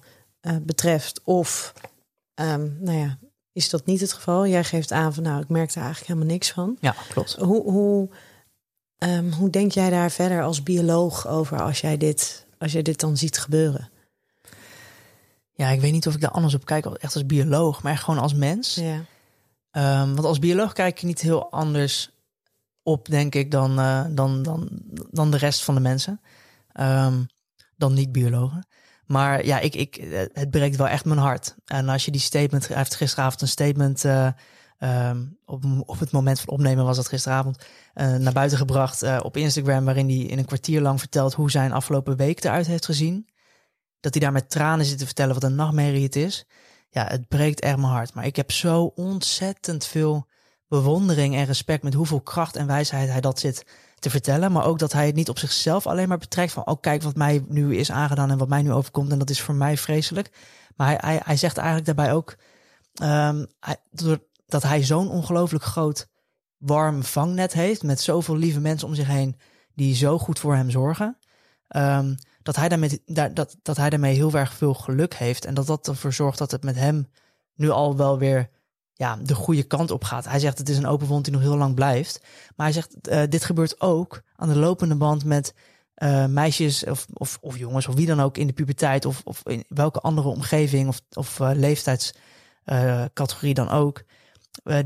betreft? 0.62 1.20
Of 1.24 1.72
ehm, 2.34 2.68
nou 2.78 2.98
ja, 2.98 3.18
is 3.52 3.70
dat 3.70 3.86
niet 3.86 4.00
het 4.00 4.12
geval? 4.12 4.46
Jij 4.46 4.64
geeft 4.64 4.92
aan 4.92 5.14
van 5.14 5.22
nou, 5.22 5.42
ik 5.42 5.48
merk 5.48 5.74
daar 5.74 5.84
eigenlijk 5.84 6.12
helemaal 6.12 6.34
niks 6.34 6.50
van. 6.50 6.76
Ja, 6.80 6.94
klopt. 7.08 7.36
Hoe, 7.36 7.62
hoe, 7.70 8.08
ehm, 8.98 9.30
hoe 9.30 9.50
denk 9.50 9.72
jij 9.72 9.90
daar 9.90 10.10
verder 10.10 10.42
als 10.42 10.62
bioloog 10.62 11.28
over 11.28 11.62
als 11.62 11.80
jij 11.80 11.96
dit, 11.96 12.46
als 12.58 12.72
jij 12.72 12.82
dit 12.82 13.00
dan 13.00 13.16
ziet 13.16 13.38
gebeuren? 13.38 13.91
Ja, 15.54 15.68
ik 15.68 15.80
weet 15.80 15.92
niet 15.92 16.06
of 16.06 16.14
ik 16.14 16.20
daar 16.20 16.30
anders 16.30 16.54
op 16.54 16.64
kijk, 16.64 16.86
echt 16.86 17.14
als 17.14 17.26
bioloog, 17.26 17.82
maar 17.82 17.98
gewoon 17.98 18.20
als 18.20 18.34
mens. 18.34 18.74
Ja. 18.74 19.04
Ehm, 19.70 20.14
want 20.14 20.24
als 20.24 20.38
bioloog 20.38 20.72
kijk 20.72 20.98
je 20.98 21.06
niet 21.06 21.20
heel 21.20 21.50
anders 21.50 22.10
op, 22.82 23.06
denk 23.06 23.34
ik, 23.34 23.50
dan, 23.50 23.78
eh, 23.78 24.04
dan, 24.10 24.42
dan, 24.42 24.68
dan 25.10 25.30
de 25.30 25.36
rest 25.36 25.64
van 25.64 25.74
de 25.74 25.80
mensen. 25.80 26.20
Ehm, 26.72 27.22
dan 27.76 27.94
niet-biologen. 27.94 28.66
Maar 29.06 29.44
ja, 29.44 29.58
ik, 29.58 29.74
ik, 29.74 29.96
eh, 29.96 30.20
het 30.32 30.50
breekt 30.50 30.76
wel 30.76 30.88
echt 30.88 31.04
mijn 31.04 31.18
hart. 31.18 31.54
En 31.64 31.88
als 31.88 32.04
je 32.04 32.10
die 32.10 32.20
statement, 32.20 32.68
hij 32.68 32.76
heeft 32.76 32.94
gisteravond 32.94 33.40
een 33.40 33.48
statement, 33.48 34.04
eh, 34.04 34.28
ehm, 34.78 35.24
op, 35.44 35.64
op 35.86 35.98
het 35.98 36.12
moment 36.12 36.40
van 36.40 36.48
opnemen 36.54 36.84
was 36.84 36.96
dat 36.96 37.08
gisteravond, 37.08 37.64
naar 37.94 38.32
buiten 38.32 38.58
gebracht 38.58 39.22
op 39.22 39.36
Instagram, 39.36 39.84
waarin 39.84 40.08
hij 40.08 40.18
in 40.18 40.38
een 40.38 40.44
kwartier 40.44 40.80
lang 40.80 40.98
vertelt 40.98 41.34
hoe 41.34 41.50
zijn 41.50 41.72
afgelopen 41.72 42.16
week 42.16 42.44
eruit 42.44 42.66
heeft 42.66 42.84
gezien. 42.84 43.28
Dat 44.02 44.14
hij 44.14 44.22
daar 44.22 44.32
met 44.32 44.50
tranen 44.50 44.86
zit 44.86 44.98
te 44.98 45.04
vertellen 45.04 45.34
wat 45.34 45.42
een 45.42 45.54
nachtmerrie 45.54 46.02
het 46.02 46.16
is. 46.16 46.46
Ja, 46.90 47.06
het 47.06 47.28
breekt 47.28 47.60
echt 47.60 47.76
mijn 47.76 47.92
hart. 47.92 48.14
Maar 48.14 48.26
ik 48.26 48.36
heb 48.36 48.50
zo 48.50 48.92
ontzettend 48.94 49.84
veel 49.84 50.26
bewondering 50.68 51.34
en 51.34 51.44
respect 51.44 51.82
met 51.82 51.94
hoeveel 51.94 52.20
kracht 52.20 52.56
en 52.56 52.66
wijsheid 52.66 53.10
hij 53.10 53.20
dat 53.20 53.38
zit 53.38 53.66
te 53.98 54.10
vertellen. 54.10 54.52
Maar 54.52 54.64
ook 54.64 54.78
dat 54.78 54.92
hij 54.92 55.06
het 55.06 55.14
niet 55.14 55.28
op 55.28 55.38
zichzelf 55.38 55.86
alleen 55.86 56.08
maar 56.08 56.18
betrekt 56.18 56.52
van, 56.52 56.66
oh 56.66 56.80
kijk 56.80 57.02
wat 57.02 57.16
mij 57.16 57.44
nu 57.48 57.76
is 57.76 57.90
aangedaan 57.90 58.30
en 58.30 58.38
wat 58.38 58.48
mij 58.48 58.62
nu 58.62 58.72
overkomt 58.72 59.12
en 59.12 59.18
dat 59.18 59.30
is 59.30 59.40
voor 59.40 59.54
mij 59.54 59.76
vreselijk. 59.76 60.30
Maar 60.76 61.00
hij, 61.00 61.20
hij, 61.24 61.36
zegt 61.36 61.56
eigenlijk 61.56 61.86
daarbij 61.86 62.12
ook 62.12 62.36
ehm, 62.94 63.44
hij, 63.60 63.76
dat 64.46 64.62
hij 64.62 64.82
zo'n 64.82 65.10
ongelooflijk 65.10 65.64
groot 65.64 66.08
warm 66.56 67.02
vangnet 67.02 67.52
heeft 67.52 67.82
met 67.82 68.00
zoveel 68.00 68.36
lieve 68.36 68.60
mensen 68.60 68.88
om 68.88 68.94
zich 68.94 69.06
heen 69.06 69.38
die 69.74 69.94
zo 69.94 70.18
goed 70.18 70.38
voor 70.38 70.54
hem 70.54 70.70
zorgen. 70.70 71.18
ehm, 71.68 72.14
dat, 72.42 72.56
hij 72.56 72.68
daarmee, 72.68 73.02
daar, 73.06 73.34
dat, 73.34 73.56
dat 73.62 73.76
hij 73.76 73.90
daarmee 73.90 74.14
heel 74.14 74.32
erg 74.32 74.52
veel 74.52 74.74
geluk 74.74 75.14
heeft. 75.14 75.44
En 75.44 75.54
dat 75.54 75.66
dat 75.66 75.88
ervoor 75.88 76.12
zorgt 76.12 76.38
dat 76.38 76.50
het 76.50 76.64
met 76.64 76.76
hem 76.76 77.08
nu 77.54 77.70
al 77.70 77.96
wel 77.96 78.18
weer 78.18 78.50
ja, 79.02 79.16
de 79.16 79.34
goede 79.34 79.62
kant 79.62 79.90
op 79.90 80.04
gaat. 80.04 80.24
Hij 80.24 80.38
zegt 80.38 80.58
het 80.58 80.68
is 80.68 80.76
een 80.76 80.86
open 80.86 81.06
wond 81.06 81.24
die 81.24 81.32
nog 81.32 81.42
heel 81.42 81.56
lang 81.56 81.74
blijft. 81.74 82.20
Maar 82.56 82.66
hij 82.66 82.74
zegt 82.74 83.08
eh, 83.08 83.22
dit 83.28 83.44
gebeurt 83.44 83.80
ook 83.80 84.22
aan 84.36 84.48
de 84.48 84.58
lopende 84.58 84.96
band 84.96 85.24
met 85.24 85.54
eh, 85.94 86.26
meisjes 86.26 86.84
of, 86.84 87.06
of, 87.12 87.38
of 87.40 87.58
jongens 87.58 87.88
of 87.88 87.94
wie 87.94 88.06
dan 88.06 88.20
ook 88.20 88.36
in 88.36 88.46
de 88.46 88.52
puberteit 88.52 89.04
of, 89.04 89.20
of 89.24 89.40
in 89.44 89.64
welke 89.68 90.00
andere 90.00 90.28
omgeving 90.28 90.88
of, 90.88 91.00
of 91.12 91.40
eh, 91.40 91.50
leeftijdscategorie 91.54 93.54
dan 93.54 93.68
ook. 93.68 94.02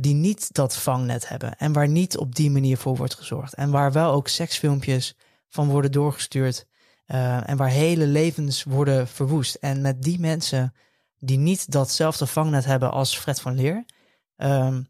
die 0.00 0.14
niet 0.14 0.54
dat 0.54 0.76
vangnet 0.76 1.28
hebben 1.28 1.59
en 1.59 1.72
waar 1.72 1.88
niet 1.88 2.16
op 2.16 2.34
die 2.34 2.50
manier 2.50 2.76
voor 2.76 2.96
wordt 2.96 3.14
gezorgd. 3.14 3.54
En 3.54 3.70
waar 3.70 3.92
wel 3.92 4.12
ook 4.12 4.28
seksfilmpjes 4.28 5.16
van 5.48 5.68
worden 5.68 5.92
doorgestuurd. 5.92 6.66
Eh, 7.07 7.48
en 7.48 7.57
waar 7.57 7.68
hele 7.68 8.07
levens 8.07 8.64
worden 8.64 9.09
verwoest. 9.09 9.54
En 9.54 9.80
met 9.80 10.02
die 10.02 10.20
mensen 10.20 10.74
die 11.18 11.38
niet 11.38 11.72
datzelfde 11.72 12.26
vangnet 12.26 12.64
hebben 12.64 12.90
als 12.90 13.18
Fred 13.18 13.40
van 13.40 13.54
Leer, 13.54 13.84
ehm, 14.36 14.82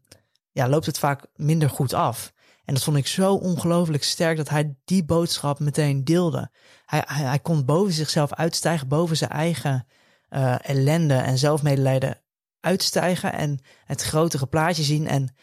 ja, 0.51 0.69
loopt 0.69 0.85
het 0.85 0.99
vaak 0.99 1.25
minder 1.35 1.69
goed 1.69 1.93
af. 1.93 2.33
En 2.65 2.73
dat 2.73 2.83
vond 2.83 2.97
ik 2.97 3.07
zo 3.07 3.33
ongelooflijk 3.33 4.03
sterk 4.03 4.37
dat 4.37 4.49
hij 4.49 4.75
die 4.85 5.03
boodschap 5.03 5.59
meteen 5.59 6.03
deelde. 6.03 6.51
Hij, 6.85 7.03
hij, 7.05 7.39
kon 7.39 7.65
boven 7.65 7.93
zichzelf 7.93 8.33
uitstijgen, 8.33 8.87
boven 8.87 9.17
zijn 9.17 9.29
eigen 9.29 9.87
eh, 10.29 10.55
ellende 10.61 11.13
en 11.13 11.37
zelfmedelijden 11.37 12.21
uitstijgen 12.59 13.33
en 13.33 13.59
het 13.85 14.01
grotere 14.01 14.47
plaatje 14.47 14.83
zien. 14.83 15.07
En 15.07 15.35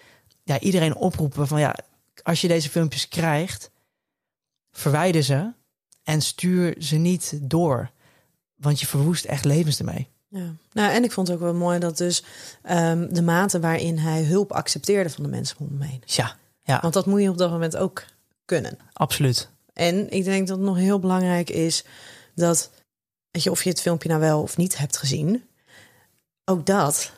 ja, 0.42 0.58
iedereen 0.58 0.94
oproepen 0.94 1.46
van 1.46 1.60
ja, 1.60 1.76
als 2.22 2.40
je 2.40 2.48
deze 2.48 2.70
filmpjes 2.70 3.08
krijgt, 3.08 3.70
verwijder 4.70 5.22
ze 5.22 5.52
en 6.04 6.20
stuur 6.22 6.74
ze 6.78 6.96
niet 6.96 7.38
door. 7.42 7.90
Want 8.54 8.80
je 8.80 8.86
verwoest 8.86 9.24
echt 9.24 9.44
levens 9.44 9.78
ermee. 9.78 10.08
Ja. 10.28 10.54
Nou, 10.72 10.92
en 10.92 11.04
ik 11.04 11.12
vond 11.12 11.28
het 11.28 11.36
ook 11.36 11.42
wel 11.42 11.54
mooi 11.54 11.78
dat 11.78 11.96
dus 11.96 12.24
ehm, 12.62 13.12
de 13.12 13.22
mate 13.22 13.60
waarin 13.60 13.98
hij 13.98 14.22
hulp 14.22 14.52
accepteerde 14.52 15.10
van 15.10 15.22
de 15.22 15.30
mensen 15.30 15.56
om 15.58 15.66
hem 15.68 15.80
heen. 15.80 16.02
Ja, 16.04 16.36
ja, 16.62 16.80
Want 16.80 16.94
dat 16.94 17.06
moet 17.06 17.22
je 17.22 17.28
op 17.28 17.38
dat 17.38 17.50
moment 17.50 17.76
ook 17.76 18.04
kunnen. 18.44 18.78
absoluut. 18.92 19.48
En 19.72 20.10
ik 20.10 20.24
denk 20.24 20.46
dat 20.48 20.56
het 20.56 20.66
nog 20.66 20.76
heel 20.76 20.98
belangrijk 20.98 21.50
is 21.50 21.84
dat, 22.34 22.70
weet 23.30 23.42
je, 23.42 23.50
of 23.50 23.62
je 23.62 23.70
het 23.70 23.80
filmpje 23.80 24.08
nou 24.08 24.20
wel 24.20 24.42
of 24.42 24.56
niet 24.56 24.78
hebt 24.78 24.96
gezien, 24.96 25.44
ook 26.44 26.66
dat, 26.66 27.12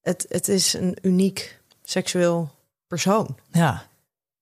het, 0.00 0.26
het 0.28 0.48
is 0.48 0.72
een 0.72 0.96
uniek 1.02 1.60
seksueel 1.82 2.50
persoon. 2.86 3.36
Ja, 3.52 3.86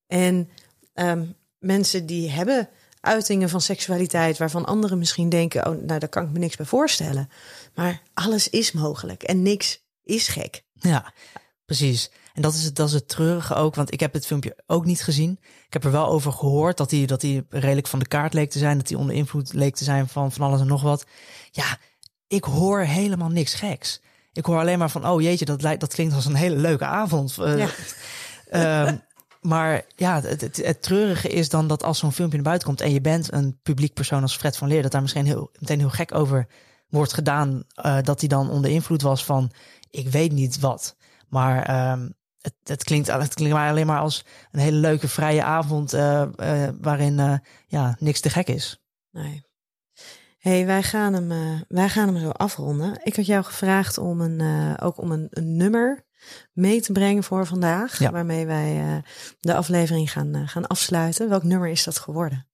En 0.07 0.51
ehm, 0.93 1.25
mensen 1.59 2.07
die 2.07 2.31
hebben 2.31 2.69
uitingen 3.07 3.49
van 3.49 3.61
seksualiteit 3.61 4.39
waarvan 4.39 4.65
anderen 4.65 4.99
misschien 4.99 5.29
denken, 5.29 5.67
oh, 5.67 5.83
nou 5.83 5.99
daar 5.99 6.09
kan 6.09 6.25
ik 6.25 6.31
me 6.31 6.39
niks 6.39 6.57
bij 6.57 6.67
voorstellen. 6.67 7.29
Maar 7.75 8.03
alles 8.15 8.49
is 8.49 8.73
mogelijk 8.73 9.23
en 9.23 9.43
niks 9.43 9.85
is 10.03 10.29
gek. 10.29 10.63
Ja, 10.73 11.13
precies. 11.65 12.11
En 12.35 12.43
dat 12.43 12.55
is, 12.55 12.65
het, 12.65 12.77
dat 12.77 12.89
is 12.89 12.95
het 12.95 13.09
treurige 13.09 13.55
ook, 13.55 13.75
want 13.75 13.93
ik 13.93 14.01
heb 14.01 14.13
het 14.13 14.27
filmpje 14.27 14.57
ook 14.67 14.85
niet 14.85 15.03
gezien. 15.03 15.39
Ik 15.67 15.73
heb 15.73 15.85
er 15.85 15.91
wel 15.91 16.07
over 16.07 16.33
gehoord 16.33 16.77
dat 16.77 16.91
hij, 16.91 17.07
dat 17.07 17.23
hij 17.23 17.45
redelijk 17.49 17.87
van 17.87 17.99
de 17.99 18.09
kaart 18.09 18.35
leek 18.35 18.51
te 18.51 18.59
zijn, 18.59 18.79
dat 18.79 18.89
hij 18.89 18.99
onder 18.99 19.15
invloed 19.15 19.53
leek 19.53 19.75
te 19.75 19.85
zijn 19.85 20.09
van, 20.09 20.33
van 20.33 20.47
alles 20.47 20.61
en 20.61 20.67
nog 20.67 20.83
wat. 20.83 21.07
Ja, 21.51 21.79
ik 22.27 22.45
hoor 22.45 22.81
helemaal 22.81 23.29
niks 23.29 23.55
geks. 23.55 24.01
Ik 24.33 24.45
hoor 24.45 24.59
alleen 24.59 24.79
maar 24.79 24.91
van, 24.91 25.09
oh 25.09 25.23
jeetje, 25.23 25.45
dat, 25.45 25.63
lijkt, 25.63 25.81
dat 25.81 25.95
klinkt 25.95 26.15
als 26.15 26.25
een 26.25 26.35
hele 26.35 26.57
leuke 26.57 26.85
avond. 26.85 27.39
Eh, 27.39 27.59
Ja. 27.59 27.69
Ehm, 28.51 28.97
maar 29.47 29.85
ja, 29.97 30.21
het, 30.21 30.83
treurige 30.83 31.29
is 31.29 31.49
dan 31.49 31.67
dat 31.67 31.83
als 31.83 31.99
zo'n 31.99 32.13
filmpje 32.13 32.37
naar 32.37 32.47
buiten 32.47 32.69
komt 32.69 32.81
en 32.81 32.93
je 32.93 33.01
bent 33.01 33.33
een 33.33 33.59
publiek 33.63 33.95
persoon 33.95 34.23
als 34.23 34.37
Fred 34.37 34.57
van 34.57 34.69
Leer, 34.69 34.83
dat 34.83 34.93
daar 34.93 35.03
misschien 35.03 35.27
heel, 35.27 35.51
meteen 35.59 35.79
heel 35.79 35.91
gek 35.91 36.15
over 36.15 36.47
wordt 36.89 37.13
gedaan, 37.13 37.65
eh, 37.75 38.03
dat 38.03 38.21
hij 38.21 38.29
dan 38.29 38.51
onder 38.51 38.71
invloed 38.71 39.03
was 39.03 39.25
van, 39.25 39.51
ik 39.91 40.09
weet 40.09 40.33
niet 40.33 40.61
wat. 40.61 40.97
Maar 41.29 41.63
ehm, 41.63 42.09
het, 42.41 42.55
het, 42.63 42.85
klinkt, 42.85 43.07
het 43.07 43.35
klinkt 43.35 43.57
alleen 43.57 43.87
maar 43.87 44.01
als 44.01 44.25
een 44.51 44.61
hele 44.61 44.77
leuke 44.77 45.09
vrije 45.09 45.43
avond 45.43 45.93
eh, 45.93 46.23
eh, 46.23 46.75
waarin 46.81 47.43
ja, 47.67 47.97
niks 47.99 48.21
te 48.21 48.31
gek 48.31 48.49
is. 48.49 48.81
Nee. 49.11 49.45
hey, 50.39 50.67
wij, 50.67 50.83
gaan 50.83 51.13
hem, 51.13 51.29
wij 51.69 51.89
gaan 51.89 52.15
hem 52.15 52.23
zo 52.23 52.31
afronden. 52.31 53.01
Ik 53.03 53.17
had 53.17 53.27
jou 53.27 53.45
gevraagd 53.45 53.99
om 53.99 54.21
een, 54.21 54.81
ook 54.81 54.99
om 54.99 55.11
een, 55.11 55.27
een 55.31 55.57
nummer 55.57 56.06
mee 56.53 56.81
te 56.81 56.93
brengen 56.93 57.23
voor 57.25 57.47
vandaag. 57.47 57.99
Ja. 57.99 58.11
Waarmee 58.11 58.47
wij 58.47 58.81
eh, 58.81 58.97
de 59.41 59.55
aflevering 59.55 60.13
gaan, 60.13 60.35
eh, 60.35 60.43
gaan 60.49 60.67
afsluiten. 60.67 61.29
Welk 61.29 61.43
nummer 61.43 61.69
is 61.69 61.85
dat 61.85 61.99
geworden? 61.99 62.47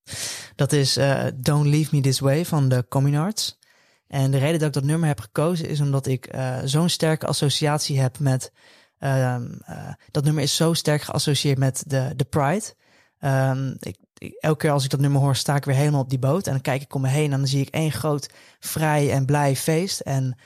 Dat 0.55 0.73
is 0.73 0.97
eh, 0.97 1.25
Don't 1.35 1.66
Leave 1.66 1.97
Me 1.97 2.01
This 2.03 2.20
Way 2.20 2.45
van 2.45 2.68
de 2.68 2.87
Communards. 2.89 3.59
En 4.07 4.31
de 4.31 4.39
reden 4.39 4.59
dat 4.59 4.68
ik 4.68 4.75
dat 4.75 4.85
nummer 4.85 5.09
heb 5.09 5.20
gekozen 5.20 5.68
is 5.68 5.81
omdat 5.81 6.07
ik 6.07 6.35
zo'n 6.64 6.89
sterke 6.89 7.27
associatie 7.27 8.01
heb 8.01 8.18
met. 8.18 8.53
ehm, 8.99 9.53
eh, 9.64 9.93
dat 10.11 10.25
nummer 10.25 10.43
is 10.43 10.57
zo 10.57 10.73
sterk 10.73 11.03
geassocieerd 11.03 11.59
met 11.59 11.83
de, 11.87 12.12
de 12.16 12.25
Pride. 12.25 12.75
Ehm, 13.18 13.75
ik, 13.79 13.97
ik- 14.18 14.37
elke 14.41 14.59
keer 14.59 14.70
als 14.70 14.85
ik 14.85 14.91
dat 14.91 15.01
nummer 15.01 15.20
hoor, 15.20 15.37
sta 15.37 15.57
ik 15.57 15.64
weer 15.64 15.75
helemaal 15.75 16.01
op 16.01 16.11
die 16.11 16.18
boot. 16.18 16.47
En 16.47 16.53
dan 16.53 16.61
kijk 16.61 16.83
ik 16.83 16.95
om 16.95 17.01
me 17.01 17.09
heen 17.09 17.33
en 17.33 17.39
dan 17.39 17.47
zie 17.47 17.61
ik 17.61 17.68
één 17.68 17.93
groot 17.93 18.29
vrij 18.61 19.11
en 19.12 19.25
blij 19.27 19.57
feest. 19.57 20.01
En 20.01 20.39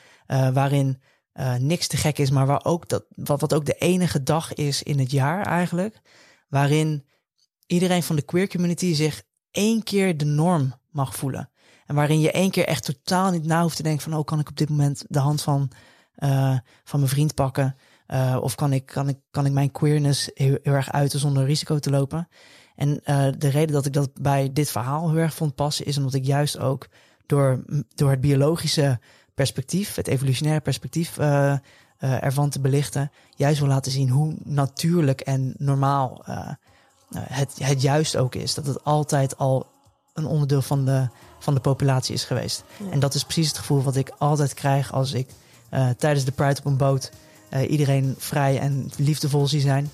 waarin 0.52 1.00
eh, 1.36 1.54
niks 1.54 1.86
te 1.86 1.96
gek 1.96 2.18
is, 2.18 2.30
maar 2.30 2.46
waar 2.46 2.64
ook 2.64 2.88
dat, 2.88 3.04
wat, 3.08 3.40
wat 3.40 3.54
ook 3.54 3.64
de 3.64 3.74
enige 3.74 4.22
dag 4.22 4.54
is 4.54 4.82
in 4.82 4.98
het 4.98 5.10
jaar 5.10 5.46
eigenlijk. 5.46 6.00
Waarin 6.48 7.06
iedereen 7.66 8.02
van 8.02 8.16
de 8.16 8.22
queer 8.22 8.48
community 8.48 8.94
zich 8.94 9.22
één 9.50 9.82
keer 9.82 10.16
de 10.16 10.24
norm 10.24 10.74
mag 10.90 11.16
voelen. 11.16 11.50
En 11.86 11.94
waarin 11.94 12.20
je 12.20 12.30
één 12.30 12.50
keer 12.50 12.66
echt 12.66 12.84
totaal 12.84 13.30
niet 13.30 13.44
na 13.44 13.62
hoeft 13.62 13.76
te 13.76 13.82
denken 13.82 14.02
van... 14.02 14.14
oh, 14.14 14.24
kan 14.24 14.38
ik 14.38 14.48
op 14.48 14.56
dit 14.56 14.68
moment 14.68 15.04
de 15.08 15.18
hand 15.18 15.42
van, 15.42 15.70
eh, 16.14 16.58
van 16.84 17.00
mijn 17.00 17.10
vriend 17.10 17.34
pakken? 17.34 17.76
Eh, 18.06 18.38
of 18.40 18.54
kan 18.54 18.72
ik, 18.72 18.86
kan, 18.86 19.08
ik, 19.08 19.18
kan 19.30 19.46
ik 19.46 19.52
mijn 19.52 19.70
queerness 19.72 20.30
heel, 20.34 20.58
erg 20.62 20.92
uiten 20.92 21.18
zonder 21.18 21.44
risico 21.44 21.78
te 21.78 21.90
lopen? 21.90 22.28
En 22.76 23.00
de 23.38 23.48
reden 23.48 23.72
dat 23.72 23.86
ik 23.86 23.92
dat 23.92 24.10
bij 24.20 24.52
dit 24.52 24.70
verhaal 24.70 25.10
heel 25.10 25.18
erg 25.18 25.34
vond 25.34 25.54
passen... 25.54 25.86
is 25.86 25.96
omdat 25.96 26.14
ik 26.14 26.24
juist 26.24 26.58
ook 26.58 26.88
door, 27.26 27.64
door 27.94 28.10
het 28.10 28.20
biologische 28.20 29.00
perspectief, 29.36 29.94
het 29.94 30.08
evolutionaire 30.08 30.62
perspectief 30.62 31.18
uh, 31.18 31.26
uh, 31.26 32.22
ervan 32.22 32.50
te 32.50 32.60
belichten, 32.60 33.10
juist 33.34 33.58
wil 33.58 33.68
laten 33.68 33.92
zien 33.92 34.08
hoe 34.08 34.34
natuurlijk 34.44 35.20
en 35.20 35.54
normaal 35.58 36.24
uh, 36.28 36.48
het, 37.18 37.54
het 37.62 37.82
juist 37.82 38.16
ook 38.16 38.34
is. 38.34 38.54
Dat 38.54 38.66
het 38.66 38.84
altijd 38.84 39.38
al 39.38 39.66
een 40.14 40.26
onderdeel 40.26 40.62
van 40.62 40.84
de, 40.84 41.08
van 41.38 41.54
de 41.54 41.60
populatie 41.60 42.14
is 42.14 42.24
geweest. 42.24 42.64
Ja. 42.76 42.90
En 42.90 43.00
dat 43.00 43.14
is 43.14 43.24
precies 43.24 43.48
het 43.48 43.58
gevoel 43.58 43.82
wat 43.82 43.96
ik 43.96 44.10
altijd 44.18 44.54
krijg 44.54 44.92
als 44.92 45.12
ik 45.12 45.28
tijdens 45.98 46.24
de 46.24 46.32
Pride 46.32 46.58
op 46.58 46.64
een 46.64 46.76
boot 46.76 47.10
iedereen 47.68 48.14
vrij 48.18 48.58
en 48.58 48.90
liefdevol 48.96 49.46
zie 49.46 49.60
zijn. 49.60 49.90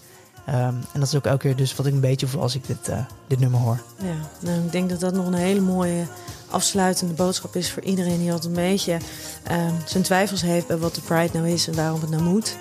Um, 0.49 0.55
en 0.55 0.85
dat 0.93 1.03
is 1.03 1.15
ook 1.15 1.25
elke 1.25 1.39
keer 1.39 1.57
dus 1.57 1.77
wat 1.77 1.87
ik 1.87 1.93
een 1.93 2.01
beetje 2.01 2.27
voel 2.27 2.43
als 2.43 2.55
ik 2.55 2.67
dit, 2.67 2.89
uh, 2.89 2.97
dit 3.27 3.39
nummer 3.39 3.61
hoor. 3.61 3.81
Ja, 3.97 4.15
nou, 4.41 4.65
ik 4.65 4.73
denk 4.73 4.91
dat 4.91 5.01
dat 5.01 5.15
nog 5.15 5.27
een 5.27 5.35
hele 5.35 5.61
mooie 5.61 6.07
afsluitende 6.51 7.15
boodschap 7.15 7.57
is 7.57 7.73
voor 7.73 7.83
iedereen 7.83 8.19
die 8.19 8.33
altijd 8.33 8.49
een 8.49 8.63
beetje 8.63 8.93
um, 9.51 9.75
zijn 9.85 10.03
twijfels 10.03 10.43
heeft 10.43 10.67
bij 10.67 10.79
wat 10.79 10.95
de 10.95 11.01
Pride 11.01 11.31
nou 11.33 11.49
is 11.49 11.69
en 11.69 11.75
waarom 11.75 12.01
het 12.01 12.11
nou 12.11 12.23
moet. 12.23 12.57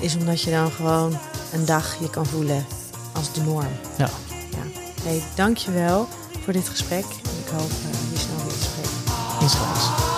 Is 0.00 0.16
omdat 0.16 0.42
je 0.42 0.50
dan 0.50 0.70
gewoon 0.70 1.18
een 1.52 1.64
dag 1.64 1.96
je 2.00 2.10
kan 2.10 2.26
voelen 2.26 2.66
als 3.12 3.32
de 3.32 3.40
norm. 3.40 3.72
Ja. 3.96 4.10
ja. 4.50 4.80
Hey, 5.02 5.22
dankjewel 5.34 6.08
voor 6.44 6.52
dit 6.52 6.68
gesprek. 6.68 7.04
Ik 7.44 7.48
hoop 7.52 7.70
uh, 7.70 8.12
je 8.12 8.18
snel 8.18 8.36
weer 8.36 8.52
te 8.52 8.62
spreken. 8.62 9.40
Insgelijks. 9.40 10.09